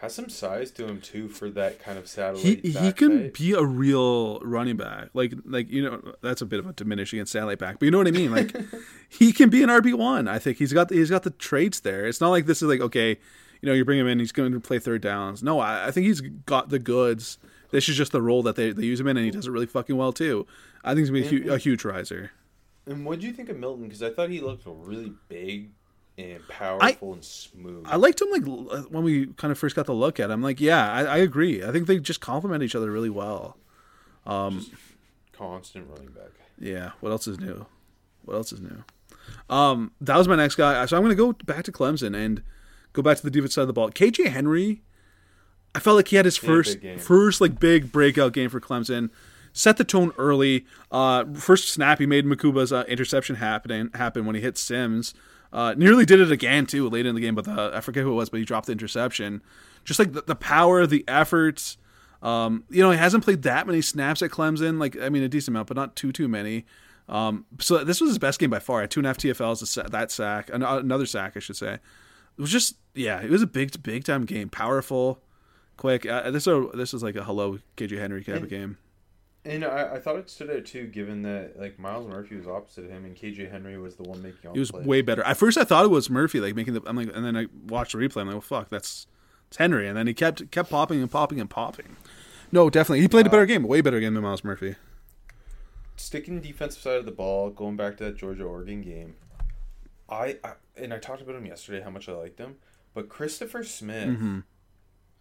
has 0.00 0.14
some 0.14 0.30
size 0.30 0.70
to 0.70 0.86
him 0.86 0.98
too 1.00 1.28
for 1.28 1.50
that 1.50 1.78
kind 1.78 1.98
of 1.98 2.08
satellite. 2.08 2.64
He 2.64 2.70
he 2.70 2.92
can 2.92 3.24
type. 3.24 3.34
be 3.34 3.52
a 3.52 3.62
real 3.62 4.40
running 4.40 4.76
back. 4.76 5.08
Like 5.12 5.34
like 5.44 5.68
you 5.70 5.82
know 5.82 6.14
that's 6.22 6.40
a 6.40 6.46
bit 6.46 6.58
of 6.58 6.66
a 6.66 6.72
diminishing 6.72 7.18
against 7.18 7.32
satellite 7.32 7.58
back, 7.58 7.78
but 7.78 7.84
you 7.84 7.90
know 7.90 7.98
what 7.98 8.08
I 8.08 8.12
mean. 8.12 8.30
Like 8.30 8.56
he 9.08 9.32
can 9.32 9.50
be 9.50 9.62
an 9.62 9.68
RB 9.68 9.94
one. 9.94 10.26
I 10.26 10.38
think 10.38 10.56
he's 10.56 10.72
got 10.72 10.88
the, 10.88 10.94
he's 10.94 11.10
got 11.10 11.24
the 11.24 11.30
traits 11.30 11.80
there. 11.80 12.06
It's 12.06 12.20
not 12.20 12.30
like 12.30 12.46
this 12.46 12.62
is 12.62 12.68
like 12.68 12.80
okay, 12.80 13.18
you 13.60 13.66
know 13.68 13.72
you 13.72 13.84
bring 13.84 13.98
him 13.98 14.06
in, 14.06 14.18
he's 14.18 14.32
going 14.32 14.52
to 14.52 14.60
play 14.60 14.78
third 14.78 15.02
downs. 15.02 15.42
No, 15.42 15.60
I, 15.60 15.88
I 15.88 15.90
think 15.90 16.06
he's 16.06 16.20
got 16.20 16.68
the 16.68 16.78
goods. 16.78 17.38
This 17.70 17.88
is 17.88 17.96
just 17.96 18.12
the 18.12 18.22
role 18.22 18.42
that 18.42 18.56
they, 18.56 18.72
they 18.72 18.84
use 18.84 18.98
him 18.98 19.06
in, 19.06 19.16
and 19.16 19.24
he 19.24 19.30
does 19.30 19.46
it 19.46 19.50
really 19.50 19.66
fucking 19.66 19.96
well 19.96 20.12
too. 20.12 20.46
I 20.82 20.90
think 20.94 21.00
he's 21.00 21.10
gonna 21.10 21.20
be 21.22 21.26
a, 21.26 21.44
hu- 21.44 21.52
a 21.54 21.58
huge 21.58 21.84
riser. 21.84 22.32
And 22.86 23.04
what 23.04 23.20
do 23.20 23.26
you 23.26 23.32
think 23.32 23.48
of 23.48 23.58
Milton? 23.58 23.84
Because 23.84 24.02
I 24.02 24.10
thought 24.10 24.30
he 24.30 24.40
looked 24.40 24.64
really 24.66 25.12
big 25.28 25.70
and 26.18 26.46
powerful 26.48 27.12
and 27.12 27.24
smooth. 27.24 27.84
I 27.86 27.96
liked 27.96 28.20
him 28.20 28.30
like 28.30 28.44
when 28.90 29.04
we 29.04 29.26
kind 29.36 29.52
of 29.52 29.58
first 29.58 29.76
got 29.76 29.86
the 29.86 29.92
look 29.92 30.18
at 30.18 30.30
him. 30.30 30.42
Like, 30.42 30.60
yeah, 30.60 30.90
I, 30.92 31.04
I 31.04 31.16
agree. 31.18 31.62
I 31.62 31.70
think 31.70 31.86
they 31.86 31.98
just 31.98 32.20
complement 32.20 32.62
each 32.62 32.74
other 32.74 32.90
really 32.90 33.10
well. 33.10 33.56
um 34.26 34.66
Constant 35.32 35.86
running 35.88 36.08
back. 36.08 36.30
Yeah. 36.58 36.90
What 37.00 37.10
else 37.10 37.26
is 37.26 37.38
new? 37.40 37.64
What 38.24 38.34
else 38.34 38.52
is 38.52 38.60
new? 38.60 38.84
Um, 39.48 39.92
that 40.00 40.16
was 40.16 40.28
my 40.28 40.36
next 40.36 40.56
guy. 40.56 40.84
So 40.86 40.96
I'm 40.96 41.02
going 41.02 41.16
to 41.16 41.22
go 41.22 41.32
back 41.44 41.64
to 41.64 41.72
Clemson 41.72 42.14
and 42.14 42.42
go 42.92 43.02
back 43.02 43.16
to 43.18 43.22
the 43.22 43.30
defense 43.30 43.54
side 43.54 43.62
of 43.62 43.66
the 43.68 43.72
ball. 43.72 43.90
KJ 43.90 44.26
Henry, 44.28 44.82
I 45.74 45.80
felt 45.80 45.96
like 45.96 46.08
he 46.08 46.16
had 46.16 46.24
his 46.24 46.36
first 46.36 46.80
big 46.80 47.00
first 47.00 47.40
like 47.40 47.58
big 47.60 47.92
breakout 47.92 48.32
game 48.32 48.50
for 48.50 48.60
Clemson. 48.60 49.10
Set 49.52 49.76
the 49.76 49.84
tone 49.84 50.12
early. 50.16 50.64
Uh, 50.92 51.24
first 51.34 51.68
snap, 51.68 51.98
he 51.98 52.06
made 52.06 52.24
Mukuba's 52.24 52.72
uh, 52.72 52.84
interception 52.88 53.36
happen 53.36 53.90
happen 53.94 54.24
when 54.24 54.34
he 54.36 54.40
hit 54.40 54.56
Sims. 54.56 55.12
Uh, 55.52 55.74
nearly 55.76 56.04
did 56.06 56.20
it 56.20 56.30
again 56.30 56.64
too 56.66 56.88
late 56.88 57.06
in 57.06 57.16
the 57.16 57.20
game, 57.20 57.34
but 57.34 57.44
the, 57.44 57.72
I 57.74 57.80
forget 57.80 58.04
who 58.04 58.12
it 58.12 58.14
was, 58.14 58.28
but 58.30 58.38
he 58.38 58.44
dropped 58.46 58.66
the 58.66 58.72
interception. 58.72 59.42
Just 59.84 59.98
like 59.98 60.12
the, 60.12 60.22
the 60.22 60.36
power, 60.36 60.86
the 60.86 61.04
efforts. 61.08 61.76
Um, 62.22 62.62
you 62.70 62.82
know, 62.82 62.90
he 62.92 62.98
hasn't 62.98 63.24
played 63.24 63.42
that 63.42 63.66
many 63.66 63.80
snaps 63.80 64.22
at 64.22 64.30
Clemson. 64.30 64.78
Like, 64.78 64.96
I 65.00 65.08
mean, 65.08 65.22
a 65.24 65.28
decent 65.28 65.54
amount, 65.54 65.66
but 65.68 65.76
not 65.76 65.96
too 65.96 66.12
too 66.12 66.28
many. 66.28 66.66
Um, 67.08 67.46
so 67.58 67.82
this 67.82 68.00
was 68.00 68.10
his 68.10 68.18
best 68.18 68.38
game 68.38 68.50
by 68.50 68.60
far. 68.60 68.82
At 68.82 68.90
two 68.92 69.00
and 69.00 69.06
a 69.06 69.08
half 69.08 69.18
TFLs, 69.18 69.62
a 69.62 69.66
sa- 69.66 69.88
that 69.88 70.12
sack, 70.12 70.48
an- 70.52 70.62
another 70.62 71.06
sack, 71.06 71.32
I 71.36 71.40
should 71.40 71.56
say. 71.56 71.78
It 72.38 72.40
was 72.40 72.50
just, 72.50 72.76
yeah, 72.94 73.20
it 73.20 73.30
was 73.30 73.42
a 73.42 73.46
big 73.46 73.82
big 73.82 74.04
time 74.04 74.24
game. 74.24 74.48
Powerful, 74.48 75.20
quick. 75.76 76.06
Uh, 76.06 76.30
this 76.30 76.46
is 76.46 76.66
this 76.74 76.94
is 76.94 77.02
like 77.02 77.16
a 77.16 77.24
hello 77.24 77.58
KJ 77.76 77.98
Henry 77.98 78.24
type 78.24 78.42
of 78.42 78.48
game. 78.48 78.78
And 79.42 79.64
I, 79.64 79.94
I 79.94 79.98
thought 79.98 80.16
it 80.16 80.28
stood 80.28 80.50
out 80.50 80.66
too, 80.66 80.86
given 80.86 81.22
that 81.22 81.58
like 81.58 81.78
Myles 81.78 82.06
Murphy 82.06 82.36
was 82.36 82.46
opposite 82.46 82.90
him, 82.90 83.04
and 83.06 83.16
KJ 83.16 83.50
Henry 83.50 83.78
was 83.78 83.96
the 83.96 84.02
one 84.02 84.20
making 84.22 84.48
all 84.48 84.52
He 84.54 84.60
was 84.60 84.70
plays. 84.70 84.86
way 84.86 85.00
better. 85.00 85.22
At 85.24 85.38
first, 85.38 85.56
I 85.56 85.64
thought 85.64 85.84
it 85.86 85.88
was 85.88 86.10
Murphy, 86.10 86.40
like 86.40 86.54
making 86.54 86.74
the. 86.74 86.82
I'm 86.86 86.96
like, 86.96 87.08
and 87.14 87.24
then 87.24 87.36
I 87.36 87.46
watched 87.66 87.92
the 87.92 87.98
replay. 87.98 88.20
I'm 88.20 88.26
like, 88.26 88.34
well, 88.34 88.40
fuck, 88.42 88.68
that's 88.68 89.06
it's 89.48 89.56
Henry. 89.56 89.88
And 89.88 89.96
then 89.96 90.06
he 90.06 90.12
kept 90.14 90.50
kept 90.50 90.68
popping 90.70 91.00
and 91.00 91.10
popping 91.10 91.40
and 91.40 91.48
popping. 91.48 91.96
No, 92.52 92.68
definitely, 92.68 93.00
he 93.00 93.08
played 93.08 93.26
a 93.26 93.30
better 93.30 93.46
game, 93.46 93.64
a 93.64 93.66
way 93.66 93.80
better 93.80 94.00
game 94.00 94.12
than 94.14 94.22
Myles 94.22 94.44
Murphy. 94.44 94.74
Sticking 95.96 96.40
defensive 96.40 96.82
side 96.82 96.96
of 96.96 97.04
the 97.04 97.10
ball, 97.12 97.50
going 97.50 97.76
back 97.76 97.96
to 97.98 98.04
that 98.04 98.16
Georgia 98.16 98.44
Oregon 98.44 98.80
game. 98.82 99.14
I, 100.10 100.36
I 100.44 100.52
and 100.76 100.92
I 100.92 100.98
talked 100.98 101.22
about 101.22 101.34
him 101.36 101.46
yesterday 101.46 101.82
how 101.82 101.90
much 101.90 102.08
I 102.08 102.12
liked 102.12 102.38
him, 102.38 102.56
but 102.94 103.08
Christopher 103.08 103.62
Smith. 103.64 104.08
Mm-hmm. 104.08 104.40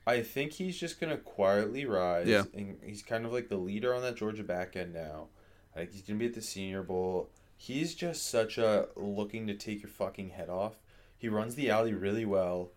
I 0.07 0.21
think 0.21 0.53
he's 0.53 0.79
just 0.79 0.99
gonna 0.99 1.17
quietly 1.17 1.85
rise. 1.85 2.27
Yeah. 2.27 2.43
and 2.53 2.77
he's 2.83 3.03
kind 3.03 3.25
of 3.25 3.31
like 3.33 3.49
the 3.49 3.57
leader 3.57 3.93
on 3.93 4.01
that 4.01 4.15
Georgia 4.15 4.43
back 4.43 4.75
end 4.75 4.93
now. 4.93 5.27
Think 5.75 5.91
he's 5.91 6.01
gonna 6.01 6.17
be 6.19 6.25
at 6.25 6.33
the 6.33 6.41
Senior 6.41 6.81
Bowl. 6.83 7.29
He's 7.55 7.93
just 7.93 8.29
such 8.29 8.57
a 8.57 8.87
looking 8.95 9.45
to 9.47 9.53
take 9.53 9.81
your 9.83 9.89
fucking 9.91 10.29
head 10.29 10.49
off. 10.49 10.75
He 11.17 11.27
runs 11.29 11.55
the 11.55 11.69
alley 11.69 11.93
really 11.93 12.25
well, 12.25 12.71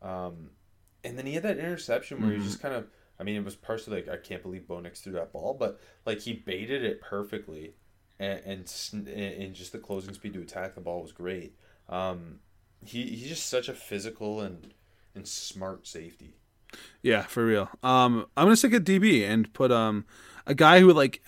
um, 0.00 0.50
and 1.04 1.18
then 1.18 1.26
he 1.26 1.34
had 1.34 1.42
that 1.42 1.58
interception 1.58 2.20
where 2.22 2.30
Mm-hmm. 2.30 2.40
he 2.40 2.46
just 2.46 2.62
kind 2.62 2.74
of. 2.74 2.86
I 3.20 3.24
mean, 3.24 3.34
it 3.36 3.44
was 3.44 3.56
partially 3.56 3.96
like 3.96 4.08
I 4.08 4.16
can't 4.16 4.42
believe 4.42 4.66
Bo 4.68 4.78
Nix 4.80 5.00
threw 5.00 5.12
that 5.14 5.32
ball, 5.32 5.54
but 5.58 5.80
like 6.06 6.20
he 6.20 6.32
baited 6.32 6.84
it 6.84 7.00
perfectly, 7.00 7.74
and 8.18 8.40
and, 8.92 9.08
and 9.08 9.54
just 9.54 9.72
the 9.72 9.78
closing 9.78 10.14
speed 10.14 10.34
to 10.34 10.40
attack 10.40 10.74
the 10.74 10.80
ball 10.80 11.02
was 11.02 11.12
great. 11.12 11.54
Um, 11.88 12.40
he 12.84 13.04
he's 13.04 13.28
just 13.28 13.46
such 13.48 13.68
a 13.68 13.74
physical 13.74 14.40
and 14.40 14.74
and 15.14 15.26
smart 15.26 15.86
safety. 15.86 16.34
Yeah, 17.02 17.22
for 17.22 17.44
real. 17.46 17.70
Um, 17.82 18.26
I'm 18.36 18.46
gonna 18.46 18.56
stick 18.56 18.74
at 18.74 18.84
DB 18.84 19.26
and 19.28 19.52
put 19.54 19.72
um 19.72 20.04
a 20.46 20.54
guy 20.54 20.80
who 20.80 20.92
like 20.92 21.22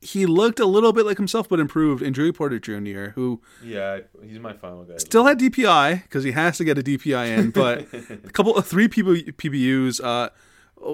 he 0.00 0.26
looked 0.26 0.60
a 0.60 0.66
little 0.66 0.92
bit 0.92 1.04
like 1.06 1.16
himself 1.16 1.48
but 1.48 1.58
improved 1.58 2.02
in 2.02 2.12
Drew 2.12 2.32
Porter 2.32 2.58
Jr. 2.58 3.10
who 3.14 3.40
Yeah, 3.62 4.00
he's 4.22 4.38
my 4.38 4.52
final 4.52 4.84
guy. 4.84 4.96
still 4.98 5.24
had 5.24 5.38
DPI 5.38 6.02
because 6.02 6.22
he 6.24 6.32
has 6.32 6.58
to 6.58 6.64
get 6.64 6.78
a 6.78 6.82
DPI 6.82 7.36
in, 7.38 7.50
but 7.50 7.86
a 7.92 8.30
couple 8.30 8.56
of 8.56 8.66
three 8.66 8.88
PB, 8.88 9.34
PBUs. 9.34 10.02
Uh, 10.02 10.30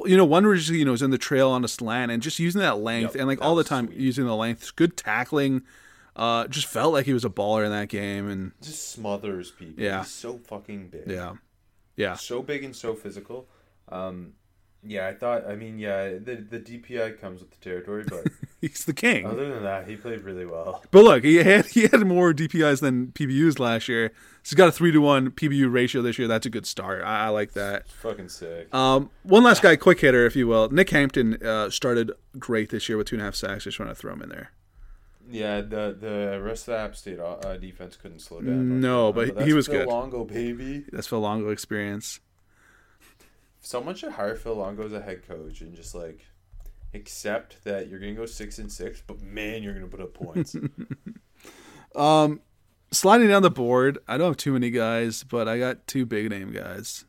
you 0.07 0.16
know, 0.16 0.25
one 0.25 0.47
was 0.47 0.70
you 0.70 0.85
know 0.85 0.92
was 0.92 1.03
in 1.03 1.11
the 1.11 1.18
trail 1.18 1.51
on 1.51 1.64
a 1.64 1.68
slant 1.68 2.11
and 2.11 2.23
just 2.23 2.38
using 2.38 2.61
that 2.61 2.79
length 2.79 3.14
Yep, 3.14 3.20
and 3.20 3.27
like 3.29 3.40
all 3.42 3.55
the 3.55 3.64
time 3.64 3.87
sweet. 3.87 3.99
using 3.99 4.27
the 4.27 4.37
length. 4.37 4.75
Good 4.77 4.97
tackling. 4.97 5.62
Uh, 6.16 6.47
just 6.47 6.66
felt 6.68 6.92
like 6.92 7.07
he 7.07 7.12
was 7.12 7.25
a 7.25 7.29
baller 7.29 7.64
in 7.64 7.73
that 7.73 7.88
game 7.88 8.29
and 8.29 8.53
just 8.62 8.90
smothers 8.92 9.51
people. 9.51 9.83
Yeah. 9.83 10.01
He's 10.03 10.12
so 10.12 10.38
fucking 10.47 10.88
big. 10.88 11.11
yeah, 11.11 11.33
yeah. 11.97 12.14
So 12.14 12.40
big 12.42 12.62
and 12.62 12.75
so 12.75 12.94
physical. 12.94 13.49
Um, 13.88 14.35
yeah, 14.87 15.07
I 15.09 15.14
thought. 15.14 15.47
I 15.47 15.55
mean, 15.57 15.79
yeah, 15.79 16.11
the 16.11 16.44
the 16.49 16.61
DPI 16.61 17.20
comes 17.20 17.40
with 17.40 17.51
the 17.51 17.57
territory, 17.59 18.05
but 18.09 18.27
He's 18.61 18.85
the 18.87 18.94
king. 18.94 19.27
other 19.27 19.53
than 19.53 19.62
that, 19.62 19.87
he 19.87 19.97
played 19.97 20.23
really 20.23 20.47
well. 20.47 20.83
But 20.90 21.05
look, 21.05 21.25
he 21.25 21.37
had 21.37 21.66
he 21.66 21.83
had 21.83 22.01
more 22.07 22.33
DPIs 22.33 22.81
than 22.81 23.09
PBUs 23.09 23.59
last 23.59 23.88
year. 23.88 24.09
So 24.42 24.51
he's 24.51 24.55
got 24.55 24.68
a 24.68 24.73
three 24.73 24.92
to 24.92 24.99
one 25.01 25.31
PBU 25.31 25.73
ratio 25.73 26.01
this 26.03 26.18
year. 26.18 26.29
That's 26.29 26.47
a 26.47 26.51
good 26.51 26.66
start. 26.66 27.03
I, 27.03 27.27
I 27.27 27.29
like 27.29 27.53
that. 27.53 27.83
It's 27.83 27.92
fucking 27.94 28.29
sick. 28.29 28.75
Um, 28.75 29.11
one 29.23 29.42
last 29.42 29.62
guy, 29.62 29.77
quick 29.77 30.01
hitter, 30.01 30.25
if 30.27 30.35
you 30.37 30.47
will. 30.47 30.70
Nick 30.70 30.90
Hampton 30.90 31.38
uh, 31.44 31.68
started 31.70 32.12
great 32.38 32.70
this 32.70 32.88
year 32.88 32.97
with 32.99 33.07
two 33.09 33.16
and 33.16 33.23
a 33.23 33.25
half 33.27 33.35
sacks. 33.35 33.64
Just 33.64 33.79
want 33.79 33.90
to 33.90 33.94
throw 33.94 34.12
him 34.12 34.23
in 34.23 34.29
there. 34.31 34.51
yeah, 35.31 35.61
the 35.62 35.97
the 35.99 36.40
rest 36.42 36.68
of 36.68 36.73
the 36.75 36.79
App 36.79 36.97
State 36.97 37.18
uh, 37.20 37.57
defense 37.57 37.97
couldn't 37.97 38.20
slow 38.20 38.40
down. 38.40 38.81
No, 38.81 39.12
but 39.12 39.35
that's 39.35 39.47
he 39.47 39.53
was 39.55 39.66
Phil 39.66 39.79
good. 39.79 39.88
Longo, 39.88 40.25
baby. 40.25 40.85
That's 40.92 41.07
Phil 41.07 41.20
Longo 41.20 41.51
experience. 41.51 42.20
Someone 43.64 43.94
should 43.94 44.12
hire 44.12 44.37
Phil 44.37 44.55
Longo 44.55 44.85
as 44.85 44.92
a 44.92 45.00
head 45.00 45.27
coach 45.27 45.61
and 45.62 45.74
just 45.74 45.94
like 45.94 46.27
accept 46.92 47.64
that 47.64 47.88
you're 47.88 47.98
gonna 47.98 48.12
go 48.12 48.27
six 48.27 48.59
and 48.59 48.70
six, 48.70 49.03
but 49.07 49.20
man, 49.20 49.62
you're 49.62 49.74
gonna 49.74 49.87
put 49.87 50.00
up 50.00 50.14
points. 50.14 50.55
um, 51.96 52.40
Sliding 52.94 53.27
down 53.27 53.42
the 53.42 53.50
board, 53.50 53.98
I 54.07 54.16
don't 54.16 54.29
have 54.29 54.37
too 54.37 54.53
many 54.53 54.70
guys, 54.70 55.24
but 55.24 55.48
I 55.48 55.59
got 55.59 55.87
two 55.88 56.07
big 56.07 56.31
name 56.31 56.53
guys. 56.53 57.05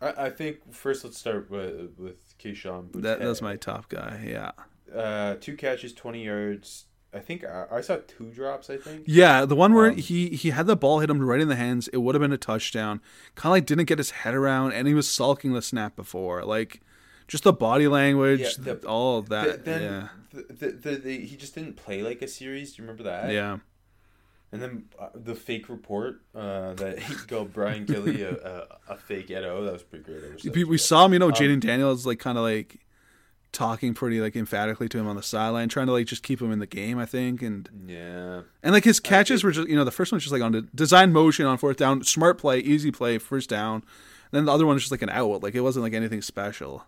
I, 0.00 0.26
I 0.26 0.30
think 0.30 0.72
first 0.72 1.02
let's 1.02 1.18
start 1.18 1.50
with 1.50 1.94
with 1.98 2.38
Kayshon. 2.38 3.02
That 3.02 3.18
that's 3.18 3.42
my 3.42 3.56
top 3.56 3.88
guy. 3.88 4.24
Yeah, 4.24 4.52
uh, 4.94 5.34
two 5.40 5.56
catches, 5.56 5.92
twenty 5.92 6.24
yards. 6.24 6.86
I 7.14 7.20
think 7.20 7.44
I, 7.44 7.66
I 7.70 7.80
saw 7.80 7.98
two 8.08 8.30
drops. 8.30 8.68
I 8.70 8.76
think. 8.76 9.04
yeah. 9.06 9.44
The 9.44 9.54
one 9.56 9.72
where 9.74 9.90
Um, 9.90 9.96
he 9.96 10.30
he 10.30 10.50
had 10.50 10.66
the 10.66 10.76
ball 10.76 11.00
hit 11.00 11.08
him 11.10 11.20
right 11.22 11.40
in 11.40 11.48
the 11.48 11.56
hands, 11.56 11.88
it 11.88 11.98
would 11.98 12.14
have 12.14 12.20
been 12.22 12.32
a 12.32 12.36
touchdown. 12.38 13.00
Kind 13.34 13.50
of 13.50 13.52
like 13.52 13.66
didn't 13.66 13.84
get 13.86 13.98
his 13.98 14.10
head 14.10 14.34
around, 14.34 14.72
and 14.72 14.88
he 14.88 14.94
was 14.94 15.08
sulking 15.08 15.52
the 15.52 15.62
snap 15.62 15.94
before. 15.96 16.44
Like 16.44 16.80
just 17.28 17.44
the 17.44 17.52
body 17.52 17.88
language, 17.88 18.40
Yeah, 18.40 18.48
the- 18.58 18.86
all 18.88 19.18
of 19.18 19.28
that. 19.28 19.44
Th- 19.44 19.60
then 19.64 19.82
yeah, 19.82 20.08
the, 20.32 20.52
the, 20.52 20.72
the, 20.72 20.96
the, 20.96 21.18
he 21.26 21.36
just 21.36 21.54
didn't 21.54 21.76
play 21.76 22.02
like 22.02 22.20
a 22.20 22.28
series. 22.28 22.74
Do 22.74 22.82
you 22.82 22.88
remember 22.88 23.04
that? 23.04 23.32
yeah. 23.32 23.58
And 24.52 24.62
then 24.62 24.84
uh, 25.00 25.08
the 25.16 25.34
fake 25.34 25.68
report 25.68 26.20
uh, 26.32 26.74
that 26.74 27.00
he 27.00 27.14
called 27.14 27.52
Brian 27.52 27.86
Kelly 27.86 28.22
a, 28.22 28.34
a, 28.36 28.66
a 28.90 28.96
fake 28.96 29.28
Edo. 29.30 29.64
That 29.64 29.72
was 29.72 29.82
pretty 29.82 30.04
great. 30.04 30.22
I 30.24 30.28
wish 30.32 30.42
that 30.44 30.54
We, 30.54 30.62
we 30.62 30.78
saw 30.78 31.06
him, 31.06 31.12
you 31.12 31.18
know, 31.18 31.26
Um, 31.26 31.32
Jayden 31.32 31.58
Daniels 31.58 32.06
like 32.06 32.20
kind 32.20 32.38
of 32.38 32.44
like 32.44 32.78
talking 33.54 33.94
pretty 33.94 34.20
like 34.20 34.36
emphatically 34.36 34.88
to 34.90 34.98
him 34.98 35.06
on 35.06 35.16
the 35.16 35.22
sideline, 35.22 35.70
trying 35.70 35.86
to 35.86 35.92
like 35.92 36.06
just 36.06 36.22
keep 36.22 36.42
him 36.42 36.52
in 36.52 36.58
the 36.58 36.66
game. 36.66 36.98
I 36.98 37.06
think, 37.06 37.40
and 37.40 37.68
Yeah. 37.86 38.42
and 38.62 38.74
like 38.74 38.84
his 38.84 39.00
catches 39.00 39.42
were 39.42 39.52
just 39.52 39.68
you 39.68 39.76
know 39.76 39.84
the 39.84 39.90
first 39.90 40.12
one's 40.12 40.24
just 40.24 40.32
like 40.32 40.42
on 40.42 40.52
the 40.52 40.62
design 40.74 41.12
motion 41.12 41.46
on 41.46 41.56
fourth 41.56 41.78
down, 41.78 42.04
smart 42.04 42.36
play, 42.36 42.58
easy 42.58 42.90
play, 42.90 43.16
first 43.16 43.48
down. 43.48 43.76
And 43.76 44.38
then 44.38 44.44
the 44.44 44.52
other 44.52 44.66
one 44.66 44.74
was 44.74 44.82
just 44.82 44.90
like 44.90 45.02
an 45.02 45.10
out, 45.10 45.42
like 45.42 45.54
it 45.54 45.60
wasn't 45.60 45.84
like 45.84 45.94
anything 45.94 46.20
special. 46.20 46.84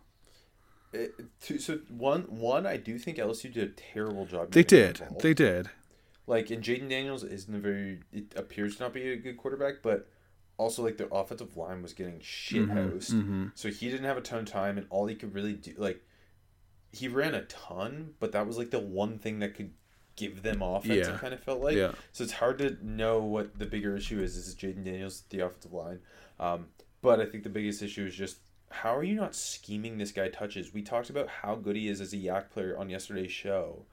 Uh, 0.94 0.98
it, 0.98 1.40
two, 1.40 1.58
so 1.58 1.78
one 1.88 2.22
one 2.22 2.66
I 2.66 2.76
do 2.76 2.98
think 2.98 3.16
LSU 3.16 3.52
did 3.52 3.70
a 3.70 3.72
terrible 3.72 4.26
job. 4.26 4.50
They 4.50 4.64
did, 4.64 5.00
involved. 5.00 5.22
they 5.22 5.32
did. 5.34 5.70
like 6.26 6.50
and 6.50 6.62
Jayden 6.62 6.90
Daniels 6.90 7.24
isn't 7.24 7.54
a 7.54 7.58
very 7.58 8.00
it 8.12 8.34
appears 8.36 8.76
to 8.76 8.82
not 8.82 8.92
be 8.92 9.12
a 9.12 9.16
good 9.16 9.36
quarterback, 9.36 9.76
but 9.82 10.08
also 10.58 10.82
like 10.82 10.96
the 10.96 11.12
offensive 11.12 11.56
line 11.56 11.82
was 11.82 11.92
getting 11.92 12.18
shit 12.20 12.62
mm-hmm. 12.62 12.76
housed, 12.76 13.12
mm-hmm. 13.12 13.46
so 13.54 13.68
he 13.68 13.88
didn't 13.90 14.06
have 14.06 14.16
a 14.16 14.22
ton 14.22 14.40
of 14.40 14.46
time, 14.46 14.76
and 14.78 14.86
all 14.90 15.06
he 15.06 15.14
could 15.14 15.34
really 15.34 15.52
do 15.52 15.72
like 15.76 16.02
he 16.96 17.08
ran 17.08 17.34
a 17.34 17.42
ton, 17.42 18.14
but 18.20 18.32
that 18.32 18.46
was 18.46 18.56
like 18.58 18.70
the 18.70 18.78
one 18.78 19.18
thing 19.18 19.38
that 19.40 19.54
could 19.54 19.72
give 20.16 20.42
them 20.42 20.62
offense. 20.62 21.06
Yeah. 21.06 21.14
It 21.14 21.20
kind 21.20 21.34
of 21.34 21.40
felt 21.40 21.60
like 21.60 21.76
Yeah. 21.76 21.92
so 22.12 22.24
it's 22.24 22.32
hard 22.34 22.58
to 22.58 22.76
know 22.82 23.18
what 23.22 23.58
the 23.58 23.66
bigger 23.66 23.96
issue 23.96 24.20
is. 24.20 24.36
Is 24.36 24.52
it 24.52 24.58
Jayden 24.58 24.84
Daniels 24.84 25.22
the 25.30 25.40
offensive 25.40 25.72
line? 25.72 26.00
Um, 26.40 26.68
but 27.02 27.20
I 27.20 27.26
think 27.26 27.42
the 27.44 27.50
biggest 27.50 27.82
issue 27.82 28.06
is 28.06 28.14
just 28.14 28.38
how 28.70 28.96
are 28.96 29.04
you 29.04 29.14
not 29.14 29.34
scheming 29.34 29.98
this 29.98 30.12
guy 30.12 30.28
touches? 30.28 30.72
We 30.74 30.82
talked 30.82 31.10
about 31.10 31.28
how 31.28 31.54
good 31.54 31.76
he 31.76 31.88
is 31.88 32.00
as 32.00 32.12
a 32.12 32.16
YAC 32.16 32.50
player 32.50 32.76
on 32.78 32.88
yesterday's 32.90 33.30
show. 33.30 33.84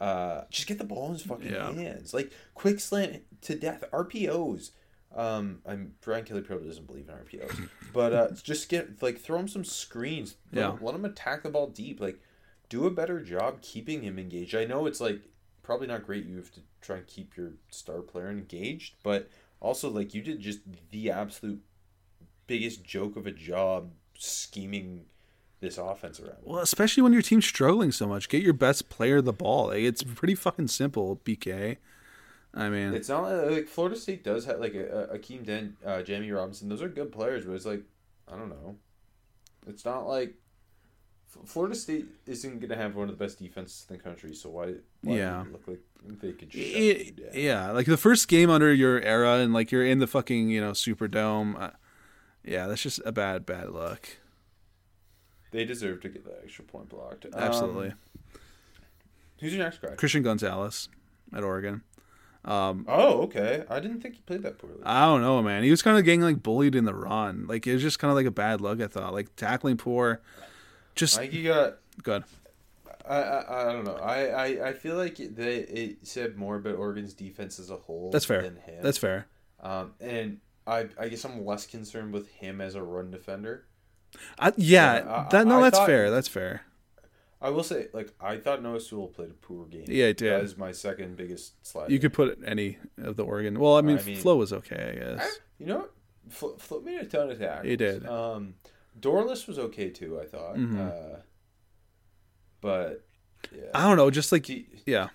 Uh, 0.00 0.44
just 0.50 0.66
get 0.66 0.78
the 0.78 0.84
ball 0.84 1.06
in 1.08 1.12
his 1.12 1.22
fucking 1.22 1.52
Yeah. 1.52 1.72
hands. 1.72 2.14
Like 2.14 2.32
quick 2.54 2.80
slant 2.80 3.22
to 3.42 3.54
death. 3.54 3.84
RPOs. 3.92 4.70
Um, 5.14 5.60
I'm 5.66 5.94
Brian 6.00 6.24
Kelly 6.24 6.40
probably 6.40 6.68
doesn't 6.68 6.86
believe 6.86 7.08
in 7.08 7.14
RPOs, 7.14 7.68
but 7.92 8.12
uh, 8.12 8.28
just 8.42 8.68
get 8.68 9.02
like 9.02 9.18
throw 9.18 9.38
him 9.38 9.48
some 9.48 9.64
screens. 9.64 10.36
Let, 10.52 10.60
Yeah. 10.60 10.76
let 10.80 10.94
him 10.94 11.04
attack 11.04 11.42
the 11.42 11.50
ball 11.50 11.66
deep. 11.66 12.00
Like 12.00 12.20
do 12.70 12.86
a 12.86 12.90
better 12.90 13.20
job 13.20 13.60
keeping 13.60 14.00
him 14.02 14.18
engaged. 14.18 14.54
I 14.54 14.64
know 14.64 14.86
it's 14.86 15.00
like 15.00 15.20
probably 15.62 15.86
not 15.86 16.06
great. 16.06 16.24
You 16.24 16.36
have 16.36 16.52
to 16.52 16.60
try 16.80 16.96
and 16.96 17.06
keep 17.06 17.36
your 17.36 17.52
star 17.70 18.00
player 18.00 18.30
engaged, 18.30 18.94
but 19.02 19.28
also 19.60 19.90
like 19.90 20.14
you 20.14 20.22
did 20.22 20.40
just 20.40 20.60
the 20.90 21.10
absolute 21.10 21.60
biggest 22.46 22.82
joke 22.82 23.16
of 23.16 23.26
a 23.26 23.30
job 23.30 23.90
scheming 24.16 25.04
this 25.60 25.76
offense 25.76 26.18
around. 26.18 26.38
Well, 26.42 26.60
especially 26.60 27.02
when 27.02 27.12
your 27.12 27.22
team's 27.22 27.44
struggling 27.44 27.92
so 27.92 28.06
much, 28.06 28.28
get 28.28 28.42
your 28.42 28.54
best 28.54 28.88
player 28.88 29.20
the 29.20 29.32
ball. 29.32 29.66
Like, 29.68 29.80
it's 29.80 30.02
pretty 30.02 30.34
fucking 30.34 30.68
simple, 30.68 31.20
BK. 31.24 31.76
I 32.54 32.68
mean, 32.68 32.94
It's 32.94 33.08
not 33.08 33.22
like, 33.22 33.50
like 33.50 33.68
Florida 33.68 33.94
State 33.96 34.24
does 34.24 34.46
have 34.46 34.58
like 34.58 34.74
a, 34.74 35.10
a 35.12 35.18
Akeem 35.18 35.44
Dent, 35.44 35.76
uh, 35.84 35.98
Jammie 35.98 36.34
Robinson. 36.34 36.68
Those 36.68 36.82
are 36.82 36.88
good 36.88 37.12
players, 37.12 37.44
but 37.44 37.52
it's 37.52 37.66
like 37.66 37.82
I 38.26 38.36
don't 38.36 38.48
know. 38.48 38.76
It's 39.66 39.84
not 39.84 40.08
like 40.08 40.34
Florida 41.44 41.74
State 41.74 42.06
isn't 42.26 42.60
gonna 42.60 42.76
have 42.76 42.94
one 42.96 43.08
of 43.08 43.16
the 43.18 43.24
best 43.24 43.38
defenses 43.38 43.86
in 43.88 43.96
the 43.96 44.02
country. 44.02 44.34
So 44.34 44.50
why? 44.50 44.74
why 45.02 45.16
Yeah. 45.16 45.42
it 45.42 45.52
look 45.52 45.66
like 45.68 45.80
they 46.20 46.32
could 46.32 46.54
it- 46.54 47.30
yeah, 47.34 47.70
like 47.70 47.86
the 47.86 47.96
first 47.96 48.26
game 48.28 48.50
under 48.50 48.72
your 48.72 49.00
era, 49.02 49.34
and 49.38 49.52
like 49.52 49.70
you're 49.70 49.84
in 49.86 49.98
the 49.98 50.06
fucking 50.06 50.48
you 50.50 50.60
know 50.60 50.72
Superdome. 50.72 51.60
Uh, 51.60 51.70
yeah, 52.44 52.66
that's 52.66 52.82
just 52.82 53.00
a 53.04 53.12
bad, 53.12 53.44
bad 53.46 53.70
look. 53.70 54.18
They 55.52 55.64
deserve 55.64 56.00
to 56.02 56.08
get 56.08 56.24
that 56.24 56.40
extra 56.44 56.64
point 56.64 56.88
blocked. 56.88 57.26
Um, 57.26 57.32
Absolutely. 57.34 57.92
who's 59.40 59.54
your 59.54 59.64
next 59.64 59.80
guy? 59.82 59.94
Christian 59.94 60.22
Gonzalez 60.22 60.88
at 61.34 61.42
Oregon. 61.42 61.82
Oh, 62.44 63.22
okay. 63.24 63.64
I 63.68 63.80
didn't 63.80 64.00
think 64.00 64.14
he 64.14 64.20
played 64.22 64.42
that 64.42 64.58
poorly. 64.58 64.76
I 64.84 65.04
don't 65.04 65.20
know, 65.20 65.42
man. 65.42 65.62
He 65.62 65.70
was 65.70 65.82
kind 65.82 65.98
of 65.98 66.04
getting 66.04 66.22
like 66.22 66.42
bullied 66.42 66.74
in 66.74 66.84
the 66.86 66.94
run. 66.94 67.46
Like 67.46 67.66
it 67.66 67.74
was 67.74 67.82
just 67.82 67.98
kind 67.98 68.10
of 68.10 68.16
like 68.16 68.26
a 68.26 68.30
bad 68.30 68.60
look. 68.60 68.80
I 68.80 68.86
thought, 68.86 69.12
like 69.12 69.34
tackling 69.36 69.76
poor. 69.76 70.22
Just 70.94 71.18
I 71.18 71.22
think 71.22 71.32
he 71.32 71.42
got. 71.44 71.76
good. 72.02 72.24
I, 73.08 73.16
I, 73.16 73.70
I 73.70 73.72
don't 73.72 73.84
know. 73.84 73.96
I, 73.96 74.26
I, 74.26 74.68
I 74.68 74.72
feel 74.72 74.96
like 74.96 75.16
they 75.16 75.56
it 75.56 75.98
said 76.06 76.36
more 76.36 76.56
about 76.56 76.76
Oregon's 76.76 77.14
defense 77.14 77.58
as 77.58 77.70
a 77.70 77.76
whole. 77.76 78.10
That's 78.10 78.24
fair. 78.26 78.42
Than 78.42 78.56
him. 78.56 78.82
That's 78.82 78.98
fair. 78.98 79.26
Um, 79.62 79.94
and 80.00 80.38
I, 80.66 80.86
I 80.98 81.08
guess 81.08 81.24
I'm 81.24 81.44
less 81.44 81.66
concerned 81.66 82.12
with 82.12 82.28
him 82.30 82.60
as 82.60 82.74
a 82.74 82.82
run 82.82 83.10
defender. 83.10 83.64
I, 84.38 84.52
yeah, 84.56 84.96
Yeah, 85.04 85.24
I- 85.26 85.28
that 85.30 85.46
no, 85.46 85.58
I 85.58 85.62
that's 85.62 85.78
thought- 85.78 85.86
fair. 85.86 86.10
That's 86.10 86.28
fair. 86.28 86.62
I 87.42 87.48
will 87.48 87.62
say, 87.62 87.88
like, 87.94 88.12
I 88.20 88.36
thought 88.36 88.62
Noah 88.62 88.80
Sewell 88.80 89.06
played 89.06 89.30
a 89.30 89.34
poor 89.34 89.64
game. 89.64 89.84
Yeah, 89.88 90.08
he 90.08 90.12
did. 90.12 90.30
That 90.32 90.44
is 90.44 90.58
my 90.58 90.72
second 90.72 91.16
biggest 91.16 91.54
slide. 91.66 91.90
You 91.90 91.98
could 91.98 92.12
put 92.12 92.38
any 92.44 92.76
of 93.02 93.16
the 93.16 93.24
Oregon. 93.24 93.58
Well, 93.58 93.76
I 93.78 93.80
mean, 93.80 93.98
I 93.98 94.02
mean- 94.02 94.16
Flo 94.18 94.36
was 94.36 94.52
okay, 94.52 94.92
I 94.94 94.98
guess. 95.16 95.38
You 95.58 95.66
know 95.66 95.76
what? 95.78 95.92
Fl- 96.28 96.56
Flip 96.58 96.84
made 96.84 97.00
a 97.00 97.06
ton 97.06 97.30
of 97.30 97.38
tackles. 97.38 97.66
He 97.66 97.76
did. 97.76 98.06
Um, 98.06 98.54
Dorlus 98.98 99.46
was 99.46 99.58
okay 99.58 99.90
too. 99.90 100.20
I 100.20 100.26
thought. 100.26 100.56
Mm-hmm. 100.56 100.80
Uh, 100.80 101.18
but 102.60 103.06
yeah, 103.54 103.70
I 103.74 103.86
don't 103.86 103.96
know, 103.96 104.10
just 104.10 104.32
like 104.32 104.46
He- 104.46 104.66
yeah, 104.86 105.08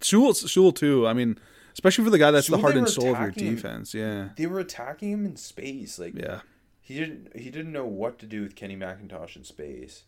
Sewell, 0.00 0.34
Sewell 0.34 0.72
too. 0.72 1.06
I 1.06 1.12
mean, 1.12 1.38
especially 1.72 2.04
for 2.04 2.10
the 2.10 2.18
guy 2.18 2.30
that's 2.30 2.46
Sewell, 2.48 2.58
the 2.58 2.62
heart 2.62 2.76
and 2.76 2.88
soul 2.88 3.12
of 3.14 3.18
your 3.20 3.28
attacking 3.28 3.46
him. 3.46 3.54
defense. 3.56 3.94
Yeah, 3.94 4.30
they 4.36 4.46
were 4.46 4.58
attacking 4.60 5.10
him 5.12 5.24
in 5.26 5.36
space. 5.36 5.98
Like 5.98 6.16
yeah, 6.16 6.40
he 6.80 6.98
didn't 6.98 7.36
he 7.36 7.50
didn't 7.50 7.72
know 7.72 7.86
what 7.86 8.18
to 8.20 8.26
do 8.26 8.42
with 8.42 8.56
Kenny 8.56 8.76
McIntosh 8.76 9.36
in 9.36 9.44
space. 9.44 10.04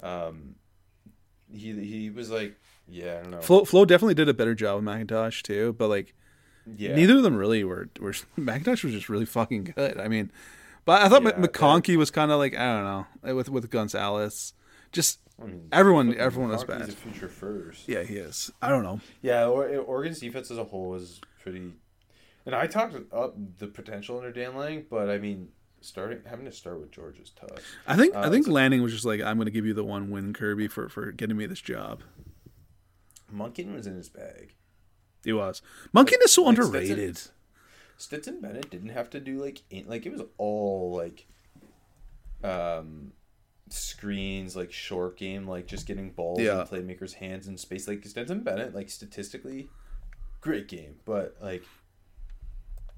Um, 0.00 0.56
he 1.50 1.72
he 1.84 2.10
was 2.10 2.30
like, 2.30 2.56
yeah, 2.86 3.18
I 3.18 3.22
don't 3.22 3.30
know. 3.32 3.40
Flo, 3.40 3.64
Flo 3.64 3.84
definitely 3.84 4.14
did 4.14 4.28
a 4.28 4.34
better 4.34 4.54
job 4.54 4.76
with 4.76 4.84
McIntosh 4.84 5.42
too, 5.42 5.74
but 5.78 5.88
like 5.88 6.14
yeah, 6.76 6.94
neither 6.94 7.16
of 7.16 7.22
them 7.24 7.36
really 7.36 7.64
were. 7.64 7.88
Were 8.00 8.12
McIntosh 8.38 8.84
was 8.84 8.92
just 8.92 9.08
really 9.08 9.26
fucking 9.26 9.72
good. 9.76 9.98
I 9.98 10.06
mean, 10.08 10.30
but 10.86 11.02
I 11.02 11.08
thought 11.10 11.22
Yeah, 11.22 11.36
Mc 11.36 11.52
McConkey 11.52 11.96
was 11.96 12.10
kind 12.10 12.30
of 12.32 12.38
like 12.38 12.56
I 12.56 12.64
don't 12.74 12.84
know 13.24 13.34
with 13.34 13.50
with 13.50 13.70
Gonzalez. 13.70 14.54
Just 14.92 15.18
I 15.40 15.44
mean, 15.44 15.68
everyone 15.70 16.16
everyone 16.16 16.50
was 16.50 16.64
bad. 16.64 16.80
a 16.80 16.86
future 16.92 17.28
first. 17.28 17.86
Yeah, 17.86 18.02
he 18.04 18.16
is. 18.16 18.50
I 18.62 18.70
don't 18.70 18.82
know. 18.82 19.00
Yeah, 19.20 19.46
or, 19.46 19.68
Oregon's 19.68 20.20
defense 20.20 20.50
as 20.50 20.56
a 20.56 20.64
whole 20.64 20.88
was 20.88 21.20
pretty. 21.42 21.72
And 22.46 22.54
I 22.54 22.66
talked 22.66 22.94
up 23.12 23.34
the 23.58 23.66
potential 23.66 24.16
under 24.16 24.32
Dan 24.32 24.56
Lang, 24.56 24.86
but 24.88 25.10
I 25.10 25.18
mean, 25.18 25.48
starting 25.80 26.20
having 26.24 26.44
to 26.46 26.52
start 26.52 26.80
with 26.80 26.90
George 26.92 27.18
is 27.18 27.30
tough. 27.30 27.58
I 27.86 27.96
think 27.96 28.14
Uh, 28.14 28.20
I 28.20 28.30
think 28.30 28.46
Lanning 28.48 28.82
was 28.82 28.92
just 28.92 29.04
like 29.04 29.20
I'm 29.20 29.36
going 29.36 29.46
to 29.46 29.50
give 29.52 29.66
you 29.66 29.74
the 29.74 29.84
one 29.84 30.10
win, 30.10 30.32
Kirby, 30.32 30.68
for 30.68 30.88
for 30.88 31.12
getting 31.12 31.36
me 31.36 31.44
this 31.46 31.60
job. 31.60 32.02
Monken 33.34 33.74
was 33.74 33.86
in 33.86 33.96
his 33.96 34.08
bag. 34.08 34.54
He 35.24 35.32
was. 35.32 35.60
Monken 35.94 36.22
is 36.24 36.32
so 36.32 36.44
like 36.44 36.50
underrated. 36.56 37.16
Stetson- 37.16 37.32
Stetson 37.98 38.40
Bennett 38.40 38.70
didn't 38.70 38.90
have 38.90 39.10
to 39.10 39.20
do 39.20 39.42
like 39.42 39.62
in, 39.70 39.86
like 39.88 40.06
it 40.06 40.12
was 40.12 40.22
all 40.38 40.94
like 40.96 41.26
um 42.44 43.12
screens 43.68 44.54
like 44.54 44.72
short 44.72 45.16
game 45.16 45.46
like 45.48 45.66
just 45.66 45.86
getting 45.86 46.10
balls 46.10 46.40
Yeah. 46.40 46.60
in 46.60 46.66
playmakers 46.66 47.14
hands 47.14 47.48
in 47.48 47.56
space 47.56 47.88
like 47.88 48.04
Stetson 48.04 48.40
Bennett 48.42 48.74
like 48.74 48.88
statistically 48.90 49.68
great 50.40 50.68
game 50.68 50.96
but 51.04 51.36
like 51.40 51.64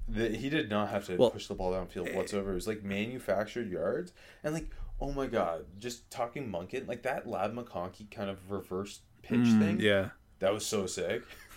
the, 0.07 0.29
he 0.29 0.49
did 0.49 0.69
not 0.69 0.89
have 0.89 1.05
to 1.07 1.15
Well, 1.17 1.29
eh, 1.29 1.31
push 1.33 1.47
the 1.47 1.55
ball 1.55 1.71
downfield 1.71 2.13
whatsoever 2.15 2.51
it 2.51 2.55
was 2.55 2.67
like 2.67 2.83
manufactured 2.83 3.69
yards 3.71 4.11
and 4.43 4.53
like 4.53 4.69
oh 5.01 5.11
my 5.11 5.25
god 5.27 5.65
just 5.79 6.09
talking 6.11 6.51
Monken 6.51 6.87
like 6.87 7.03
that 7.03 7.25
Ladd 7.27 7.53
McConkey 7.53 8.11
kind 8.11 8.29
of 8.29 8.51
reverse 8.51 9.01
pitch 9.23 9.37
thing 9.47 9.77
Mm, 9.77 9.81
Yeah. 9.81 10.09
that 10.39 10.53
was 10.53 10.65
so 10.65 10.85
sick 10.85 11.23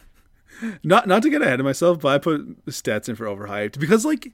Not 0.82 1.07
not 1.09 1.22
to 1.22 1.30
get 1.30 1.42
ahead 1.42 1.61
of 1.61 1.64
myself, 1.64 2.00
but 2.00 2.09
I 2.09 2.18
put 2.18 2.57
Stetson 2.68 3.16
for 3.16 3.26
overhyped 3.26 3.78
because 3.78 4.05
like 4.05 4.32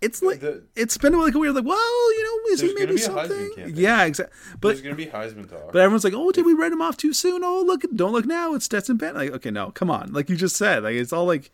it's 0.00 0.22
like 0.22 0.40
The- 0.40 0.62
it's 0.76 0.98
been 0.98 1.18
like 1.18 1.34
a 1.34 1.38
weird 1.38 1.54
like 1.54 1.64
well 1.64 2.12
you 2.14 2.24
know 2.24 2.52
is 2.52 2.60
he 2.60 2.74
maybe 2.74 2.92
be 2.94 2.98
something? 2.98 3.52
yeah 3.74 4.04
exactly 4.04 4.36
but 4.60 4.68
there's 4.68 4.82
gonna 4.82 4.94
be 4.94 5.06
Heisman 5.06 5.48
talk. 5.48 5.72
but 5.72 5.80
everyone's 5.80 6.04
like 6.04 6.12
oh 6.14 6.30
did 6.32 6.44
we 6.44 6.52
write 6.52 6.72
him 6.72 6.82
off 6.82 6.96
too 6.96 7.12
soon? 7.12 7.42
Oh 7.44 7.62
look 7.66 7.82
don't 7.94 8.12
look 8.12 8.26
now. 8.26 8.54
It's 8.54 8.64
Stetson 8.66 8.96
Bennett 8.96 9.16
like 9.16 9.30
okay 9.32 9.50
no 9.50 9.70
come 9.70 9.90
on. 9.90 10.12
Like 10.12 10.28
you 10.28 10.36
just 10.36 10.56
said 10.56 10.82
like 10.82 10.94
it's 10.94 11.12
all 11.12 11.24
like 11.26 11.50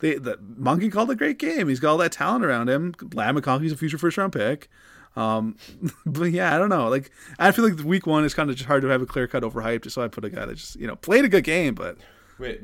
they 0.00 0.14
the 0.16 0.38
monkey 0.56 0.90
called 0.90 1.10
a 1.10 1.14
great 1.14 1.38
game. 1.38 1.68
He's 1.68 1.80
got 1.80 1.92
all 1.92 1.98
that 1.98 2.12
talent 2.12 2.44
around 2.44 2.68
him. 2.68 2.94
Ladd 3.14 3.34
McConkey's 3.34 3.72
a 3.72 3.76
future 3.76 3.98
first 3.98 4.18
round 4.18 4.32
pick. 4.32 4.68
Um 5.16 5.56
but 6.06 6.30
yeah 6.32 6.54
I 6.54 6.58
don't 6.58 6.68
know. 6.68 6.88
Like 6.88 7.10
I 7.38 7.50
feel 7.52 7.64
like 7.64 7.76
the 7.76 7.86
week 7.86 8.06
one 8.06 8.24
is 8.24 8.34
kind 8.34 8.50
of 8.50 8.56
just 8.56 8.66
hard 8.66 8.82
to 8.82 8.88
have 8.88 9.00
a 9.00 9.06
clear 9.06 9.26
cut 9.26 9.42
overhyped 9.42 9.90
so 9.90 10.02
I 10.02 10.08
put 10.08 10.24
a 10.24 10.30
guy 10.30 10.44
that 10.44 10.56
just 10.56 10.76
you 10.76 10.86
know 10.86 10.96
played 10.96 11.24
a 11.24 11.28
good 11.28 11.44
game 11.44 11.74
but 11.74 11.96
Wait, 12.38 12.60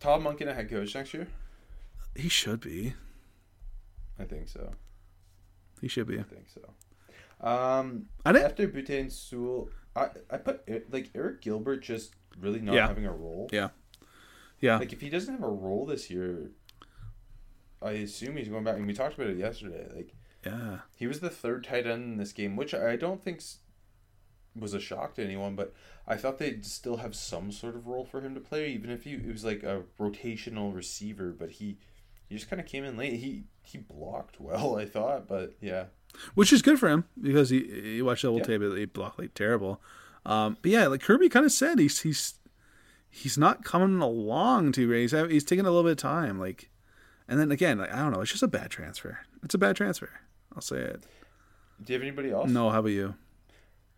Todd 0.00 0.22
Monken 0.22 0.48
a 0.48 0.54
head 0.54 0.68
coach 0.70 0.94
next 0.94 1.14
year? 1.14 1.28
he 2.14 2.28
should 2.30 2.60
be 2.60 2.94
I 4.18 4.24
think 4.24 4.48
so. 4.48 4.72
he 5.80 5.88
should 5.88 6.06
be 6.06 6.18
I 6.18 6.22
think 6.22 6.46
so. 6.48 6.62
Um, 7.46 8.06
I 8.24 8.32
didn't- 8.32 8.46
after 8.46 8.66
Butane 8.68 9.12
Sewell, 9.12 9.68
I 9.94 10.08
I 10.30 10.38
put 10.38 10.66
like 10.90 11.12
Arik 11.12 11.40
Gilbert 11.42 11.82
just 11.82 12.14
really 12.40 12.60
not 12.60 12.74
Yeah. 12.74 12.86
having 12.88 13.04
a 13.06 13.12
role. 13.12 13.48
yeah 13.52 13.68
yeah 14.60 14.78
Like 14.78 14.92
if 14.94 15.00
he 15.02 15.10
doesn't 15.10 15.34
have 15.34 15.42
a 15.42 15.48
role 15.48 15.84
this 15.84 16.10
year, 16.10 16.50
I 17.82 17.90
assume 17.92 18.36
he's 18.38 18.48
going 18.48 18.64
back. 18.64 18.76
And 18.76 18.86
we 18.86 18.94
talked 18.94 19.14
about 19.16 19.28
it 19.28 19.36
yesterday. 19.36 19.86
Like 19.94 20.14
yeah 20.44 20.78
he 20.94 21.06
was 21.06 21.20
the 21.20 21.28
third 21.30 21.64
tight 21.64 21.86
end 21.86 22.04
in 22.04 22.16
this 22.16 22.32
game, 22.32 22.56
which 22.56 22.72
I 22.72 22.96
don't 22.96 23.22
think 23.22 23.42
was 24.58 24.74
a 24.74 24.80
shock 24.80 25.14
to 25.14 25.24
anyone. 25.24 25.54
But 25.56 25.74
I 26.06 26.16
thought 26.16 26.38
they'd 26.38 26.64
still 26.64 26.98
have 26.98 27.14
some 27.14 27.52
sort 27.52 27.74
of 27.76 27.86
role 27.86 28.04
for 28.04 28.20
him 28.20 28.34
to 28.34 28.40
play, 28.40 28.70
even 28.70 28.90
if 28.90 29.04
he 29.04 29.12
it 29.14 29.32
was 29.32 29.44
like 29.44 29.62
a 29.62 29.82
rotational 30.00 30.74
receiver. 30.74 31.34
But 31.38 31.50
he 31.52 31.78
he 32.28 32.34
just 32.36 32.48
kind 32.50 32.60
of 32.60 32.66
came 32.66 32.84
in 32.84 32.96
late. 32.96 33.14
He 33.20 33.44
he 33.62 33.78
blocked 33.78 34.40
well, 34.40 34.76
I 34.76 34.86
thought, 34.86 35.28
but 35.28 35.54
yeah. 35.60 35.86
which 36.34 36.52
is 36.52 36.62
good 36.62 36.78
for 36.78 36.88
him 36.88 37.04
because 37.20 37.50
he 37.50 37.62
he 37.94 38.02
watched 38.02 38.22
the 38.22 38.28
whole 38.28 38.38
Yeah. 38.38 38.44
tape. 38.44 38.62
He 38.62 38.84
blocked 38.86 39.18
like 39.18 39.34
terrible. 39.34 39.80
Um, 40.24 40.56
but 40.62 40.70
yeah, 40.70 40.86
like 40.88 41.02
Kirby 41.02 41.28
kind 41.28 41.46
of 41.46 41.52
said, 41.52 41.78
he's 41.78 42.00
he's 42.00 42.34
he's 43.08 43.38
not 43.38 43.64
coming 43.64 44.00
along 44.00 44.72
too 44.72 44.86
great. 44.88 45.02
He's 45.02 45.12
he's 45.30 45.44
taking 45.44 45.64
a 45.66 45.70
little 45.70 45.84
bit 45.84 45.92
of 45.92 45.98
time. 45.98 46.38
Like, 46.40 46.70
and 47.28 47.38
then 47.38 47.52
again, 47.52 47.78
like, 47.78 47.92
I 47.92 47.98
don't 47.98 48.12
know. 48.12 48.20
It's 48.20 48.30
just 48.32 48.42
a 48.42 48.48
bad 48.48 48.70
transfer. 48.70 49.20
It's 49.44 49.54
a 49.54 49.58
bad 49.58 49.76
transfer. 49.76 50.10
I'll 50.54 50.62
say 50.62 50.78
it. 50.78 51.02
Do 51.84 51.92
you 51.92 51.98
have 51.98 52.02
anybody 52.02 52.30
else? 52.30 52.50
No, 52.50 52.70
how 52.70 52.80
about 52.80 52.88
you? 52.88 53.14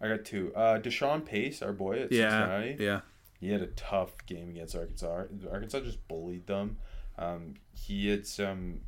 I 0.00 0.08
got 0.08 0.24
two. 0.24 0.52
Uh, 0.54 0.78
Deshawn 0.78 1.24
Pace, 1.24 1.60
our 1.62 1.72
boy 1.72 2.00
at 2.02 2.12
Yeah, 2.12 2.30
Cincinnati. 2.30 2.76
yeah, 2.84 3.00
He 3.40 3.50
had 3.50 3.62
a 3.62 3.66
tough 3.68 4.12
game 4.26 4.50
against 4.50 4.76
Arkansas. 4.76 5.24
Arkansas 5.50 5.80
just 5.80 6.06
bullied 6.08 6.46
them. 6.46 6.76
Um, 7.18 7.54
he 7.74 8.08
had 8.08 8.26
some 8.26 8.80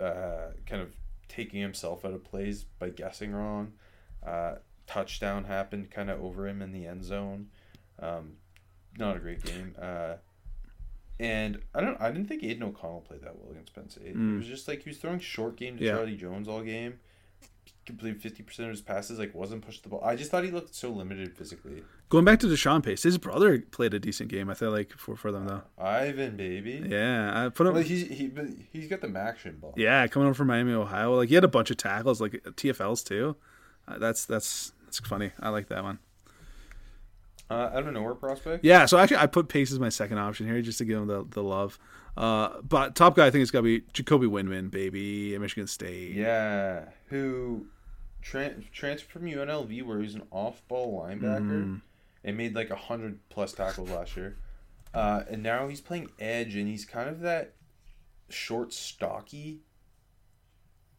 uh, 0.00 0.48
kind 0.66 0.82
of 0.82 0.94
taking 1.28 1.60
himself 1.60 2.04
out 2.04 2.12
of 2.14 2.24
plays 2.24 2.64
by 2.78 2.90
guessing 2.90 3.32
wrong. 3.32 3.72
Uh, 4.26 4.56
touchdown 4.88 5.44
happened 5.44 5.90
kind 5.90 6.10
of 6.10 6.20
over 6.22 6.46
him 6.48 6.62
in 6.62 6.72
the 6.72 6.86
end 6.86 7.04
zone. 7.04 7.48
Um, 8.00 8.32
not 8.98 9.16
a 9.16 9.20
great 9.20 9.42
game. 9.44 9.74
Uh, 9.80 10.14
and 11.18 11.60
I 11.74 11.80
don't. 11.80 11.98
I 12.00 12.10
didn't 12.10 12.26
think 12.28 12.42
Aidan 12.44 12.62
O'Connell 12.64 13.00
played 13.00 13.22
that 13.22 13.36
well 13.38 13.50
against 13.50 13.74
Penn 13.74 13.88
State. 13.88 14.08
It 14.08 14.36
was 14.36 14.46
just 14.46 14.68
like 14.68 14.82
he 14.82 14.90
was 14.90 14.98
throwing 14.98 15.18
short 15.18 15.56
game 15.56 15.78
to 15.78 15.84
Yeah. 15.84 15.92
Charlie 15.92 16.16
Jones 16.16 16.46
all 16.48 16.62
game. 16.62 16.98
Completed 17.86 18.20
fifty 18.20 18.42
percent 18.42 18.66
of 18.68 18.72
his 18.72 18.80
passes. 18.80 19.18
Like 19.18 19.34
wasn't 19.34 19.64
pushed 19.64 19.84
the 19.84 19.88
ball. 19.88 20.02
I 20.04 20.16
just 20.16 20.30
thought 20.30 20.42
he 20.42 20.50
looked 20.50 20.74
so 20.74 20.90
limited 20.90 21.36
physically. 21.36 21.84
Going 22.08 22.24
back 22.24 22.40
to 22.40 22.46
Deshawn 22.46 22.84
Pace, 22.84 23.04
his 23.04 23.16
brother 23.16 23.60
played 23.60 23.94
a 23.94 24.00
decent 24.00 24.28
game. 24.28 24.50
I 24.50 24.54
feel 24.54 24.72
like 24.72 24.90
for 24.92 25.14
for 25.14 25.30
them 25.30 25.46
though. 25.46 25.62
Ivan, 25.78 26.36
baby. 26.36 26.84
Yeah, 26.88 27.46
I 27.46 27.48
put 27.48 27.66
him. 27.66 27.74
Well, 27.74 27.82
he's 27.84 28.08
he, 28.08 28.26
but 28.26 28.46
he's 28.72 28.88
got 28.88 29.00
the 29.00 29.16
action 29.16 29.58
ball. 29.60 29.74
Yeah, 29.76 30.06
coming 30.08 30.26
over 30.26 30.34
from 30.34 30.48
Miami, 30.48 30.72
Ohio. 30.72 31.14
Like 31.14 31.28
he 31.28 31.36
had 31.36 31.44
a 31.44 31.48
bunch 31.48 31.70
of 31.70 31.76
tackles, 31.76 32.20
like 32.20 32.32
TFLs 32.32 33.04
too. 33.04 33.36
Uh, 33.86 33.98
that's 33.98 34.24
that's 34.24 34.72
that's 34.84 34.98
funny. 34.98 35.30
I 35.40 35.50
like 35.50 35.68
that 35.68 35.84
one. 35.84 36.00
Uh, 37.48 37.70
I 37.72 37.80
don't 37.80 37.94
know 37.94 38.02
where 38.02 38.14
prospect. 38.14 38.64
Yeah, 38.64 38.86
so 38.86 38.98
actually, 38.98 39.18
I 39.18 39.26
put 39.26 39.48
Pace 39.48 39.70
as 39.70 39.78
my 39.78 39.88
second 39.88 40.18
option 40.18 40.46
here 40.46 40.60
just 40.62 40.78
to 40.78 40.84
give 40.84 40.98
him 40.98 41.06
the, 41.06 41.24
the 41.30 41.42
love. 41.42 41.78
Uh, 42.16 42.60
but 42.62 42.96
top 42.96 43.14
guy, 43.14 43.26
I 43.26 43.30
think 43.30 43.42
it's 43.42 43.50
got 43.50 43.60
to 43.60 43.62
be 43.62 43.84
Jacoby 43.92 44.26
Windmon, 44.26 44.70
baby, 44.70 45.34
at 45.34 45.40
Michigan 45.40 45.66
State. 45.66 46.14
Yeah, 46.14 46.86
who 47.06 47.66
tran 48.26 48.70
transferred 48.72 49.08
from 49.10 49.22
UNLV 49.22 49.82
where 49.84 49.98
he 49.98 50.02
was 50.04 50.14
an 50.14 50.22
off-ball 50.30 51.00
linebacker 51.06 51.40
Mm-hmm. 51.62 51.76
and 52.24 52.36
made 52.36 52.54
like 52.54 52.70
a 52.70 52.76
hundred 52.76 53.20
plus 53.28 53.52
tackles 53.52 53.90
last 53.90 54.16
year, 54.16 54.36
uh, 54.94 55.22
and 55.30 55.42
now 55.42 55.68
he's 55.68 55.80
playing 55.80 56.10
edge 56.18 56.56
and 56.56 56.66
he's 56.68 56.84
kind 56.84 57.08
of 57.08 57.20
that 57.20 57.54
short, 58.28 58.72
stocky 58.72 59.60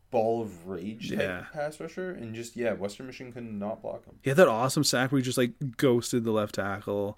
ball 0.10 0.42
of 0.42 0.68
rage 0.68 1.10
type 1.10 1.20
Yeah. 1.20 1.46
pass 1.52 1.80
rusher, 1.80 2.12
and 2.12 2.34
just 2.34 2.56
yeah, 2.56 2.74
Western 2.74 3.08
Michigan 3.08 3.34
could 3.34 3.44
not 3.44 3.82
block 3.82 4.06
him. 4.06 4.16
He 4.22 4.30
had 4.30 4.38
that 4.38 4.48
awesome 4.48 4.84
sack 4.86 5.12
where 5.12 5.20
he 5.20 5.24
just 5.26 5.38
like 5.38 5.52
ghosted 5.76 6.24
the 6.24 6.32
left 6.32 6.56
tackle, 6.56 7.18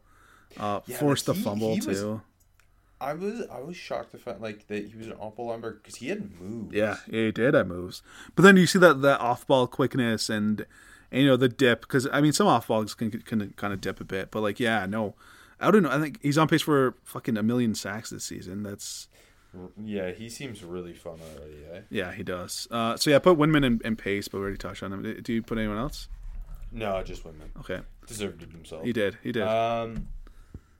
uh, 0.57 0.79
Yeah, 0.87 0.97
forced 0.97 1.27
like, 1.27 1.37
the 1.37 1.43
fumble 1.43 1.75
he 1.75 1.81
was- 1.81 1.99
too. 2.01 2.21
I 3.01 3.13
was 3.13 3.43
I 3.51 3.59
was 3.59 3.75
shocked 3.77 4.11
to 4.11 4.17
find 4.17 4.41
like 4.41 4.67
that 4.67 4.85
he 4.87 4.97
was 4.97 5.07
an 5.07 5.13
linebacker 5.13 5.81
because 5.81 5.95
he 5.97 6.09
had 6.09 6.39
moves. 6.39 6.73
Yeah, 6.75 6.97
yeah, 7.07 7.25
he 7.25 7.31
did 7.31 7.53
have 7.53 7.67
moves. 7.67 8.01
But 8.35 8.43
then 8.43 8.57
you 8.57 8.67
see 8.67 8.79
that 8.79 9.01
that 9.01 9.19
off 9.21 9.47
ball 9.47 9.67
quickness 9.67 10.29
and, 10.29 10.65
and 11.11 11.21
you 11.21 11.27
know 11.27 11.37
the 11.37 11.49
dip 11.49 11.81
because 11.81 12.07
I 12.11 12.21
mean 12.21 12.33
some 12.33 12.47
off 12.47 12.67
balls 12.67 12.93
can 12.93 13.11
can 13.11 13.53
kind 13.55 13.73
of 13.73 13.81
dip 13.81 14.01
a 14.01 14.03
bit, 14.03 14.31
but 14.31 14.41
like 14.41 14.59
yeah, 14.59 14.85
no, 14.85 15.15
I 15.59 15.71
don't 15.71 15.83
know. 15.83 15.91
I 15.91 15.99
think 15.99 16.19
he's 16.21 16.37
on 16.37 16.47
pace 16.47 16.61
for 16.61 16.95
fucking 17.03 17.37
a 17.37 17.43
million 17.43 17.73
sacks 17.75 18.09
this 18.09 18.25
season. 18.25 18.63
That's 18.63 19.07
yeah, 19.81 20.11
he 20.11 20.29
seems 20.29 20.63
really 20.63 20.93
fun 20.93 21.19
already. 21.35 21.55
Eh? 21.73 21.81
yeah, 21.89 22.11
he 22.11 22.21
does. 22.23 22.67
Uh, 22.69 22.95
so 22.97 23.09
yeah, 23.09 23.17
put 23.19 23.37
Windmon 23.37 23.65
and, 23.65 23.81
and 23.83 23.97
Pace, 23.97 24.27
but 24.27 24.37
we 24.37 24.43
already 24.43 24.57
touched 24.57 24.83
on 24.83 24.93
him. 24.93 25.21
Do 25.23 25.33
you 25.33 25.41
put 25.41 25.57
anyone 25.57 25.77
else? 25.77 26.07
No, 26.71 27.01
just 27.01 27.25
women 27.25 27.49
Okay, 27.61 27.79
deserved 28.05 28.43
it 28.43 28.51
himself. 28.51 28.83
he 28.83 28.93
did. 28.93 29.17
He 29.23 29.31
did. 29.31 29.41
Um, 29.41 30.07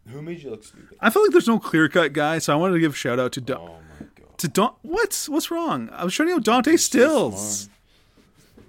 who 0.07 0.21
made 0.21 0.41
you 0.41 0.49
look 0.51 0.63
stupid? 0.63 0.97
I 0.99 1.09
feel 1.09 1.21
like 1.23 1.31
there's 1.31 1.47
no 1.47 1.59
clear 1.59 1.87
cut 1.89 2.13
guy, 2.13 2.39
so 2.39 2.53
I 2.53 2.55
wanted 2.55 2.73
to 2.75 2.79
give 2.79 2.93
a 2.93 2.95
shout 2.95 3.19
out 3.19 3.31
to 3.33 3.41
Don. 3.41 3.59
Oh 3.59 3.79
my 3.99 4.05
god. 4.15 4.37
To 4.39 4.47
Don, 4.47 4.73
what's 4.81 5.27
what's 5.29 5.51
wrong? 5.51 5.89
I 5.91 6.03
was 6.03 6.13
showing 6.13 6.29
you 6.29 6.39
Dante 6.39 6.71
He's 6.71 6.85
Stills. 6.85 7.69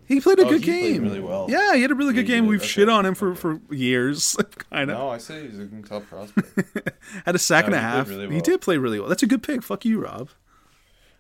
He 0.07 0.20
played 0.20 0.41
a 0.41 0.43
Oh, 0.45 0.49
good 0.49 0.64
he 0.64 0.70
played 0.72 0.93
game. 0.95 1.03
really 1.05 1.20
well. 1.20 1.47
Yeah, 1.49 1.74
he 1.76 1.83
had 1.83 1.93
a 1.93 1.95
really 1.95 2.12
Yeah, 2.14 2.22
good 2.22 2.26
game. 2.26 2.45
did. 2.45 2.51
We've 2.51 2.59
Okay. 2.61 2.66
shit 2.68 2.89
on 2.89 3.07
him 3.07 3.14
for, 3.14 3.31
Okay. 3.31 3.39
for 3.41 3.61
years, 3.72 4.37
kind 4.70 4.91
of. 4.91 4.99
No, 4.99 5.09
I 5.09 5.18
say 5.18 5.47
he's 5.47 5.59
a 5.61 5.66
top 5.83 6.09
prospect. 6.09 6.49
Had 7.24 7.37
a 7.37 7.39
sack 7.39 7.62
No, 7.62 7.66
and 7.66 7.74
a 7.76 7.78
half. 7.81 8.09
really 8.09 8.28
He 8.35 8.41
did 8.41 8.61
play 8.61 8.76
really 8.76 8.99
well. 8.99 9.09
That's 9.09 9.22
a 9.22 9.26
good 9.28 9.43
pick. 9.45 9.62
Fuck 9.62 9.85
you, 9.85 10.01
Rob. 10.01 10.31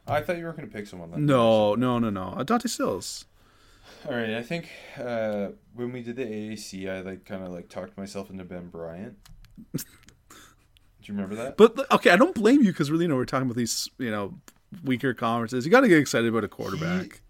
I 0.08 0.20
thought 0.22 0.38
you 0.38 0.44
were 0.44 0.52
going 0.52 0.68
to 0.68 0.74
pick 0.76 0.88
someone. 0.88 1.12
Like 1.12 1.20
No, 1.20 1.76
no, 1.76 2.00
no, 2.00 2.10
no. 2.10 2.34
Uh, 2.36 2.42
Dante 2.42 2.66
Stills. 2.66 3.26
All 4.08 4.16
right, 4.16 4.30
I 4.30 4.42
think 4.42 4.68
uh, 4.98 5.50
when 5.74 5.92
we 5.92 6.02
did 6.02 6.16
the 6.16 6.24
AAC, 6.24 6.88
I 6.90 7.00
like 7.02 7.24
kind 7.24 7.44
of 7.44 7.50
like 7.52 7.68
talked 7.68 7.96
myself 7.96 8.28
into 8.28 8.42
Ben 8.44 8.70
Bryant. 8.70 9.16
Do 11.02 11.12
you 11.12 11.14
remember 11.16 11.34
that? 11.36 11.56
But 11.56 11.90
okay, 11.92 12.10
I 12.10 12.16
don't 12.16 12.34
blame 12.34 12.62
you 12.62 12.72
because 12.72 12.90
really, 12.90 13.04
you 13.04 13.08
know, 13.08 13.16
we're 13.16 13.24
talking 13.24 13.46
about 13.46 13.56
these, 13.56 13.88
you 13.98 14.10
know, 14.10 14.34
weaker 14.84 15.14
conferences. 15.14 15.64
You 15.64 15.70
got 15.70 15.80
to 15.80 15.88
get 15.88 15.98
excited 15.98 16.28
about 16.28 16.44
a 16.44 16.48
quarterback. 16.48 17.20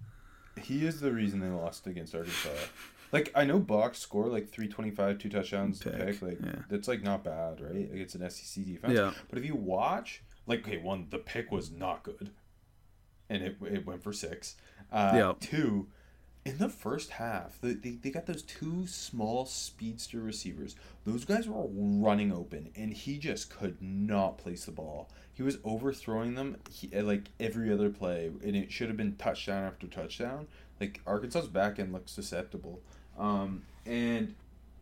He 0.61 0.87
is 0.87 1.01
the 1.01 1.13
reason 1.13 1.41
they 1.41 1.49
lost 1.49 1.87
against 1.87 2.15
Arkansas. 2.15 2.51
Like 3.13 3.33
I 3.35 3.45
know 3.45 3.59
Box 3.59 3.99
scored 3.99 4.31
like 4.31 4.51
three 4.51 4.69
twenty 4.69 4.91
five, 4.91 5.19
two 5.19 5.29
touchdowns, 5.29 5.81
Pick, 5.83 5.97
pick. 5.97 6.23
Like 6.23 6.39
yeah. 6.45 6.57
that's 6.69 6.87
like 6.87 7.03
not 7.03 7.25
bad, 7.25 7.61
right? 7.61 7.91
Like 7.91 8.01
it's 8.01 8.15
an 8.15 8.29
SEC 8.31 8.65
defense. 8.65 8.95
Yeah. 8.95 9.13
But 9.29 9.39
if 9.39 9.45
you 9.45 9.55
watch, 9.57 10.23
like, 10.47 10.61
okay, 10.61 10.79
one, 10.79 11.07
the 11.11 11.19
pick 11.19 11.51
was 11.51 11.71
not 11.71 12.03
good, 12.03 12.31
and 13.29 13.43
it 13.43 13.57
it 13.63 13.87
went 13.87 14.03
for 14.03 14.13
six. 14.13 14.57
Uh, 14.93 15.13
Yeah. 15.15 15.33
Two, 15.41 15.89
in 16.45 16.59
the 16.59 16.69
first 16.69 17.11
half, 17.11 17.61
the, 17.61 17.75
they, 17.75 17.91
they 17.91 18.11
got 18.11 18.27
those 18.27 18.43
two 18.43 18.87
small 18.87 19.45
speedster 19.45 20.21
receivers. 20.21 20.75
Those 21.05 21.25
guys 21.25 21.47
were 21.47 21.67
running 21.69 22.33
open, 22.33 22.71
and 22.75 22.93
he 22.93 23.19
just 23.19 23.51
could 23.51 23.77
not 23.81 24.39
place 24.39 24.65
the 24.65 24.73
ball. 24.73 25.11
He 25.35 25.43
was 25.43 25.59
overthrowing 25.65 26.35
them 26.35 26.57
he, 26.71 26.89
like 27.01 27.25
every 27.39 27.73
other 27.73 27.91
play, 27.91 28.31
and 28.43 28.57
it 28.57 28.73
should 28.73 28.89
have 28.89 28.97
been 28.97 29.17
touchdown 29.17 29.65
after 29.65 29.87
touchdown. 29.87 30.47
Like 30.81 31.01
Arkansas's 31.07 31.49
back 31.49 31.79
end 31.79 31.93
looks 31.93 32.13
susceptible. 32.13 32.81
Um, 33.19 33.63
and 33.85 34.35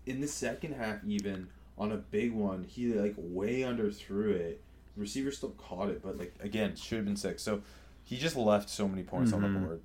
in 0.07 0.21
the 0.21 0.29
second 0.29 0.75
half, 0.75 0.99
even 1.05 1.49
on 1.77 1.91
a 1.93 1.97
big 1.97 2.33
one, 2.33 2.65
he 2.65 2.93
like 2.93 3.15
way 3.17 3.61
underthrew 3.61 4.31
it. 4.31 4.61
The 4.95 5.01
receiver 5.01 5.33
still 5.33 5.51
caught 5.51 5.89
it, 5.89 6.03
but 6.03 6.19
like 6.19 6.35
again, 6.41 6.77
should 6.77 6.99
have 6.99 7.05
been 7.05 7.17
six. 7.17 7.43
So 7.43 7.63
he 8.05 8.17
just 8.17 8.37
left 8.37 8.71
so 8.71 8.87
many 8.89 9.03
points 9.03 9.33
on 9.33 9.43
the 9.43 9.49
board. 9.61 9.81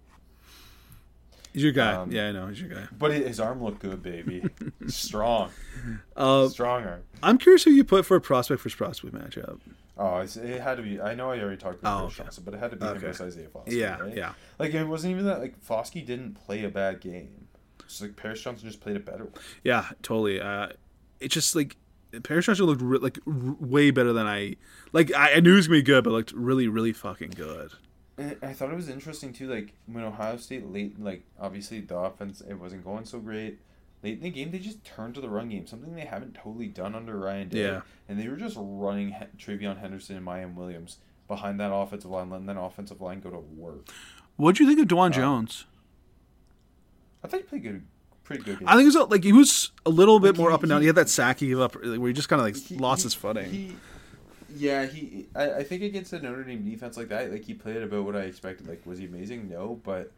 He's 1.54 1.64
your 1.64 1.72
guy. 1.72 1.94
Um, 1.94 2.12
yeah, 2.12 2.30
I 2.30 2.32
know. 2.32 2.48
He's 2.48 2.60
your 2.62 2.70
guy. 2.70 2.84
But 2.98 3.12
his 3.12 3.40
arm 3.40 3.64
looked 3.64 3.80
good, 3.80 4.02
baby. 4.02 4.44
Strong, 4.88 5.52
Uh, 6.16 6.48
strong 6.50 6.84
arm. 6.84 7.02
I'm 7.22 7.38
curious 7.38 7.64
who 7.64 7.72
you 7.72 7.84
put 7.84 8.06
for 8.06 8.18
a 8.18 8.22
prospect 8.22 8.62
versus 8.62 8.76
prospect 8.76 9.14
matchup. 9.14 9.60
Oh, 9.98 10.18
it 10.18 10.62
had 10.62 10.76
to 10.78 10.84
be. 10.84 11.00
I 11.00 11.14
know 11.14 11.30
I 11.32 11.40
already 11.40 11.58
talked 11.58 11.80
about 11.80 11.98
Oh, 12.00 12.06
Chris 12.08 12.16
okay. 12.20 12.24
Johnson, 12.26 12.44
but 12.46 12.54
it 12.56 12.60
had 12.60 12.72
to 12.72 12.78
be 12.78 12.86
Okay. 12.86 12.96
him 12.96 13.02
versus 13.02 13.36
Isaiah 13.38 13.48
Foskey. 13.50 13.72
Yeah, 13.74 14.00
right? 14.00 14.18
yeah. 14.18 14.34
Like 14.58 14.74
it 14.74 14.84
wasn't 14.86 15.12
even 15.12 15.26
that. 15.26 15.40
Like 15.40 15.64
Foskey 15.64 16.04
didn't 16.06 16.34
play 16.46 16.64
a 16.64 16.70
bad 16.70 17.00
game. 17.00 17.48
It's 17.82 18.02
like 18.02 18.16
Paris 18.16 18.42
Johnson 18.42 18.68
just 18.68 18.82
played 18.82 18.96
a 18.96 19.00
better 19.00 19.26
one. 19.26 19.34
Yeah, 19.64 19.90
totally. 20.02 20.42
Uh, 20.42 20.70
it's 21.20 21.36
just 21.36 21.56
like 21.56 21.78
Paris 22.24 22.48
Johnson 22.48 22.66
looked 22.66 22.82
re- 22.82 22.98
like 22.98 23.20
r- 23.28 23.56
way 23.60 23.92
better 23.92 24.14
than 24.14 24.26
I 24.26 24.56
like. 24.94 25.14
I, 25.14 25.34
I 25.34 25.40
knew 25.42 25.52
he 25.52 25.56
was 25.58 25.68
gonna 25.68 25.78
be 25.80 25.84
good, 25.84 26.04
but 26.04 26.10
looked 26.12 26.32
really, 26.32 26.68
really 26.68 26.94
fucking 26.94 27.32
good. 27.36 27.72
I 28.18 28.54
thought 28.54 28.70
it 28.72 28.76
was 28.76 28.90
interesting 28.90 29.34
too. 29.34 29.48
Like 29.48 29.74
when 29.88 30.04
Ohio 30.04 30.38
State 30.38 30.72
late, 30.72 31.00
like 31.02 31.24
obviously 31.40 31.80
the 31.80 31.98
offense 31.98 32.42
it 32.42 32.54
wasn't 32.56 32.84
going 32.84 33.06
so 33.06 33.20
great. 33.20 33.60
Late 34.04 34.18
in 34.18 34.24
the 34.24 34.30
game, 34.30 34.52
they 34.52 34.60
just 34.60 34.84
turned 34.84 35.16
to 35.16 35.22
the 35.22 35.30
run 35.30 35.50
game, 35.50 35.66
something 35.66 35.96
they 35.96 36.02
haven't 36.02 36.36
totally 36.36 36.68
done 36.68 36.94
under 36.94 37.18
Ryan 37.18 37.48
Day. 37.50 37.62
Yeah. 37.64 37.82
And 38.10 38.20
they 38.20 38.28
were 38.28 38.36
just 38.36 38.56
running 38.60 39.12
he- 39.14 39.38
TreVeyon 39.46 39.80
Henderson 39.80 40.18
and 40.18 40.26
Miyan 40.28 40.56
Williams 40.56 40.98
behind 41.28 41.60
that 41.62 41.74
offensive 41.74 42.12
line, 42.12 42.30
letting 42.30 42.46
that 42.48 42.60
offensive 42.60 43.00
line 43.02 43.20
go 43.22 43.30
to 43.30 43.40
work. 43.40 43.88
What'd 44.36 44.60
you 44.60 44.68
think 44.68 44.80
of 44.80 44.88
Dawand 44.88 45.12
Uh, 45.12 45.16
Jones? 45.22 45.66
I 47.24 47.28
thought 47.30 47.38
he 47.40 47.44
played 47.46 47.64
good, 47.64 47.84
pretty 48.26 48.44
good. 48.44 48.60
Game. 48.60 48.68
I 48.68 48.74
think 48.76 48.94
it 48.94 48.98
was 49.00 49.10
like 49.10 49.24
he 49.24 49.32
was 49.32 49.72
a 49.86 49.90
little 49.90 50.20
bit 50.20 50.32
Like, 50.34 50.38
more 50.38 50.50
he- 50.50 50.56
up 50.56 50.64
and 50.64 50.70
down. 50.70 50.82
he- 50.82 50.84
He 50.84 50.88
had 50.88 50.96
that 50.98 51.10
sack 51.10 51.40
he 51.40 51.48
gave 51.48 51.60
up 51.62 51.76
where 51.82 52.08
he 52.08 52.14
just 52.14 52.28
kind 52.30 52.42
of 52.42 52.46
like 52.46 52.80
lost 52.82 53.04
his 53.04 53.14
footing. 53.14 53.80
Yeah, 54.56 54.86
he. 54.86 55.28
I, 55.36 55.52
I 55.56 55.64
think 55.64 55.84
against 55.84 56.14
a 56.14 56.20
Notre 56.20 56.44
Dame 56.44 56.64
defense 56.64 56.98
like 56.98 57.10
that, 57.10 57.32
like 57.32 57.44
he 57.44 57.54
played 57.54 57.78
about 57.84 58.06
what 58.06 58.16
I 58.16 58.22
expected. 58.22 58.68
Like, 58.68 58.86
was 58.86 59.00
he 59.00 59.06
amazing? 59.06 59.50
No, 59.50 59.80
but 59.84 60.12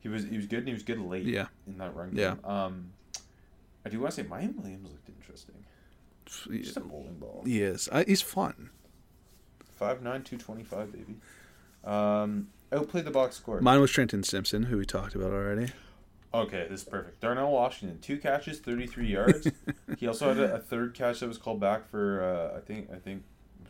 he 0.00 0.08
was. 0.08 0.24
He 0.24 0.36
was 0.36 0.46
good, 0.46 0.60
and 0.60 0.68
he 0.68 0.74
was 0.74 0.82
good 0.82 0.98
late. 1.00 1.24
Yeah. 1.24 1.46
In 1.66 1.78
that 1.78 1.94
run 1.94 2.10
Yeah. 2.14 2.34
game. 2.36 2.44
Um, 2.44 2.90
I 3.84 3.88
do 3.90 4.00
want 4.00 4.14
to 4.14 4.22
say 4.22 4.28
Miyan 4.28 4.56
Williams 4.56 4.90
looked 4.90 5.08
interesting. 5.08 5.54
Just 6.62 6.76
a 6.76 6.80
bowling 6.80 7.14
ball. 7.18 7.42
he 7.46 7.62
is. 7.62 7.88
I, 7.90 8.04
he's 8.04 8.20
fun. 8.20 8.70
Five 9.76 10.02
nine 10.02 10.22
two 10.22 10.36
twenty 10.36 10.64
five, 10.64 10.92
baby. 10.92 11.16
Um, 11.84 12.48
outplayed 12.72 13.04
the 13.06 13.10
box 13.10 13.36
score. 13.36 13.60
Mine 13.60 13.80
was 13.80 13.90
Trenton 13.90 14.22
Simpson, 14.24 14.64
who 14.64 14.76
we 14.78 14.84
talked 14.84 15.14
about 15.14 15.32
already. 15.32 15.72
Okay, 16.34 16.66
this 16.68 16.82
is 16.82 16.86
perfect. 16.88 17.20
Darnell 17.20 17.50
Washington, 17.52 17.98
two 18.00 18.18
catches, 18.18 18.58
thirty-three 18.58 19.06
yards. 19.10 19.48
he 19.98 20.06
also 20.06 20.28
had 20.34 20.38
a, 20.38 20.56
a 20.56 20.58
third 20.58 20.92
catch 20.94 21.20
that 21.20 21.28
was 21.28 21.38
called 21.38 21.60
back 21.60 21.88
for 21.88 22.22
uh, 22.22 22.58
I 22.58 22.60
think 22.60 22.90
I 22.92 22.96
think 22.96 23.22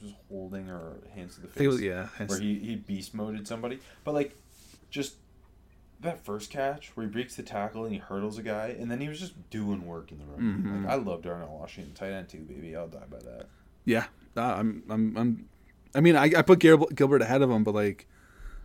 was 0.02 0.12
holding 0.28 0.70
or 0.70 0.96
hands 1.14 1.36
to 1.36 1.42
the 1.42 1.48
face. 1.48 1.66
was 1.66 1.80
yeah. 1.80 2.08
where 2.26 2.40
he, 2.40 2.58
he 2.58 2.76
beast 2.76 3.14
moded 3.14 3.46
somebody. 3.46 3.80
But 4.04 4.14
like, 4.14 4.36
just 4.90 5.16
that 6.00 6.24
first 6.24 6.50
catch 6.50 6.90
where 6.96 7.06
he 7.06 7.12
breaks 7.12 7.34
the 7.34 7.42
tackle 7.42 7.84
and 7.84 7.92
he 7.92 7.98
hurdles 7.98 8.38
a 8.38 8.42
guy, 8.42 8.76
and 8.78 8.90
then 8.90 9.00
he 9.00 9.08
was 9.08 9.18
just 9.18 9.50
doing 9.50 9.86
work 9.86 10.12
in 10.12 10.18
the 10.18 10.24
room. 10.24 10.62
Mm-hmm. 10.62 10.84
Like 10.84 10.92
I 10.92 10.96
love 10.96 11.22
Darnell 11.22 11.58
Washington, 11.58 11.94
tight 11.94 12.12
end 12.12 12.28
too, 12.28 12.38
baby. 12.38 12.76
I'll 12.76 12.88
die 12.88 13.06
by 13.10 13.18
that. 13.18 13.46
Yeah, 13.84 14.04
I'm, 14.36 14.82
I'm, 14.88 15.16
I'm. 15.16 15.48
I 15.94 16.00
mean, 16.00 16.16
I, 16.16 16.24
I 16.36 16.42
put 16.42 16.58
Gilbert 16.58 17.22
ahead 17.22 17.42
of 17.42 17.50
him, 17.50 17.64
but 17.64 17.74
like, 17.74 18.06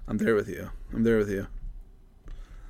I'm 0.07 0.17
there 0.17 0.35
with 0.35 0.49
you. 0.49 0.69
I'm 0.93 1.03
there 1.03 1.17
with 1.17 1.29
you. 1.29 1.47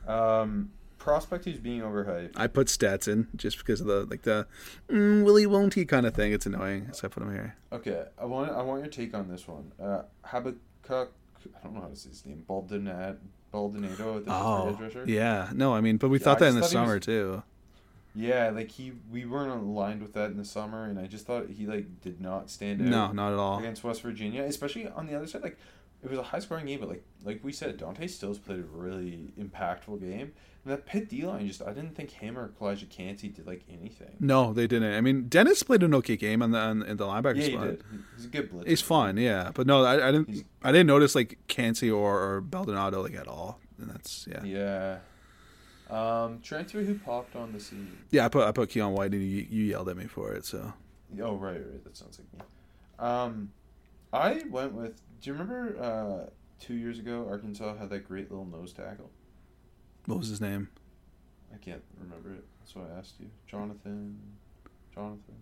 Um, 0.08 0.72
prospect 1.04 1.44
who's 1.46 1.58
being 1.58 1.82
overhyped. 1.82 2.32
I 2.38 2.48
put 2.48 2.70
Stetson 2.70 3.28
just 3.36 3.58
because 3.58 3.82
of 3.82 3.88
the 3.88 4.06
like 4.06 4.22
the 4.22 4.48
mm, 4.90 5.24
will 5.24 5.36
he 5.36 5.46
won't 5.46 5.74
he 5.74 5.84
kind 5.86 6.06
of 6.06 6.14
thing. 6.14 6.32
It's 6.32 6.46
annoying, 6.46 6.90
so 6.94 7.08
I 7.08 7.10
put 7.10 7.22
him 7.24 7.32
here. 7.32 7.56
Okay, 7.72 8.06
I 8.18 8.26
want 8.26 8.52
I 8.52 8.62
want 8.62 8.82
your 8.82 8.90
take 8.90 9.14
on 9.14 9.28
this 9.28 9.48
one. 9.48 9.72
Uh, 9.82 10.04
Habakkuk 10.24 11.12
I 11.46 11.64
don't 11.64 11.76
know 11.76 11.82
how 11.82 11.88
to 11.88 11.96
say 11.96 12.10
his 12.10 12.26
name. 12.26 12.44
Baldonado, 12.48 13.18
Baldonado 13.52 14.20
the 14.22 14.32
Oh, 14.32 14.78
yeah. 15.06 15.50
No, 15.54 15.74
I 15.74 15.82
mean, 15.82 15.98
but 15.98 16.08
we 16.10 16.18
Yeah, 16.20 16.24
thought 16.24 16.40
that 16.40 16.48
in 16.50 16.56
the 16.56 16.62
thought 16.62 16.70
summer 16.70 16.96
was- 16.96 17.06
too. 17.06 17.44
Yeah, 18.16 18.52
like 18.52 18.70
he, 18.70 18.94
we 19.12 19.26
weren't 19.26 19.50
aligned 19.52 20.02
with 20.04 20.14
that 20.14 20.30
in 20.30 20.38
the 20.38 20.46
summer, 20.46 20.86
and 20.86 21.00
I 21.00 21.08
just 21.08 21.26
thought 21.26 21.50
he 21.50 21.66
like 21.66 22.00
did 22.02 22.22
not 22.22 22.50
stand 22.52 22.80
out. 22.82 22.88
No, 22.88 23.12
not 23.12 23.34
at 23.34 23.40
all. 23.40 23.58
against 23.60 23.84
West 23.84 24.04
Virginia, 24.04 24.44
especially 24.44 24.88
on 24.88 25.08
the 25.08 25.16
other 25.16 25.26
side. 25.28 25.42
Like 25.42 25.58
it 26.04 26.10
was 26.10 26.20
a 26.20 26.24
high 26.24 26.40
scoring 26.40 26.66
game, 26.66 26.80
but 26.80 26.90
like 26.90 27.04
like 27.24 27.40
we 27.44 27.52
said, 27.54 27.78
Dante 27.78 28.08
Stills 28.08 28.38
played 28.40 28.60
a 28.60 28.64
really 28.64 29.32
impactful 29.40 30.00
game. 30.02 30.34
And 30.66 30.72
that 30.72 30.86
Pitt 30.86 31.10
D 31.10 31.26
line 31.26 31.48
just 31.48 31.62
I 31.62 31.74
didn't 31.74 31.96
think 31.96 32.10
him 32.12 32.38
or 32.38 32.50
Calijah 32.60 32.90
Kancey 32.90 33.28
did 33.30 33.46
like 33.48 33.64
anything. 33.70 34.16
No, 34.20 34.54
they 34.54 34.66
didn't. 34.68 34.94
I 34.94 35.02
mean, 35.02 35.28
Dennis 35.28 35.62
played 35.64 35.84
an 35.84 35.94
okay 35.96 36.16
game 36.16 36.42
on 36.42 36.52
the 36.52 36.58
on, 36.60 36.84
in 36.84 36.98
the 36.98 37.06
linebacker 37.06 37.36
Yeah, 37.38 37.44
he 37.44 37.52
spot. 37.54 37.66
did. 37.68 37.84
He's 38.16 38.26
a 38.26 38.30
good 38.30 38.52
blitzer. 38.52 38.68
He's 38.68 38.82
fun, 38.82 39.18
yeah. 39.18 39.52
But 39.54 39.68
no, 39.68 39.84
I, 39.84 40.08
I 40.08 40.12
didn't. 40.12 40.30
He's- 40.30 40.46
I 40.62 40.72
didn't 40.72 40.88
notice 40.88 41.16
like 41.16 41.38
Cansey 41.50 41.94
or, 41.94 42.22
or 42.22 42.42
Baldonado 42.42 43.02
like 43.04 43.16
at 43.16 43.28
all. 43.28 43.60
And 43.80 43.90
that's 43.90 44.28
yeah. 44.32 44.44
Yeah. 44.44 44.98
Um, 45.90 46.40
transfer 46.42 46.82
who 46.82 46.96
popped 46.96 47.36
on 47.36 47.52
the 47.52 47.60
season. 47.60 47.98
Yeah, 48.10 48.26
I 48.26 48.30
put 48.30 48.48
I 48.48 48.52
put 48.52 48.70
Keion 48.70 48.92
White 48.92 49.12
and 49.12 49.22
you, 49.22 49.46
you 49.50 49.64
yelled 49.66 49.90
at 49.90 49.98
me 49.98 50.06
for 50.06 50.34
it. 50.34 50.46
So 50.46 50.74
Oh 51.22 51.36
right, 51.36 51.56
right. 51.56 51.84
That 51.84 51.96
sounds 51.98 52.20
like 52.20 52.34
me. 52.34 52.46
Um, 53.00 53.52
I 54.14 54.44
went 54.50 54.74
with. 54.74 55.02
Do 55.22 55.30
you 55.30 55.34
remember 55.34 55.82
uh, 55.82 56.30
two 56.60 56.76
years 56.76 57.00
ago 57.00 57.28
Arkansas 57.30 57.76
had 57.78 57.90
that 57.90 58.08
great 58.08 58.30
little 58.30 58.46
nose 58.46 58.72
tackle? 58.72 59.10
what 60.06 60.20
was 60.20 60.28
his 60.28 60.42
name? 60.42 60.70
I 61.54 61.58
can't 61.58 61.82
remember 62.00 62.34
it. 62.34 62.44
That's 62.60 62.76
why 62.76 62.84
I 62.94 63.00
asked 63.00 63.16
you, 63.20 63.28
Jonathan. 63.48 64.20
Jonathan. 64.94 65.36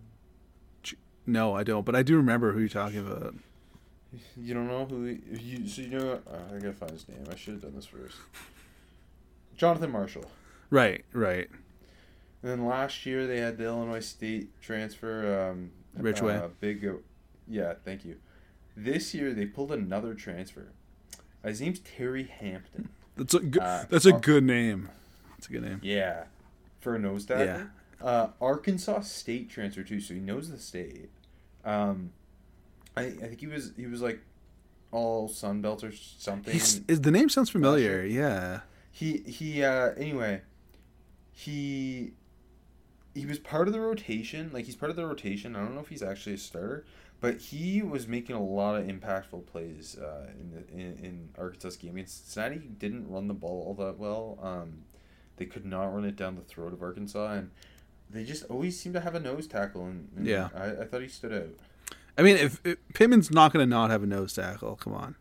No, 1.26 1.54
I 1.54 1.62
don't. 1.62 1.84
But 1.84 1.94
I 1.94 2.02
do 2.02 2.16
remember 2.16 2.52
who 2.52 2.60
you're 2.60 2.68
talking 2.68 3.00
about. 3.00 3.34
You 4.36 4.52
don't 4.52 4.68
know 4.68 4.84
who 4.84 5.04
he, 5.06 5.20
you. 5.40 5.66
So 5.66 5.80
you 5.80 5.88
know. 5.88 6.20
Uh, 6.30 6.54
I 6.54 6.58
gotta 6.58 6.74
find 6.74 6.92
his 6.92 7.08
name. 7.08 7.24
I 7.32 7.34
should 7.34 7.54
have 7.54 7.62
done 7.62 7.74
this 7.74 7.86
first. 7.86 8.18
Jonathan 9.56 9.90
Marshall. 9.90 10.26
Right, 10.68 11.02
right. 11.14 11.48
And 12.42 12.50
then 12.50 12.66
last 12.66 13.06
year 13.06 13.26
they 13.26 13.38
had 13.38 13.56
the 13.56 13.64
Illinois 13.64 14.00
State 14.00 14.50
transfer. 14.60 15.50
Um, 15.50 15.70
Ridgeway. 15.96 16.36
Uh, 16.36 16.48
big. 16.60 16.86
Yeah, 17.48 17.72
thank 17.86 18.04
you. 18.04 18.16
This 18.76 19.14
year 19.14 19.32
they 19.32 19.46
pulled 19.46 19.72
another 19.72 20.14
transfer. 20.14 20.72
His 21.44 21.60
name's 21.60 21.80
Terry 21.80 22.24
Hampton. 22.24 22.88
That's 23.16 23.34
a 23.34 23.40
good. 23.40 23.62
Uh, 23.62 23.84
that's 23.88 24.06
a 24.06 24.12
Ar- 24.12 24.20
good 24.20 24.44
name. 24.44 24.88
That's 25.36 25.48
a 25.48 25.52
good 25.52 25.62
name. 25.62 25.80
Yeah, 25.82 26.24
for 26.80 26.94
a 26.94 26.98
nose 26.98 27.26
tackle. 27.26 27.68
Uh, 28.00 28.28
Arkansas 28.40 29.00
State 29.00 29.50
transfer 29.50 29.82
too, 29.82 30.00
so 30.00 30.14
he 30.14 30.20
knows 30.20 30.50
the 30.50 30.58
state. 30.58 31.10
Um, 31.64 32.12
I, 32.96 33.02
I 33.02 33.10
think 33.12 33.40
he 33.40 33.46
was 33.46 33.72
he 33.76 33.86
was 33.86 34.02
like 34.02 34.20
all 34.90 35.28
Sun 35.28 35.62
Belt 35.62 35.84
or 35.84 35.92
something. 35.92 36.52
He's, 36.52 36.80
is 36.88 37.00
the 37.00 37.10
name 37.10 37.28
sounds 37.28 37.50
familiar. 37.50 38.04
Yeah. 38.04 38.60
He 38.90 39.18
he 39.18 39.62
uh 39.62 39.90
anyway, 39.96 40.42
he 41.32 42.12
he 43.14 43.26
was 43.26 43.38
part 43.38 43.68
of 43.68 43.72
the 43.74 43.80
rotation. 43.80 44.50
Like 44.52 44.66
he's 44.66 44.76
part 44.76 44.90
of 44.90 44.96
the 44.96 45.06
rotation. 45.06 45.56
I 45.56 45.60
don't 45.60 45.74
know 45.74 45.80
if 45.80 45.88
he's 45.88 46.02
actually 46.02 46.34
a 46.34 46.38
starter, 46.38 46.84
but 47.22 47.38
he 47.38 47.82
was 47.82 48.08
making 48.08 48.34
a 48.34 48.42
lot 48.42 48.74
of 48.74 48.84
impactful 48.84 49.46
plays 49.46 49.96
uh, 49.96 50.26
in 50.40 50.50
the 50.50 50.72
in, 50.74 51.04
in 51.04 51.28
Arkansas 51.38 51.70
game. 51.80 51.96
And 51.96 52.08
Cincinnati 52.08 52.58
didn't 52.58 53.08
run 53.08 53.28
the 53.28 53.34
ball 53.34 53.62
all 53.64 53.86
that 53.86 53.96
well. 53.96 54.40
Um, 54.42 54.82
they 55.36 55.46
could 55.46 55.64
not 55.64 55.84
run 55.94 56.04
it 56.04 56.16
down 56.16 56.34
the 56.34 56.42
throat 56.42 56.72
of 56.72 56.82
Arkansas, 56.82 57.32
and 57.32 57.50
they 58.10 58.24
just 58.24 58.44
always 58.50 58.78
seem 58.78 58.92
to 58.94 59.00
have 59.00 59.14
a 59.14 59.20
nose 59.20 59.46
tackle. 59.46 59.86
And, 59.86 60.08
and 60.16 60.26
Yeah. 60.26 60.48
I, 60.52 60.82
I 60.82 60.84
thought 60.84 61.00
he 61.00 61.08
stood 61.08 61.32
out. 61.32 61.96
I 62.18 62.22
mean, 62.22 62.36
if, 62.36 62.60
if 62.64 62.76
Pittman's 62.92 63.30
not 63.30 63.52
going 63.52 63.64
to 63.64 63.70
not 63.70 63.90
have 63.90 64.02
a 64.02 64.06
nose 64.06 64.34
tackle, 64.34 64.74
come 64.74 64.92
on. 64.92 65.14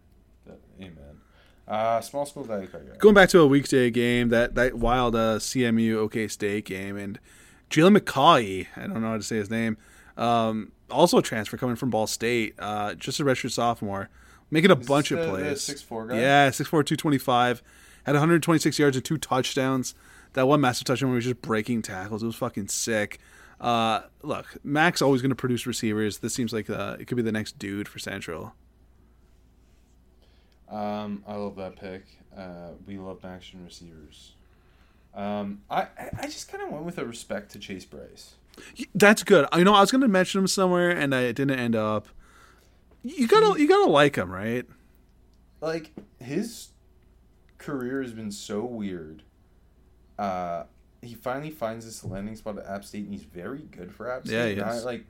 Amen. 0.81 1.21
Uh, 1.67 2.01
small 2.01 2.25
school 2.25 2.43
value 2.43 2.67
card. 2.67 2.87
guy. 2.89 2.97
Going 2.97 3.13
back 3.13 3.29
to 3.29 3.39
a 3.39 3.47
weekday 3.47 3.91
game, 3.91 4.29
that 4.29 4.55
that 4.55 4.73
wild 4.73 5.15
uh, 5.15 5.37
CMU 5.37 5.97
OK 5.97 6.27
State 6.27 6.65
game, 6.65 6.97
and 6.97 7.19
Jalen 7.69 7.95
McCauley, 7.95 8.65
I 8.75 8.87
don't 8.87 9.01
know 9.01 9.11
how 9.11 9.17
to 9.17 9.23
say 9.23 9.35
his 9.35 9.51
name, 9.51 9.77
um, 10.17 10.71
also 10.91 11.17
a 11.17 11.21
transfer 11.21 11.57
coming 11.57 11.75
from 11.75 11.89
Ball 11.89 12.07
State, 12.07 12.55
uh, 12.59 12.93
just 12.95 13.19
a 13.19 13.23
redshirt 13.23 13.51
sophomore, 13.51 14.09
making 14.49 14.71
a 14.71 14.77
Is 14.77 14.87
bunch 14.87 15.11
of 15.11 15.19
the 15.19 15.27
plays. 15.29 15.61
6'4" 15.61 16.09
guy? 16.09 16.19
Yeah, 16.19 16.49
6'4", 16.49 16.69
225, 16.69 17.63
had 18.05 18.13
126 18.13 18.79
yards 18.79 18.95
and 18.97 19.05
two 19.05 19.17
touchdowns. 19.17 19.95
That 20.33 20.47
one 20.47 20.61
massive 20.61 20.85
touchdown 20.85 21.09
where 21.09 21.15
he 21.15 21.17
was 21.17 21.25
just 21.25 21.41
breaking 21.41 21.81
tackles. 21.81 22.23
It 22.23 22.25
was 22.25 22.35
fucking 22.35 22.69
sick. 22.69 23.19
Uh, 23.59 24.01
look, 24.23 24.57
MAC's 24.63 25.01
always 25.01 25.21
going 25.21 25.29
to 25.29 25.35
produce 25.35 25.67
receivers. 25.67 26.19
This 26.19 26.33
seems 26.33 26.53
like 26.53 26.69
uh, 26.69 26.97
it 26.99 27.05
could 27.05 27.17
be 27.17 27.21
the 27.21 27.31
next 27.31 27.59
dude 27.59 27.87
for 27.87 27.99
Central. 27.99 28.53
Um, 30.69 31.23
I 31.27 31.35
love 31.35 31.57
that 31.57 31.75
pick. 31.75 32.05
Uh, 32.35 32.69
we 32.87 32.97
love 32.97 33.25
action 33.25 33.63
receivers. 33.63 34.33
Um, 35.13 35.61
I 35.69 35.81
I 35.81 36.09
I 36.19 36.23
just 36.23 36.49
kind 36.49 36.63
of 36.63 36.69
went 36.71 36.85
with 36.85 36.97
a 36.97 37.05
respect 37.05 37.51
to 37.51 37.59
Chase 37.59 37.83
Brice. 37.85 38.35
That's 38.93 39.23
good. 39.23 39.47
You 39.55 39.63
know, 39.63 39.73
I 39.73 39.81
was 39.81 39.91
going 39.91 40.01
to 40.01 40.07
mention 40.07 40.39
him 40.41 40.47
somewhere, 40.47 40.89
and 40.89 41.13
I 41.15 41.31
didn't 41.31 41.51
end 41.59 41.75
up. 41.75 42.07
You 43.03 43.27
gotta, 43.27 43.59
you 43.59 43.67
gotta 43.67 43.89
like 43.89 44.15
him, 44.15 44.29
right? 44.31 44.65
Like 45.59 45.91
his 46.19 46.69
career 47.57 48.01
has 48.01 48.13
been 48.13 48.31
so 48.31 48.63
weird. 48.63 49.23
Uh, 50.19 50.65
he 51.01 51.15
finally 51.15 51.49
finds 51.49 51.85
this 51.85 52.03
landing 52.03 52.35
spot 52.35 52.59
at 52.59 52.65
App 52.67 52.85
State, 52.85 53.05
and 53.05 53.13
he's 53.13 53.23
very 53.23 53.63
good 53.71 53.91
for 53.91 54.11
App 54.11 54.27
State. 54.27 54.57
Yeah, 54.57 54.71
he 54.73 54.79
I, 54.79 54.79
like 54.81 55.05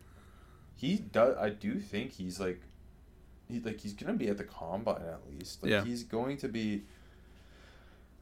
he 0.75 0.95
does. 0.97 1.35
I 1.37 1.49
do 1.49 1.79
think 1.79 2.11
he's 2.13 2.39
like, 2.39 2.61
he 3.49 3.59
like 3.59 3.81
he's 3.81 3.93
gonna 3.93 4.13
be 4.13 4.29
at 4.29 4.37
the 4.37 4.45
combine 4.45 5.01
at 5.01 5.19
least. 5.29 5.61
Like 5.61 5.71
Yeah. 5.71 5.83
he's 5.83 6.03
going 6.03 6.37
to 6.37 6.47
be. 6.47 6.83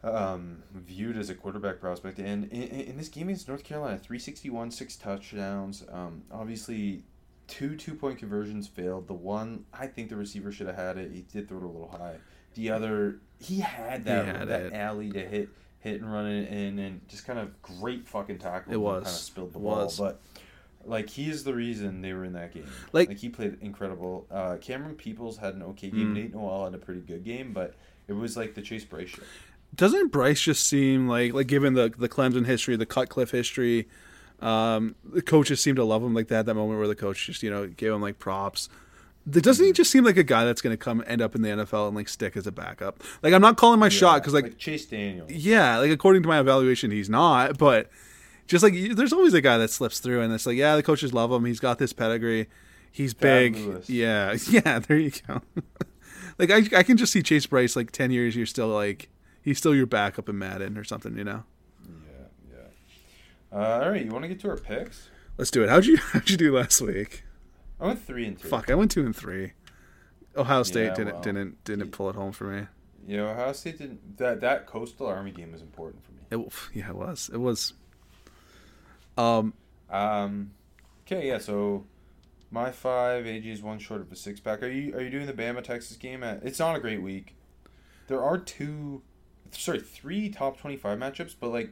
Um, 0.02 0.64
viewed 0.74 1.18
as 1.18 1.30
a 1.30 1.36
quarterback 1.36 1.82
prospect, 1.82 2.20
and 2.20 2.45
in, 2.52 2.62
in 2.64 2.97
this 2.97 3.10
game 3.10 3.28
against 3.28 3.50
North 3.50 3.66
Carolina, 3.66 3.97
three 3.97 4.20
sixty 4.20 4.50
one, 4.50 4.72
six 4.72 4.95
touchdowns. 4.95 5.84
Um, 5.91 6.24
obviously, 6.32 7.04
two 7.47 7.76
two 7.76 7.95
point 7.95 8.18
conversions 8.18 8.66
failed. 8.68 9.08
The 9.08 9.14
one 9.14 9.66
I 9.74 9.88
think 9.88 10.08
the 10.08 10.16
receiver 10.16 10.54
should 10.54 10.68
have 10.68 10.78
had 10.78 10.97
it. 10.97 11.12
He 11.12 11.24
did 11.24 11.50
throw 11.50 11.58
it 11.58 11.64
a 11.66 11.68
little 11.68 11.89
high. 11.91 12.16
The 12.54 12.70
other 12.72 13.20
he 13.41 13.60
had 13.60 14.06
that 14.06 14.26
had 14.26 14.47
that 14.47 14.62
it. 14.68 14.74
alley 14.74 15.12
to 15.12 15.20
hit 15.20 15.50
hit 15.82 16.00
and 16.02 16.12
run 16.12 16.28
it 16.28 16.47
in 16.50 16.80
and 16.80 17.02
just 17.10 17.26
kind 17.26 17.38
of 17.39 17.62
great 17.62 18.08
fucking 18.08 18.38
tackle. 18.38 18.72
It 18.72 18.78
was. 18.78 19.04
kind 19.04 19.08
of 19.08 19.12
spilled 19.22 19.54
the 19.54 19.60
It 19.60 19.64
ball, 19.64 19.76
was. 19.86 19.97
but 20.00 20.22
like 20.86 21.10
he 21.10 21.30
is 21.30 21.43
the 21.43 21.54
reason 21.54 22.02
they 22.02 22.14
were 22.14 22.24
in 22.24 22.34
that 22.34 22.54
game. 22.54 22.68
Like- 22.93 23.10
like 23.10 23.18
he 23.18 23.28
played 23.28 23.58
incredible. 23.60 24.28
Uh, 24.32 24.56
Camerun 24.62 24.97
Peoples 24.97 25.38
had 25.38 25.56
an 25.56 25.64
okay 25.64 25.89
game. 25.89 26.12
Mm. 26.12 26.14
Nate 26.14 26.34
Noel 26.34 26.64
had 26.64 26.74
a 26.74 26.78
pretty 26.78 27.02
good 27.02 27.26
game, 27.26 27.52
but 27.52 27.76
it 28.08 28.14
was 28.14 28.38
like 28.38 28.56
the 28.56 28.62
Chase 28.62 28.86
Brice 28.86 29.10
show. 29.10 29.24
Doesn't 29.76 30.11
Brice 30.11 30.41
just 30.41 30.67
seem 30.67 31.07
like, 31.07 31.34
like 31.34 31.47
given 31.47 31.74
the 31.74 31.93
the 31.95 32.09
Clemson 32.09 32.45
history, 32.45 32.76
the 32.76 32.86
Cutcliffe 32.86 33.32
history, 33.32 33.88
um, 34.41 34.95
the 35.03 35.22
coaches 35.22 35.61
seem 35.61 35.76
to 35.76 35.84
love 35.84 36.03
him 36.03 36.13
like 36.13 36.28
that. 36.30 36.45
That 36.45 36.55
moment 36.55 36.80
where 36.80 36.88
the 36.88 36.95
coach 36.95 37.26
just 37.26 37.43
you 37.43 37.49
know 37.49 37.67
gave 37.67 37.91
him 37.91 38.01
like 38.01 38.20
props. 38.20 38.70
Doesn't 39.30 39.63
he 39.63 39.74
just 39.74 39.91
seem 39.91 40.03
like 40.05 40.17
a 40.17 40.24
guy 40.24 40.45
that's 40.45 40.61
going 40.61 40.74
to 40.74 40.78
come 40.78 41.03
end 41.05 41.22
up 41.22 41.36
in 41.36 41.41
the 41.41 41.49
NFL 41.49 41.88
and 41.88 41.95
like 41.95 42.09
stick 42.09 42.36
as 42.36 42.47
a 42.47 42.51
backup? 42.51 43.03
Like 43.22 43.34
I'm 43.34 43.41
not 43.41 43.57
calling 43.57 43.80
my 43.80 43.89
shot 43.89 44.22
because 44.22 44.34
like 44.34 44.57
Chase 44.57 44.86
Daniel. 44.86 45.28
Yeah, 45.30 45.78
like 45.78 45.91
according 45.91 46.24
to 46.24 46.30
my 46.30 46.39
evaluation, 46.39 46.89
he's 46.89 47.09
not. 47.09 47.57
But 47.57 47.89
just 48.47 48.63
like 48.63 48.74
there's 48.95 49.13
always 49.13 49.34
a 49.34 49.41
guy 49.41 49.57
that 49.57 49.70
slips 49.70 49.99
through, 49.99 50.22
and 50.22 50.34
it's 50.34 50.45
like, 50.45 50.57
yeah, 50.57 50.76
the 50.76 50.84
coaches 50.84 51.13
love 51.13 51.32
him. 51.32 51.45
He's 51.45 51.59
got 51.59 51.78
this 51.78 51.93
pedigree. 51.93 52.47
He's 52.91 53.13
big. 53.13 53.55
Yeah, 53.88 54.36
yeah. 54.49 54.80
There 54.80 54.97
you 54.97 55.11
go. 55.28 55.41
like 56.39 56.49
I, 56.49 56.78
I 56.78 56.84
can 56.84 56.97
just 56.97 57.13
see 57.13 57.22
Chase 57.22 57.45
Brice. 57.45 57.76
Like 57.76 57.91
ten 57.91 58.11
years, 58.11 58.36
you're 58.36 58.45
still 58.45 58.70
like 58.70 59.09
he's 59.42 59.58
still 59.58 59.76
your 59.76 59.86
backup 59.86 60.30
in 60.30 60.38
Madden 60.38 60.78
or 60.78 60.84
something. 60.84 61.18
You 61.18 61.24
know. 61.24 61.44
Yeah, 61.88 62.58
yeah. 63.52 63.58
Uh, 63.58 63.84
all 63.84 63.90
right, 63.92 64.04
you 64.04 64.12
want 64.12 64.24
to 64.24 64.30
get 64.30 64.40
to 64.42 64.50
our 64.50 64.58
picks? 64.58 65.10
Let's 65.38 65.52
do 65.52 65.64
it. 65.64 65.70
How'd 65.70 65.86
you 65.86 65.98
How'd 66.14 66.30
you 66.30 66.38
do 66.38 66.56
last 66.56 66.82
week? 66.82 67.24
I 67.80 67.88
went 67.88 68.06
three 68.06 68.26
and 68.26 68.38
two. 68.38 68.48
Fuck, 68.48 68.70
I 68.70 68.76
went 68.76 68.92
two 68.92 69.06
and 69.06 69.16
three. 69.16 69.54
Ohio 70.36 70.64
State 70.64 70.86
Yeah, 70.86 70.94
didn't 70.96 71.14
well, 71.14 71.22
didn't 71.22 71.64
didn't 71.64 71.92
pull 71.92 72.10
it 72.10 72.16
home 72.16 72.32
for 72.32 72.46
me. 72.46 72.68
You 73.08 73.18
know, 73.18 73.30
Ohio 73.30 73.54
State 73.54 73.78
didn't. 73.80 74.18
That 74.18 74.42
that 74.42 74.68
Coastal 74.68 75.08
Army 75.08 75.32
game 75.32 75.52
was 75.52 75.62
important 75.62 76.04
for 76.06 76.12
me. 76.12 76.20
It, 76.32 76.54
yeah, 76.74 76.90
it 76.90 76.96
was. 76.96 77.30
It 77.34 77.40
was. 77.40 77.74
Um, 79.18 79.54
Um, 79.90 80.52
okay, 81.06 81.28
yeah. 81.28 81.40
So 81.40 81.86
my 82.52 82.72
five, 82.72 83.26
AG 83.26 83.50
is 83.50 83.62
one 83.62 83.80
short 83.80 84.02
of 84.02 84.12
a 84.12 84.16
six 84.16 84.40
pack. 84.40 84.62
Are 84.62 84.70
you 84.70 84.96
are 84.96 85.02
you 85.02 85.10
doing 85.10 85.26
the 85.26 85.34
Bama 85.34 85.64
Texas 85.64 85.98
game? 85.98 86.24
At, 86.24 86.44
it's 86.44 86.60
not 86.60 86.76
a 86.76 86.80
great 86.80 87.02
week. 87.02 87.36
There 88.08 88.24
are 88.24 88.38
two, 88.38 89.02
sorry, 89.52 89.80
three 89.80 90.30
top 90.30 90.60
twenty 90.60 90.78
five 90.78 90.97
matchups, 91.00 91.36
but 91.39 91.50
like, 91.50 91.72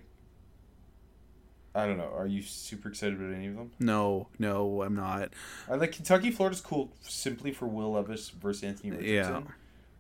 I 1.76 1.86
don't 1.86 1.98
know. 1.98 2.12
Are 2.16 2.26
you 2.28 2.42
super 2.42 2.90
excited 2.90 3.20
about 3.20 3.34
any 3.34 3.48
of 3.48 3.56
them? 3.56 3.72
no, 3.80 4.28
no, 4.40 4.82
I'm 4.82 4.96
not. 4.96 5.30
I 5.70 5.76
like 5.76 5.92
Kentucky. 5.92 6.32
Florida's 6.32 6.62
cool 6.62 6.92
simply 7.02 7.52
for 7.52 7.68
Will 7.68 7.92
Levis 7.92 8.30
versus 8.30 8.64
Anthony 8.64 8.92
Richardson. 8.92 9.14
Yeah. 9.14 9.42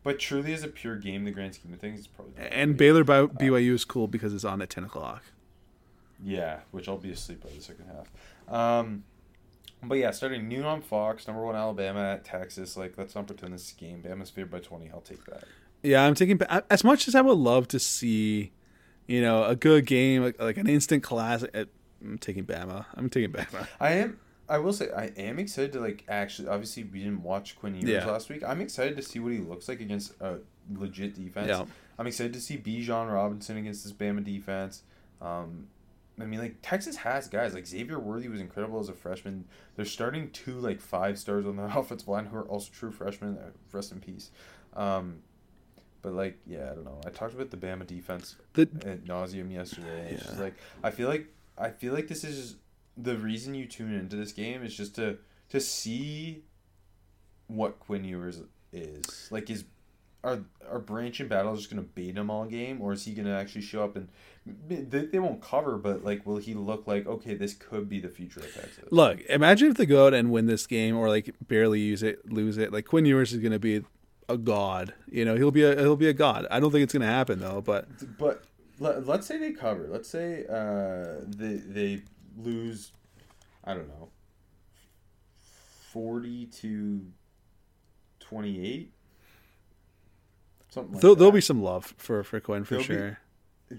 But 0.03 0.19
truly, 0.19 0.53
as 0.53 0.63
a 0.63 0.69
pure 0.69 0.95
game, 0.95 1.25
the 1.25 1.32
grand 1.32 1.55
scheme 1.55 1.73
of 1.73 1.80
things, 1.80 1.99
it's 1.99 2.07
probably 2.07 2.34
And. 2.38 2.78
Baylor 2.78 3.03
by 3.03 3.23
BYU 3.25 3.73
is 3.73 3.84
cool 3.84 4.07
because 4.07 4.34
it's 4.34 4.45
on 4.45 4.61
at 4.61 4.69
ten 4.69 4.84
o'clock. 4.86 5.23
Yeah, 6.23 6.59
which 6.71 6.88
I'll 6.88 6.97
be 6.97 7.11
asleep 7.11 7.43
by 7.43 7.49
the 7.55 7.61
second 7.61 7.86
half. 7.88 8.53
Um, 8.82 9.03
But 9.84 9.95
yeah, 9.99 10.09
starting 10.11 10.47
noon 10.47 10.63
on 10.63 10.82
Fox, 10.82 11.28
number 11.28 11.43
one 11.45 11.55
Alabama 11.55 12.13
at 12.13 12.23
Texas. 12.25 12.75
Like, 12.78 12.97
let's 12.97 13.13
not 13.13 13.28
pretend 13.28 13.53
this 13.53 13.65
is 13.65 13.75
a 13.78 13.80
game. 13.80 14.01
Bama's 14.01 14.30
favored 14.32 14.49
by 14.49 14.59
twenty. 14.59 14.89
I'll 14.91 15.01
take 15.01 15.23
that. 15.25 15.43
Yeah, 15.88 16.03
I'm 16.05 16.15
taking 16.15 16.39
as 16.69 16.83
much 16.83 17.07
as 17.07 17.15
I 17.15 17.21
would 17.21 17.38
love 17.38 17.67
to 17.69 17.79
see, 17.79 18.51
you 19.07 19.21
know, 19.21 19.43
a 19.45 19.55
good 19.55 19.85
game 19.85 20.23
like, 20.23 20.39
like 20.41 20.57
an 20.57 20.67
instant 20.67 21.03
classic. 21.03 21.55
I'm 22.03 22.17
taking 22.17 22.45
Bama. 22.45 22.85
I'm 22.95 23.09
taking 23.09 23.31
Bama. 23.31 23.67
I 23.79 23.93
am. 23.93 24.19
I 24.49 24.59
will 24.59 24.71
say 24.73 24.89
I 24.95 25.05
am 25.17 25.39
excited 25.39 25.73
to 25.73 25.79
like 25.79 26.03
actually. 26.07 26.47
Obviously, 26.47 26.83
we 26.83 26.99
didn't 26.99 27.23
watch 27.23 27.55
Quinn 27.57 27.75
Ewers 27.75 27.89
Yeah. 27.89 28.05
last 28.05 28.29
week. 28.29 28.43
I'm 28.45 28.61
excited 28.61 28.95
to 28.97 29.03
see 29.03 29.19
what 29.19 29.31
he 29.33 29.39
looks 29.39 29.67
like 29.67 29.81
against 29.81 30.13
a 30.21 30.39
legit 30.73 31.15
defense. 31.15 31.47
Yeah. 31.49 31.65
I'm 31.99 32.07
excited 32.07 32.33
to 32.33 32.39
see 32.41 32.57
Bijan 32.57 33.11
Robinson 33.11 33.57
against 33.57 33.83
this 33.83 33.93
Bama 33.93 34.23
defense. 34.23 34.83
Um, 35.21 35.67
I 36.19 36.25
mean, 36.25 36.39
like 36.39 36.55
Texas 36.61 36.95
has 36.97 37.27
guys 37.27 37.53
like 37.53 37.65
Xavier 37.67 37.99
Worthy 37.99 38.27
was 38.27 38.39
incredible 38.41 38.79
as 38.79 38.89
a 38.89 38.93
freshman. 38.93 39.45
They're 39.75 39.85
starting 39.85 40.29
two 40.31 40.59
like 40.59 40.79
five 40.79 41.17
stars 41.19 41.45
on 41.45 41.55
their 41.57 41.65
offensive 41.75 42.07
line 42.07 42.25
who 42.27 42.38
are 42.38 42.47
also 42.47 42.69
true 42.73 42.91
freshmen. 42.91 43.38
uh, 43.38 43.49
Rest 43.71 43.91
in 43.91 43.99
peace. 43.99 44.31
Um, 44.75 45.19
but 46.08 46.16
like, 46.16 46.39
yeah, 46.47 46.72
I 46.72 46.76
don't 46.76 46.86
know. 46.86 47.01
I 47.05 47.10
talked 47.10 47.34
about 47.34 47.51
the 47.51 47.58
Bama 47.58 47.86
defense 47.86 48.38
The 48.53 48.62
at 48.86 49.03
nauseum 49.03 49.51
yesterday. 49.51 50.12
It's 50.12 50.26
just 50.26 50.39
like 50.39 50.55
I 50.82 50.89
feel 50.89 51.10
like 51.10 51.28
I 51.58 51.70
feel 51.70 51.93
like 51.93 52.08
this 52.08 52.24
is 52.24 52.55
the 52.95 53.18
reason 53.18 53.53
you 53.53 53.66
tune 53.66 53.93
into 53.93 54.16
this 54.16 54.32
game 54.32 54.64
is 54.64 54.74
just 54.74 54.95
to 54.95 55.18
to 55.49 55.60
see 55.60 56.45
what 57.47 57.82
Quinn 57.82 58.05
Ewers 58.05 58.39
is 58.72 59.28
like. 59.32 59.49
Is 59.49 59.66
are 60.24 60.45
are 60.66 60.80
Branch 60.80 61.20
and 61.20 61.28
Battle 61.28 61.58
just 61.58 61.70
gonna 61.70 61.82
bait 61.82 62.16
him 62.16 62.30
all 62.30 62.45
game, 62.45 62.82
or 62.82 62.93
is 62.93 63.03
he 63.03 63.14
gonna 63.14 63.36
actually 63.36 63.64
show 63.64 63.84
up 63.84 63.97
and 63.97 64.08
they, 64.66 65.05
they 65.08 65.20
won't 65.20 65.41
cover, 65.41 65.78
but 65.78 66.05
like, 66.05 66.26
will 66.26 66.38
he 66.38 66.53
look 66.53 66.88
like 66.88 67.05
okay, 67.05 67.34
this 67.34 67.53
could 67.53 67.89
be 67.89 67.99
the 67.99 68.08
future 68.08 68.39
of 68.39 68.53
Texas? 68.53 68.86
look, 68.91 69.20
imagine 69.28 69.72
if 69.72 69.76
they 69.76 69.86
go 69.86 70.08
out 70.08 70.14
and 70.14 70.32
win 70.32 70.45
this 70.45 70.68
game 70.68 70.95
or 70.95 71.10
like 71.10 71.36
barely 71.45 71.82
use 71.82 72.01
it, 72.01 72.32
lose 72.32 72.58
it. 72.58 72.72
Like 72.72 72.86
Quinn 72.86 73.03
Ewers 73.03 73.34
is 73.34 73.39
going 73.39 73.51
to 73.51 73.60
be 73.60 73.84
a 74.30 74.38
god. 74.38 74.93
You 75.09 75.25
know, 75.25 75.36
he'll 75.36 75.51
be 75.51 75.63
a 75.63 75.75
he'll 75.75 75.95
be 75.95 76.09
a 76.09 76.13
god. 76.13 76.47
I 76.51 76.59
don't 76.59 76.71
think 76.71 76.84
it's 76.84 76.93
going 76.93 77.01
to 77.01 77.07
happen 77.07 77.39
though. 77.39 77.61
But 77.61 77.88
But 78.17 78.43
let, 78.80 79.05
let's 79.07 79.28
say 79.28 79.38
they 79.38 79.51
cover. 79.51 79.88
Let's 79.89 80.09
say 80.09 80.45
uh, 80.49 81.23
they 81.28 81.55
they 81.55 82.01
lose. 82.38 82.91
I 83.63 83.73
don't 83.73 83.88
know. 83.88 84.09
Forty 85.91 86.45
to 86.47 87.05
twenty 88.19 88.65
eight. 88.65 88.91
Something 90.69 90.93
like 90.93 91.01
there'll, 91.01 91.15
that. 91.15 91.19
there'll 91.19 91.32
be 91.32 91.41
some 91.41 91.61
love 91.63 91.93
for 91.97 92.23
for 92.23 92.39
Quinn 92.39 92.63
for 92.63 92.75
There'll 92.75 92.88
be- 92.88 92.93
sure. 92.93 93.19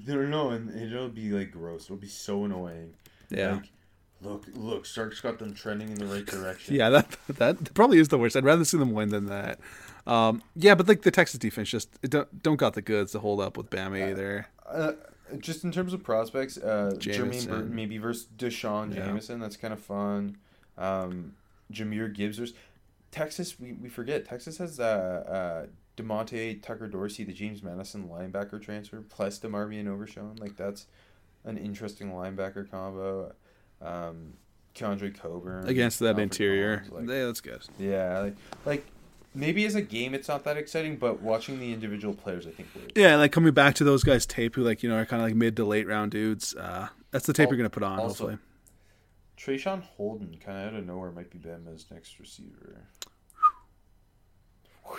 No, 0.07 0.27
no, 0.27 0.51
and 0.51 0.71
it'll 0.79 1.09
be 1.09 1.31
like 1.31 1.51
gross. 1.51 1.85
It'll 1.85 1.97
be 1.97 2.09
so 2.09 2.45
annoying. 2.45 2.93
Yeah. 3.31 3.55
Like, 3.55 3.71
look, 4.23 4.45
look, 4.55 4.87
Sark's 4.87 5.21
got 5.21 5.39
them 5.39 5.55
trending 5.55 5.89
in 5.91 5.95
the 5.99 6.07
right 6.07 6.27
direction. 6.27 6.75
Yeah, 6.75 6.91
that 6.91 7.17
that 7.29 7.75
probably 7.75 7.99
is 7.99 8.09
the 8.09 8.19
worst. 8.19 8.37
I'd 8.37 8.45
rather 8.45 8.65
see 8.65 8.79
them 8.79 8.93
win 8.93 9.11
than 9.11 9.27
that. 9.27 9.59
Um, 10.07 10.43
yeah, 10.57 10.75
but 10.75 10.89
like 10.89 11.03
the 11.03 11.11
Texas 11.11 11.39
defense 11.39 11.69
just 11.69 11.91
it 12.03 12.11
don't 12.11 12.43
don't 12.43 12.57
got 12.57 12.75
the 12.75 12.83
goods 12.83 13.13
to 13.13 13.19
hold 13.19 13.41
up 13.41 13.57
with 13.57 13.69
Bama 13.71 14.11
either. 14.11 14.47
Uh, 14.67 14.93
just 15.39 15.65
in 15.65 15.71
terms 15.73 15.93
of 15.93 16.03
prospects, 16.03 16.57
uh, 16.57 16.93
Jermaine. 16.97 17.49
Burton 17.49 17.75
maybe 17.75 17.99
versus 17.99 18.27
D'Shawn 18.37 18.93
Yeah. 18.93 19.05
Jamison. 19.07 19.41
That's 19.41 19.57
kind 19.57 19.75
of 19.75 19.81
fun. 19.81 20.39
Um, 20.79 21.35
Jahmyr 21.73 22.13
Gibbs. 22.15 22.39
There's 22.39 22.55
Texas. 23.11 23.61
We, 23.61 23.73
we 23.73 23.89
forget 23.89 24.25
Texas 24.25 24.57
has 24.59 24.81
uh, 24.81 25.65
uh, 25.65 25.67
Demonte 25.97 26.63
Tucker 26.63 26.87
Dorsey, 26.87 27.25
the 27.25 27.33
James 27.33 27.63
Madison 27.63 28.09
linebacker 28.09 28.63
transfer, 28.63 29.03
plus 29.03 29.39
DeMarvion 29.39 29.87
Overshown. 29.89 30.37
Like 30.41 30.57
that's 30.57 30.87
an 31.45 31.59
interesting 31.59 32.13
linebacker 32.13 32.71
combo. 32.71 33.33
Um, 33.81 34.35
Keondre 34.75 35.17
Coburn 35.19 35.69
Against 35.69 35.99
that 36.01 36.11
Alfred 36.11 36.23
interior, 36.25 36.85
Collins, 36.89 37.09
like- 37.09 37.17
yeah, 37.17 37.25
that's 37.27 37.41
good. 37.41 37.63
yeah, 37.79 38.19
like, 38.21 38.37
like 38.65 38.87
maybe 39.35 39.65
as 39.67 39.75
a 39.75 39.83
game 39.83 40.15
it's 40.15 40.29
not 40.29 40.45
that 40.45 40.57
exciting, 40.57 40.97
but 40.97 41.21
watching 41.21 41.59
the 41.59 41.73
individual 41.73 42.15
players, 42.15 42.47
I 42.47 42.51
think 42.51 42.69
would. 42.75 42.93
Yeah, 42.95 43.17
like 43.17 43.33
coming 43.33 43.53
back 43.55 43.75
to 43.77 43.85
those 43.85 44.05
guys' 44.05 44.25
tape 44.27 44.55
who 44.55 44.63
like 44.63 44.83
you 44.83 44.89
know 44.89 44.97
are 44.97 45.05
kind 45.07 45.21
of 45.23 45.29
like 45.29 45.35
mid 45.37 45.57
to 45.57 45.65
late 45.65 45.87
round 45.89 46.13
dudes. 46.13 46.55
Uh, 46.55 46.89
that's 47.11 47.27
the 47.27 47.33
tape 47.33 47.47
Al- 47.49 47.53
you're 47.55 47.59
gonna 47.59 47.71
put 47.71 47.83
on. 47.83 47.99
also- 47.99 48.29
hopefully, 48.31 48.39
Traeshon 49.37 49.83
Holden, 49.83 50.37
kind 50.45 50.59
of 50.69 50.75
out 50.75 50.79
of 50.81 50.87
nowhere, 50.87 51.11
might 51.11 51.31
be 51.31 51.39
Bama's 51.39 51.87
next 51.91 52.19
receiver. 52.21 52.87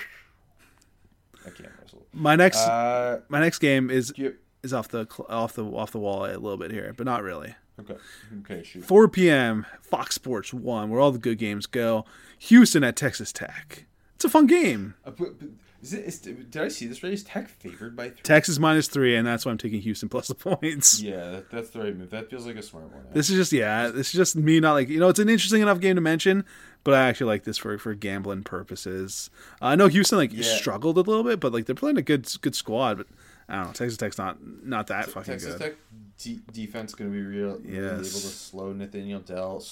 I 1.45 1.49
can't 1.51 1.69
wrestle. 1.81 2.05
my 2.13 2.35
next 2.35 2.57
Uh, 2.59 3.21
my 3.29 3.39
next 3.39 3.59
game 3.59 3.89
is 3.89 4.13
you, 4.17 4.35
is 4.63 4.73
off 4.73 4.89
the 4.89 5.07
off 5.29 5.53
the 5.53 5.63
off 5.65 5.91
the 5.91 5.99
wall 5.99 6.25
a 6.25 6.33
little 6.35 6.57
bit 6.57 6.71
here, 6.71 6.93
but 6.97 7.05
not 7.05 7.23
really. 7.23 7.55
Okay, 7.79 7.95
okay, 8.41 8.63
shoot. 8.63 8.83
4 8.85 9.07
p.m. 9.09 9.65
Fox 9.81 10.15
Sports 10.15 10.53
One, 10.53 10.89
where 10.89 10.99
all 10.99 11.11
the 11.11 11.19
good 11.19 11.37
games 11.37 11.65
go. 11.65 12.05
Houston 12.39 12.83
at 12.83 12.95
Texas 12.95 13.31
Tech. 13.33 13.85
It's 14.15 14.25
a 14.25 14.29
fun 14.29 14.47
game. 14.47 14.95
Uh, 15.05 15.11
but, 15.11 15.39
but 15.39 15.49
is 15.81 15.93
it, 15.93 16.03
is, 16.05 16.19
did 16.19 16.57
I 16.57 16.67
see 16.67 16.87
this 16.87 17.01
right? 17.03 17.13
Is 17.13 17.23
Tech 17.23 17.47
favored 17.49 17.95
by 17.95 18.09
three? 18.09 18.21
Texas 18.23 18.59
minus 18.59 18.89
three, 18.89 19.15
and 19.15 19.25
that's 19.25 19.45
why 19.45 19.51
I'm 19.53 19.57
taking 19.57 19.79
Houston 19.81 20.09
plus 20.09 20.27
the 20.27 20.35
points. 20.35 21.01
Yeah, 21.01 21.29
that, 21.31 21.49
that's 21.49 21.69
the 21.69 21.79
right 21.79 21.95
move. 21.95 22.09
That 22.09 22.29
feels 22.29 22.45
like 22.45 22.57
a 22.57 22.61
smart 22.61 22.91
one. 22.91 23.05
This 23.13 23.29
is 23.29 23.37
just 23.37 23.53
yeah, 23.53 23.87
this 23.87 24.07
is 24.07 24.13
just 24.13 24.35
me 24.35 24.59
not 24.59 24.73
like 24.73 24.89
you 24.89 24.99
know 24.99 25.07
it's 25.07 25.19
an 25.19 25.29
interesting 25.29 25.61
enough 25.61 25.79
game 25.79 25.95
to 25.95 26.01
mention, 26.01 26.43
but 26.83 26.93
I 26.93 27.07
actually 27.07 27.27
like 27.27 27.45
this 27.45 27.57
for 27.57 27.77
for 27.77 27.93
gambling 27.93 28.43
purposes. 28.43 29.29
Uh, 29.61 29.67
I 29.67 29.75
know 29.75 29.87
Houston 29.87 30.17
like 30.17 30.33
Yeah. 30.33 30.43
struggled 30.43 30.97
a 30.97 31.01
little 31.01 31.23
bit, 31.23 31.39
but 31.39 31.53
like 31.53 31.65
they're 31.65 31.75
playing 31.75 31.97
a 31.97 32.01
good 32.01 32.27
good 32.41 32.55
squad. 32.55 32.97
But 32.97 33.07
I 33.49 33.55
don't 33.55 33.65
know, 33.67 33.73
Texas 33.73 33.97
Tech's 33.97 34.17
not 34.17 34.37
not 34.63 34.87
that 34.87 35.07
fucking 35.09 35.33
Texas 35.33 35.55
good. 35.55 35.61
Tech 35.61 35.75
de- 36.19 36.41
defense 36.51 36.93
going 36.93 37.11
to 37.11 37.15
be 37.15 37.23
real, 37.23 37.57
really 37.63 37.87
able 37.87 37.97
to 37.99 38.03
slow 38.05 38.71
Nathaniel 38.73 39.19
Dell. 39.21 39.63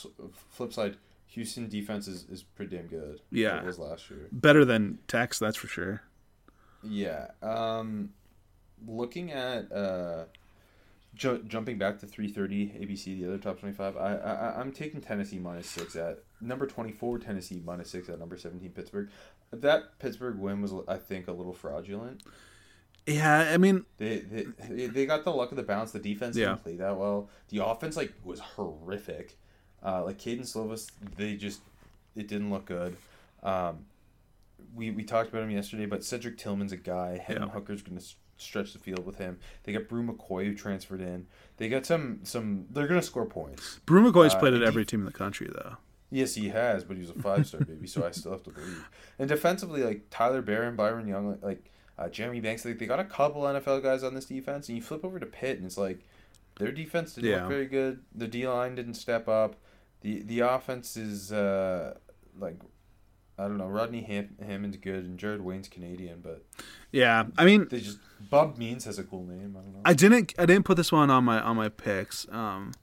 Flip 0.49 0.73
side, 0.73 0.97
Houston 1.27 1.69
defense 1.69 2.07
is, 2.07 2.25
is 2.31 2.43
pretty 2.43 2.75
damn 2.75 2.87
good. 2.87 3.21
Yeah. 3.31 3.59
it 3.59 3.65
was 3.65 3.77
last 3.79 4.09
year. 4.09 4.27
Better 4.31 4.65
than 4.65 4.97
Tech's, 5.07 5.39
that's 5.39 5.57
for 5.57 5.67
sure. 5.67 6.01
Yeah. 6.83 7.27
Um, 7.41 8.13
looking 8.87 9.31
at 9.31 9.71
uh, 9.71 10.25
ju- 11.15 11.43
jumping 11.47 11.77
back 11.77 11.99
to 11.99 12.07
three 12.07 12.27
thirty 12.29 12.67
ABC, 12.69 13.19
the 13.19 13.27
other 13.27 13.37
top 13.37 13.59
twenty 13.59 13.75
five. 13.75 13.97
I, 13.97 14.15
I 14.15 14.59
I'm 14.59 14.71
taking 14.71 15.01
Tennessee 15.01 15.39
minus 15.39 15.67
six 15.67 15.95
at 15.95 16.23
number 16.41 16.65
twenty 16.65 16.91
four. 16.91 17.19
Tennessee 17.19 17.61
minus 17.65 17.89
six 17.89 18.09
at 18.09 18.19
number 18.19 18.37
seventeen. 18.37 18.71
Pittsburgh. 18.71 19.09
That 19.51 19.97
Pittsburgh 19.99 20.37
win 20.39 20.61
was, 20.61 20.73
I 20.87 20.97
think, 20.97 21.27
a 21.27 21.31
little 21.31 21.53
fraudulent. 21.53 22.21
Yeah, 23.07 23.51
I 23.53 23.57
mean, 23.57 23.85
They 23.97 24.17
they, 24.19 24.87
they- 24.87 25.05
got 25.05 25.23
the 25.23 25.31
luck 25.31 25.51
of 25.51 25.57
the 25.57 25.63
bounce. 25.63 25.91
The 25.91 25.99
defense 25.99 26.35
Yeah. 26.35 26.49
didn't 26.49 26.63
play 26.63 26.75
that 26.75 26.97
well. 26.97 27.29
The 27.49 27.65
offense 27.65 27.95
like 27.95 28.13
was 28.23 28.39
horrific. 28.39 29.37
Uh, 29.83 30.03
like 30.03 30.17
Kedon 30.17 30.43
Slovis, 30.43 30.91
they 31.15 31.35
just 31.35 31.61
it 32.15 32.27
didn't 32.27 32.49
look 32.51 32.65
good. 32.65 32.97
Um, 33.43 33.85
we 34.75 34.91
we 34.91 35.03
talked 35.03 35.29
about 35.29 35.43
him 35.43 35.51
yesterday, 35.51 35.85
but 35.85 36.03
Cedric 36.03 36.37
Tillman's 36.37 36.71
a 36.73 36.77
guy. 36.77 37.17
Hendon 37.17 37.47
Yeah. 37.47 37.53
Hooker's 37.53 37.81
going 37.81 37.97
to 37.97 38.05
stretch 38.37 38.73
the 38.73 38.79
field 38.79 39.05
with 39.05 39.17
him. 39.17 39.39
They 39.63 39.71
got 39.71 39.87
Bru 39.87 40.03
McCoy 40.05 40.45
who 40.45 40.53
transferred 40.53 41.01
in. 41.01 41.27
They 41.57 41.69
got 41.69 41.85
some 41.85 42.19
some. 42.23 42.65
They're 42.71 42.87
going 42.87 42.99
to 42.99 43.05
score 43.05 43.25
points. 43.25 43.79
Bru 43.85 44.11
McCoy's 44.11 44.33
Uh, 44.35 44.39
played 44.39 44.53
at 44.53 44.63
every 44.63 44.85
team 44.85 44.99
in 45.01 45.05
the 45.05 45.11
country 45.13 45.47
though. 45.51 45.77
Yes, 46.09 46.35
he 46.35 46.49
has, 46.49 46.83
but 46.83 46.95
he 46.97 47.01
was 47.01 47.09
a 47.11 47.19
five 47.21 47.45
star 47.47 47.61
baby, 47.65 47.87
so 47.87 48.05
I 48.05 48.11
still 48.11 48.31
have 48.31 48.43
to 48.43 48.49
believe. 48.49 48.89
And 49.19 49.29
defensively, 49.29 49.83
like 49.83 50.07
Tyler 50.09 50.41
Baron, 50.41 50.75
Byron 50.75 51.07
Young, 51.07 51.37
like 51.41 51.71
uh, 51.97 52.09
Jeremy 52.09 52.39
Banks, 52.41 52.63
like 52.65 52.79
they 52.79 52.85
got 52.85 52.99
a 52.99 53.03
couple 53.05 53.41
NFL 53.43 53.81
guys 53.83 54.03
on 54.03 54.13
this 54.13 54.25
defense, 54.25 54.67
and 54.69 54.75
you 54.77 54.81
flip 54.83 55.03
over 55.03 55.19
to 55.19 55.25
Pitt, 55.25 55.57
and 55.57 55.65
it's 55.65 55.77
like 55.77 55.99
their 56.59 56.71
defense 56.71 57.13
didn't 57.15 57.29
Yeah. 57.29 57.39
look 57.41 57.49
very 57.49 57.65
good. 57.67 58.01
The 58.15 58.27
D 58.27 58.47
line 58.47 58.75
didn't 58.75 58.95
step 58.95 59.27
up. 59.27 59.55
the 60.01 60.21
The 60.21 60.39
offense 60.41 60.95
is 60.97 61.31
uh, 61.31 61.95
like 62.39 62.59
I 63.39 63.43
don't 63.43 63.57
know. 63.59 63.67
Rodney 63.67 64.01
Ham- 64.01 64.35
Hammond's 64.43 64.77
good, 64.77 65.05
and 65.05 65.19
Jared 65.19 65.41
Wayne's 65.41 65.67
Canadian, 65.69 66.21
but 66.23 66.43
Yeah, 66.91 67.25
I 67.37 67.45
mean, 67.45 67.67
they 67.69 67.79
just 67.81 67.99
Bob 68.31 68.57
Means 68.57 68.85
has 68.85 68.97
a 68.99 69.03
cool 69.03 69.23
name. 69.25 69.55
I 69.57 69.61
don't 69.61 69.73
know. 69.73 69.81
I 69.85 69.93
didn't 69.93 70.33
I 70.39 70.45
didn't 70.47 70.65
put 70.65 70.77
this 70.77 70.91
one 70.91 71.09
on 71.11 71.23
my 71.23 71.39
on 71.41 71.55
my 71.55 71.69
picks. 71.69 72.27
Um, 72.31 72.73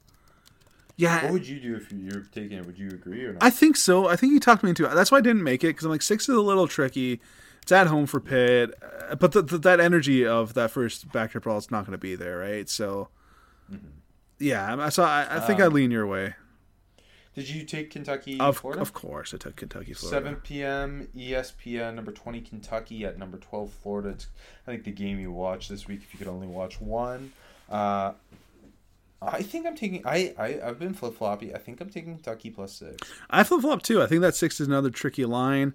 yeah, 0.97 1.25
what 1.25 1.33
would 1.33 1.49
you 1.49 1.59
do 1.59 1.75
if 1.75 1.91
you- 1.91 1.99
you're 1.99 2.21
taking 2.33 2.59
it? 2.59 2.67
Would 2.67 2.79
you 2.79 2.89
agree 2.89 3.25
or 3.25 3.33
not? 3.33 3.43
I 3.43 3.51
think 3.51 3.77
so. 3.77 4.07
I 4.09 4.15
think 4.15 4.33
you 4.33 4.39
talked 4.39 4.63
me 4.63 4.69
into 4.71 4.85
it. 4.89 4.95
That's 4.95 5.11
why 5.11 5.19
I 5.19 5.23
didn't 5.23 5.43
make 5.43 5.65
it 5.65 5.69
because 5.69 5.85
I'm 5.85 5.91
like 5.91 6.03
six 6.03 6.29
is 6.29 6.37
a 6.37 6.41
little 6.41 6.69
tricky. 6.69 7.21
It's 7.65 7.73
at 7.73 7.87
home 7.87 8.05
for 8.05 8.21
Pitt, 8.21 8.75
uh, 9.09 9.15
but 9.15 9.33
the, 9.33 9.41
the, 9.41 9.57
that 9.57 9.81
energy 9.81 10.27
of 10.27 10.53
that 10.53 10.71
first 10.71 11.11
backdoor 11.13 11.41
brawl 11.41 11.57
is 11.57 11.71
not 11.71 11.87
going 11.87 11.93
to 11.93 11.99
be 11.99 12.15
there, 12.15 12.37
right? 12.39 12.69
So, 12.69 13.09
yeah, 14.39 14.77
I- 14.79 14.91
so 14.91 15.03
I, 15.03 15.27
I 15.31 15.41
think 15.41 15.61
I 15.63 15.69
lean 15.69 15.91
your 15.91 16.07
way. 16.07 16.35
Did 17.35 17.49
you 17.49 17.65
take 17.65 17.91
Kentucky? 17.91 18.39
Of 18.39 18.59
Florida? 18.59 18.83
of 18.83 18.93
course, 18.93 19.33
I 19.33 19.39
took 19.39 19.57
Kentucky, 19.57 19.95
Florida. 19.95 20.27
7 20.27 20.37
p.m. 20.43 21.09
ESPN, 21.17 21.95
number 21.95 22.13
20 22.13 22.43
Kentucky 22.43 23.07
at 23.07 23.19
number 23.19 23.39
12 23.39 23.73
Florida. 23.83 24.11
It's, 24.11 24.27
I 24.67 24.71
think 24.73 24.85
the 24.85 24.93
game 24.93 25.19
you 25.19 25.33
watch 25.33 25.69
this 25.69 25.89
week, 25.89 26.03
if 26.03 26.13
you 26.13 26.19
could 26.19 26.29
only 26.29 26.47
watch 26.47 26.83
one. 26.83 27.33
Uh, 27.71 28.13
I 29.23 29.41
think 29.43 29.67
I'm 29.67 29.75
taking. 29.75 30.07
I, 30.07 30.35
I 30.39 30.61
I've 30.63 30.79
been 30.79 30.93
flip 30.93 31.17
floppy. 31.17 31.55
I 31.55 31.59
think 31.59 31.81
I'm 31.81 31.89
taking 31.89 32.15
Kentucky 32.15 32.51
plus 32.51 32.75
six. 32.75 33.11
I 33.31 33.43
flip 33.43 33.63
flop 33.63 33.81
too. 33.83 34.03
I 34.03 34.07
think 34.07 34.21
that 34.21 34.37
six 34.37 34.61
is 34.61 34.67
another 34.69 34.91
tricky 34.91 35.25
line. 35.25 35.73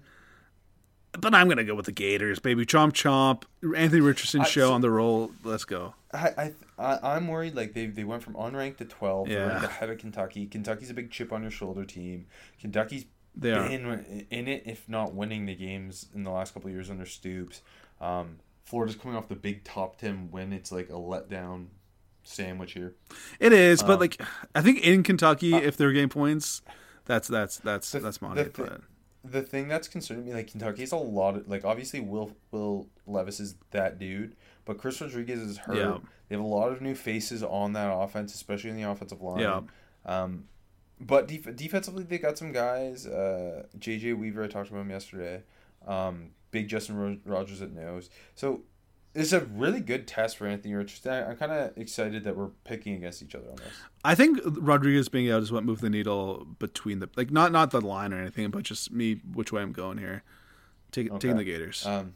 But 1.18 1.34
I'm 1.34 1.48
gonna 1.48 1.64
go 1.64 1.74
with 1.74 1.86
the 1.86 1.92
Gators, 1.92 2.38
baby. 2.38 2.64
Chomp 2.66 2.92
chomp. 2.92 3.42
Anthony 3.76 4.00
Richardson 4.00 4.42
I- 4.42 4.44
show 4.44 4.68
so- 4.68 4.72
on 4.74 4.80
the 4.80 4.90
roll. 4.90 5.32
Let's 5.44 5.64
go. 5.64 5.94
I, 6.12 6.52
I, 6.76 6.98
I'm 7.14 7.28
worried 7.28 7.54
like 7.54 7.72
they 7.72 7.86
they 7.86 8.02
went 8.04 8.22
from 8.24 8.34
unranked 8.34 8.78
to 8.78 8.84
12. 8.84 9.28
They're 9.28 9.46
Yeah. 9.46 9.64
ahead 9.64 9.90
of 9.90 9.98
Kentucky. 9.98 10.46
Kentucky's 10.46 10.90
a 10.90 10.94
big 10.94 11.10
chip 11.12 11.32
on 11.32 11.42
your 11.42 11.52
shoulder 11.52 11.84
team. 11.84 12.26
Kentucky's 12.60 13.04
They 13.36 13.52
are. 13.52 13.68
been 13.68 14.26
in 14.30 14.48
it, 14.48 14.64
if 14.66 14.88
not 14.88 15.14
winning 15.14 15.46
the 15.46 15.54
games 15.54 16.06
in 16.14 16.24
the 16.24 16.30
last 16.30 16.52
couple 16.52 16.68
of 16.68 16.74
years 16.74 16.90
under 16.90 17.06
Stoops. 17.06 17.62
Um, 18.00 18.38
Florida's 18.64 18.96
coming 18.96 19.16
off 19.16 19.28
the 19.28 19.36
big 19.36 19.62
top 19.62 19.98
10 19.98 20.30
win. 20.32 20.52
It's 20.52 20.72
like 20.72 20.88
a 20.88 20.94
letdown 20.94 21.66
sandwich 22.24 22.72
here. 22.72 22.94
It 23.38 23.52
is, 23.52 23.80
Um, 23.82 23.86
but 23.88 24.00
like 24.00 24.20
I 24.54 24.62
think 24.62 24.80
in 24.84 25.02
Kentucky, 25.04 25.54
if 25.54 25.76
they're 25.76 25.92
game 25.92 26.08
points, 26.08 26.60
that's 27.04 27.28
that's 27.28 27.58
that's 27.58 27.92
that's 27.92 28.20
money. 28.20 28.42
the 28.42 28.80
the 29.24 29.42
thing 29.42 29.68
that's 29.68 29.88
concerning 29.88 30.24
me, 30.24 30.32
like 30.32 30.50
Kentucky's 30.50 30.92
a 30.92 30.96
lot 30.96 31.36
of 31.36 31.48
like 31.48 31.64
obviously 31.64 32.00
Will 32.00 32.32
Will 32.50 32.88
Levis 33.06 33.40
is 33.40 33.56
that 33.70 33.98
dude, 33.98 34.36
but 34.64 34.78
Chris 34.78 35.00
Rodriguez 35.00 35.40
is 35.40 35.58
hurt. 35.58 35.76
Yeah. 35.76 35.98
They 36.28 36.36
have 36.36 36.44
a 36.44 36.48
lot 36.48 36.72
of 36.72 36.80
new 36.80 36.94
faces 36.94 37.42
on 37.42 37.72
that 37.74 37.92
offense, 37.92 38.34
especially 38.34 38.70
in 38.70 38.76
the 38.76 38.88
offensive 38.88 39.20
line. 39.20 39.40
Yeah. 39.40 39.60
Um, 40.06 40.44
but 41.00 41.26
def- 41.28 41.56
defensively, 41.56 42.04
they 42.04 42.18
got 42.18 42.38
some 42.38 42.52
guys. 42.52 43.06
Uh, 43.06 43.64
JJ 43.78 44.16
Weaver, 44.16 44.44
I 44.44 44.48
talked 44.48 44.70
about 44.70 44.82
him 44.82 44.90
yesterday. 44.90 45.42
Um, 45.86 46.30
big 46.50 46.68
Justin 46.68 46.96
Ro- 46.96 47.18
Rogers 47.24 47.62
at 47.62 47.72
nose. 47.72 48.10
So 48.34 48.62
it's 49.14 49.32
a 49.32 49.40
really 49.40 49.80
good 49.80 50.06
test 50.06 50.36
for 50.36 50.46
Anthony 50.46 50.74
Richardson. 50.74 51.12
I- 51.12 51.30
I'm 51.30 51.36
kind 51.36 51.52
of 51.52 51.76
excited 51.76 52.24
that 52.24 52.36
we're 52.36 52.50
picking 52.64 52.94
against 52.94 53.22
each 53.22 53.34
other 53.34 53.48
on 53.50 53.56
this. 53.56 53.66
I 54.04 54.14
think 54.14 54.38
Rodriguez 54.44 55.08
being 55.08 55.30
out 55.30 55.42
is 55.42 55.50
what 55.52 55.64
moved 55.64 55.82
the 55.82 55.90
needle 55.90 56.46
between 56.58 57.00
the 57.00 57.08
like 57.16 57.30
not 57.30 57.52
not 57.52 57.70
the 57.70 57.80
line 57.80 58.12
or 58.12 58.18
anything, 58.20 58.50
but 58.50 58.62
just 58.62 58.92
me 58.92 59.20
which 59.32 59.52
way 59.52 59.62
I'm 59.62 59.72
going 59.72 59.98
here. 59.98 60.22
Take, 60.92 61.06
Taking 61.06 61.30
Okay. 61.30 61.38
the 61.38 61.44
Gators. 61.44 61.86
Um, 61.86 62.14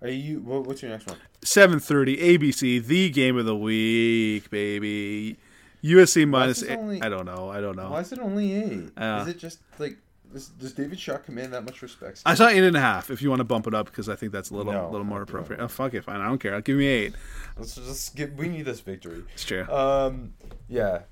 are 0.00 0.08
you? 0.08 0.40
What, 0.40 0.66
what's 0.66 0.82
your 0.82 0.90
next 0.90 1.06
one? 1.06 1.18
Seven 1.42 1.78
thirty 1.78 2.16
ABC, 2.16 2.84
the 2.84 3.10
game 3.10 3.36
of 3.36 3.44
the 3.46 3.56
week, 3.56 4.50
baby. 4.50 5.36
USC 5.84 6.28
minus. 6.28 6.62
Eight, 6.62 6.76
only- 6.78 7.02
I 7.02 7.08
don't 7.08 7.26
know. 7.26 7.48
I 7.50 7.60
don't 7.60 7.76
know. 7.76 7.90
Why 7.90 8.00
is 8.00 8.12
it 8.12 8.18
only 8.20 8.52
eight? 8.54 8.90
Uh, 8.96 9.20
is 9.22 9.28
it 9.34 9.38
just 9.38 9.58
like 9.78 9.98
does, 10.32 10.48
does 10.48 10.72
David 10.72 10.98
Shaw 10.98 11.18
command 11.18 11.52
that 11.52 11.64
much 11.64 11.82
respect? 11.82 12.22
I 12.24 12.34
saw 12.34 12.48
eight 12.48 12.62
and 12.62 12.76
a 12.76 12.80
half. 12.80 13.10
If 13.10 13.22
you 13.22 13.28
want 13.28 13.40
to 13.40 13.44
bump 13.44 13.66
it 13.66 13.74
up, 13.74 13.86
because 13.86 14.08
I 14.08 14.16
think 14.16 14.32
that's 14.32 14.50
a 14.50 14.54
little 14.54 14.72
No, 14.72 14.90
little 14.90 15.06
more 15.06 15.22
appropriate. 15.22 15.60
Oh 15.60 15.68
fuck 15.68 15.94
it, 15.94 16.04
fine. 16.04 16.20
I 16.20 16.26
don't 16.26 16.38
care. 16.38 16.54
I'll 16.54 16.60
give 16.60 16.78
me 16.78 16.86
eight. 16.86 17.14
Let's 17.58 17.74
just 17.74 18.16
get. 18.16 18.34
We 18.34 18.48
need 18.48 18.64
this 18.64 18.80
victory. 18.80 19.24
It's 19.34 19.44
true. 19.44 19.68
Um, 19.70 20.34
yeah. 20.68 21.02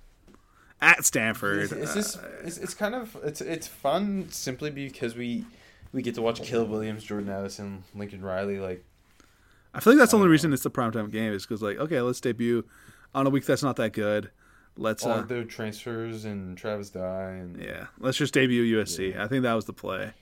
At 0.81 1.05
Stanford. 1.05 1.59
It's, 1.59 1.73
it's 1.73 1.95
just 1.95 2.21
it's, 2.43 2.57
it's 2.57 2.75
kind 2.75 2.95
of 2.95 3.17
it's 3.23 3.41
it's 3.41 3.67
fun 3.67 4.29
simply 4.31 4.71
because 4.71 5.15
we 5.15 5.45
we 5.93 6.03
get 6.03 6.15
to 6.15 6.23
watch 6.23 6.43
Caleb 6.43 6.71
Williams, 6.71 7.05
Jordan 7.05 7.29
Addison, 7.29 7.85
Lincoln 7.95 8.23
Riley. 8.23 8.59
Like 8.59 8.85
I 9.75 9.81
feel 9.81 9.93
like 9.93 9.99
that's 9.99 10.13
the 10.13 10.17
only 10.17 10.29
reason 10.29 10.53
it's 10.53 10.63
the 10.63 10.71
primetime 10.71 11.11
game 11.11 11.33
is 11.33 11.45
because 11.45 11.63
like 11.63 11.77
okay, 11.79 12.01
let's 12.01 12.21
debut 12.21 12.65
on 13.15 13.27
a 13.27 13.31
week 13.31 13.45
that's 13.45 13.63
not 13.63 13.77
that 13.77 13.93
good. 13.93 14.31
Let's 14.81 15.05
all 15.05 15.13
uh, 15.13 15.23
their 15.23 15.45
transfers 15.45 16.25
and 16.25 16.57
Travis 16.57 16.91
Dye 16.91 17.33
and 17.33 17.61
yeah, 17.63 17.87
let's 17.99 18.17
just 18.17 18.33
debut 18.33 18.79
USC. 18.79 19.19
I 19.19 19.29
think 19.29 19.43
that 19.43 19.53
was 19.53 19.67
the 19.67 19.75
play. 19.75 20.13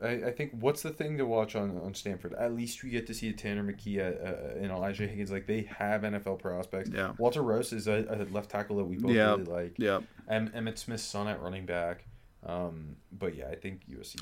I, 0.00 0.08
I 0.08 0.32
think 0.32 0.52
what's 0.58 0.82
the 0.82 0.90
thing 0.90 1.18
to 1.18 1.26
watch 1.26 1.54
on, 1.56 1.78
on 1.78 1.92
Stanford? 1.94 2.34
At 2.34 2.54
least 2.54 2.82
we 2.82 2.90
get 2.90 3.06
to 3.08 3.14
see 3.14 3.32
Tanner 3.32 3.64
McKee 3.64 3.98
uh, 3.98 4.58
and 4.60 4.70
Elijah 4.70 5.06
Higgins. 5.06 5.30
Like 5.30 5.46
they 5.46 5.62
have 5.78 6.02
NFL 6.02 6.38
prospects. 6.38 6.90
Yeah. 6.92 7.12
Walter 7.18 7.42
Rouse 7.42 7.72
is 7.72 7.88
a, 7.88 8.04
a 8.08 8.16
left 8.32 8.50
tackle 8.50 8.76
that 8.76 8.84
we 8.84 8.96
both 8.96 9.12
Yeah, 9.12 9.30
really 9.32 9.44
like. 9.44 9.74
yeah. 9.78 10.00
Em, 10.28 10.48
Emmitt 10.56 10.78
Smith's 10.78 11.02
son 11.02 11.26
at 11.28 11.40
running 11.42 11.66
back. 11.66 12.04
Um, 12.44 12.96
but 13.12 13.36
yeah, 13.36 13.48
I 13.48 13.56
think 13.56 13.82
USC. 13.88 14.20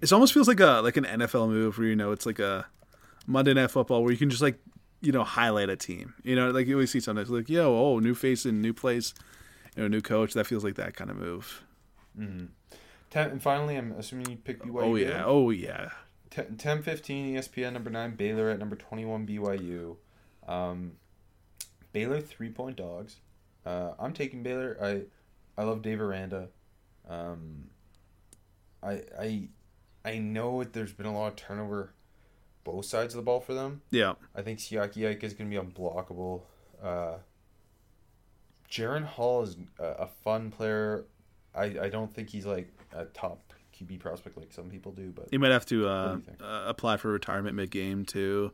It 0.00 0.12
almost 0.12 0.34
feels 0.34 0.46
like 0.46 0.60
a 0.60 0.80
like 0.82 0.96
an 0.96 1.04
NFL 1.04 1.48
move 1.48 1.78
where 1.78 1.86
you 1.86 1.96
know 1.96 2.12
it's 2.12 2.26
like 2.26 2.38
a 2.38 2.66
Monday 3.26 3.54
Night 3.54 3.70
Football 3.70 4.02
where 4.02 4.12
you 4.12 4.18
can 4.18 4.30
just 4.30 4.42
like 4.42 4.58
you 5.00 5.12
know 5.12 5.24
highlight 5.24 5.68
a 5.70 5.76
team. 5.76 6.14
You 6.22 6.36
know, 6.36 6.50
like 6.50 6.66
you 6.66 6.74
always 6.74 6.90
see 6.90 7.00
sometimes 7.00 7.30
like 7.30 7.48
yo, 7.48 7.74
oh, 7.76 7.98
new 7.98 8.14
face 8.14 8.44
in 8.46 8.60
new 8.60 8.72
place, 8.72 9.14
you 9.76 9.82
know, 9.82 9.88
new 9.88 10.00
coach. 10.02 10.34
That 10.34 10.46
feels 10.46 10.64
like 10.64 10.74
that 10.76 10.94
kind 10.96 11.10
of 11.10 11.16
move. 11.16 11.62
Ten, 12.16 13.30
and 13.30 13.42
finally, 13.42 13.76
I'm 13.76 13.92
assuming 13.92 14.30
you 14.30 14.36
pick 14.36 14.62
BYU. 14.62 14.82
Oh 14.82 14.94
yeah, 14.96 15.22
oh 15.24 15.50
yeah. 15.50 15.90
10, 16.30 16.56
10 16.58 16.82
15 16.82 17.34
ESPN 17.34 17.72
number 17.72 17.90
9 17.90 18.14
Baylor 18.14 18.50
at 18.50 18.58
number 18.60 18.76
21 18.76 19.26
BYU 19.26 19.96
um, 20.46 20.92
Baylor 21.92 22.20
three 22.20 22.50
point 22.50 22.76
dogs 22.76 23.16
uh, 23.66 23.94
I'm 23.98 24.12
taking 24.12 24.44
Baylor 24.44 24.76
I 24.80 25.02
I 25.60 25.64
love 25.64 25.82
Dave 25.82 26.00
Aranda 26.00 26.46
um, 27.08 27.64
I 28.80 29.02
I 29.18 29.48
I 30.04 30.18
know 30.18 30.60
it- 30.60 30.72
there's 30.72 30.92
been 30.92 31.06
a 31.06 31.12
lot 31.12 31.26
of 31.32 31.34
turnover 31.36 31.94
both 32.64 32.84
sides 32.84 33.14
of 33.14 33.18
the 33.18 33.22
ball 33.22 33.40
for 33.40 33.54
them 33.54 33.82
Yeah, 33.90 34.14
I 34.34 34.42
think 34.42 34.58
Siaki 34.58 35.10
Ika 35.10 35.26
is 35.26 35.34
going 35.34 35.50
to 35.50 35.60
be 35.60 35.62
unblockable 35.62 36.42
uh, 36.82 37.14
Jaren 38.70 39.04
Hall 39.04 39.42
is 39.42 39.56
a, 39.78 39.84
a 39.84 40.06
fun 40.06 40.50
player 40.50 41.04
I, 41.54 41.64
I 41.64 41.88
don't 41.88 42.12
think 42.14 42.28
he's 42.30 42.46
like 42.46 42.68
a 42.92 43.04
top 43.06 43.52
QB 43.76 43.98
prospect 44.00 44.36
like 44.36 44.52
some 44.52 44.68
people 44.70 44.92
do 44.92 45.12
but 45.14 45.28
he 45.30 45.38
might 45.38 45.50
have 45.52 45.66
to 45.66 45.88
uh, 45.88 46.12
do 46.12 46.16
you 46.18 46.24
think? 46.24 46.38
uh, 46.42 46.64
apply 46.66 46.96
for 46.96 47.10
retirement 47.10 47.56
mid 47.56 47.70
game 47.70 48.04
too. 48.04 48.52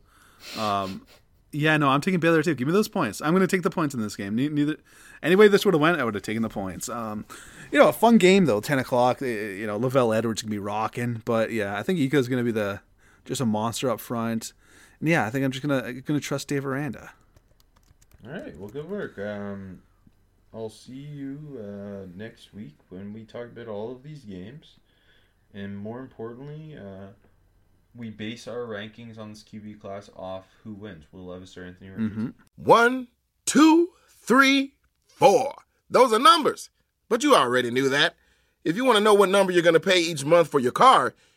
Um, 0.58 1.06
yeah, 1.52 1.76
no, 1.78 1.88
I'm 1.88 2.00
taking 2.00 2.20
Baylor 2.20 2.42
too. 2.42 2.54
Give 2.54 2.66
me 2.66 2.72
those 2.72 2.88
points. 2.88 3.22
I'm 3.22 3.30
going 3.30 3.40
to 3.40 3.46
take 3.46 3.62
the 3.62 3.70
points 3.70 3.94
in 3.94 4.00
this 4.02 4.14
game. 4.14 4.34
Ne- 4.34 4.48
Neither 4.50 4.76
anyway 5.22 5.48
this 5.48 5.64
would 5.64 5.74
have 5.74 5.80
went, 5.80 5.98
I 5.98 6.04
would 6.04 6.14
have 6.14 6.22
taken 6.22 6.42
the 6.42 6.48
points. 6.48 6.88
Um, 6.88 7.24
you 7.72 7.78
know, 7.78 7.88
a 7.88 7.92
fun 7.92 8.18
game 8.18 8.44
though. 8.44 8.60
Ten 8.60 8.78
o'clock. 8.78 9.20
You 9.20 9.66
know, 9.66 9.78
LaVell 9.78 10.16
Edwards 10.16 10.42
can 10.42 10.50
be 10.50 10.58
rocking, 10.58 11.22
but 11.24 11.50
yeah, 11.50 11.76
I 11.76 11.82
think 11.82 11.98
Eco's 11.98 12.28
going 12.28 12.40
to 12.40 12.44
be 12.44 12.52
the 12.52 12.80
just 13.26 13.40
a 13.40 13.46
monster 13.46 13.90
up 13.90 14.00
front. 14.00 14.52
And 15.00 15.08
yeah, 15.08 15.26
I 15.26 15.30
think 15.30 15.44
I'm 15.44 15.50
just 15.50 15.66
gonna 15.66 15.92
gonna 15.92 16.20
trust 16.20 16.48
Dave 16.48 16.64
Aranda. 16.66 17.12
All 18.24 18.32
right. 18.32 18.56
Well, 18.58 18.68
good 18.68 18.88
work. 18.88 19.18
Um, 19.18 19.82
I'll 20.54 20.70
see 20.70 20.94
you 20.94 21.60
uh, 21.60 22.06
next 22.16 22.54
week 22.54 22.76
when 22.88 23.12
we 23.12 23.24
talk 23.24 23.46
about 23.46 23.68
all 23.68 23.92
of 23.92 24.02
these 24.02 24.24
games, 24.24 24.76
and 25.52 25.76
more 25.76 26.00
importantly, 26.00 26.76
uh, 26.76 27.08
we 27.94 28.10
base 28.10 28.48
our 28.48 28.60
rankings 28.66 29.18
on 29.18 29.30
this 29.30 29.42
QB 29.42 29.80
class 29.80 30.10
off 30.16 30.46
who 30.64 30.72
wins: 30.72 31.04
Will 31.12 31.26
Levis 31.26 31.56
or 31.56 31.64
Anthony 31.64 31.90
Richardson. 31.90 32.34
One, 32.56 33.08
two, 33.44 33.90
three, 34.08 34.74
four. 35.06 35.54
Those 35.90 36.12
are 36.12 36.18
numbers. 36.18 36.70
But 37.08 37.22
you 37.22 37.34
already 37.34 37.70
knew 37.70 37.88
that. 37.88 38.14
If 38.64 38.74
you 38.74 38.84
want 38.84 38.98
to 38.98 39.04
know 39.04 39.14
what 39.14 39.28
number 39.28 39.52
you're 39.52 39.62
going 39.62 39.74
to 39.74 39.80
pay 39.80 40.00
each 40.00 40.24
month 40.24 40.48
for 40.48 40.58
your 40.58 40.72
car, 40.72 41.14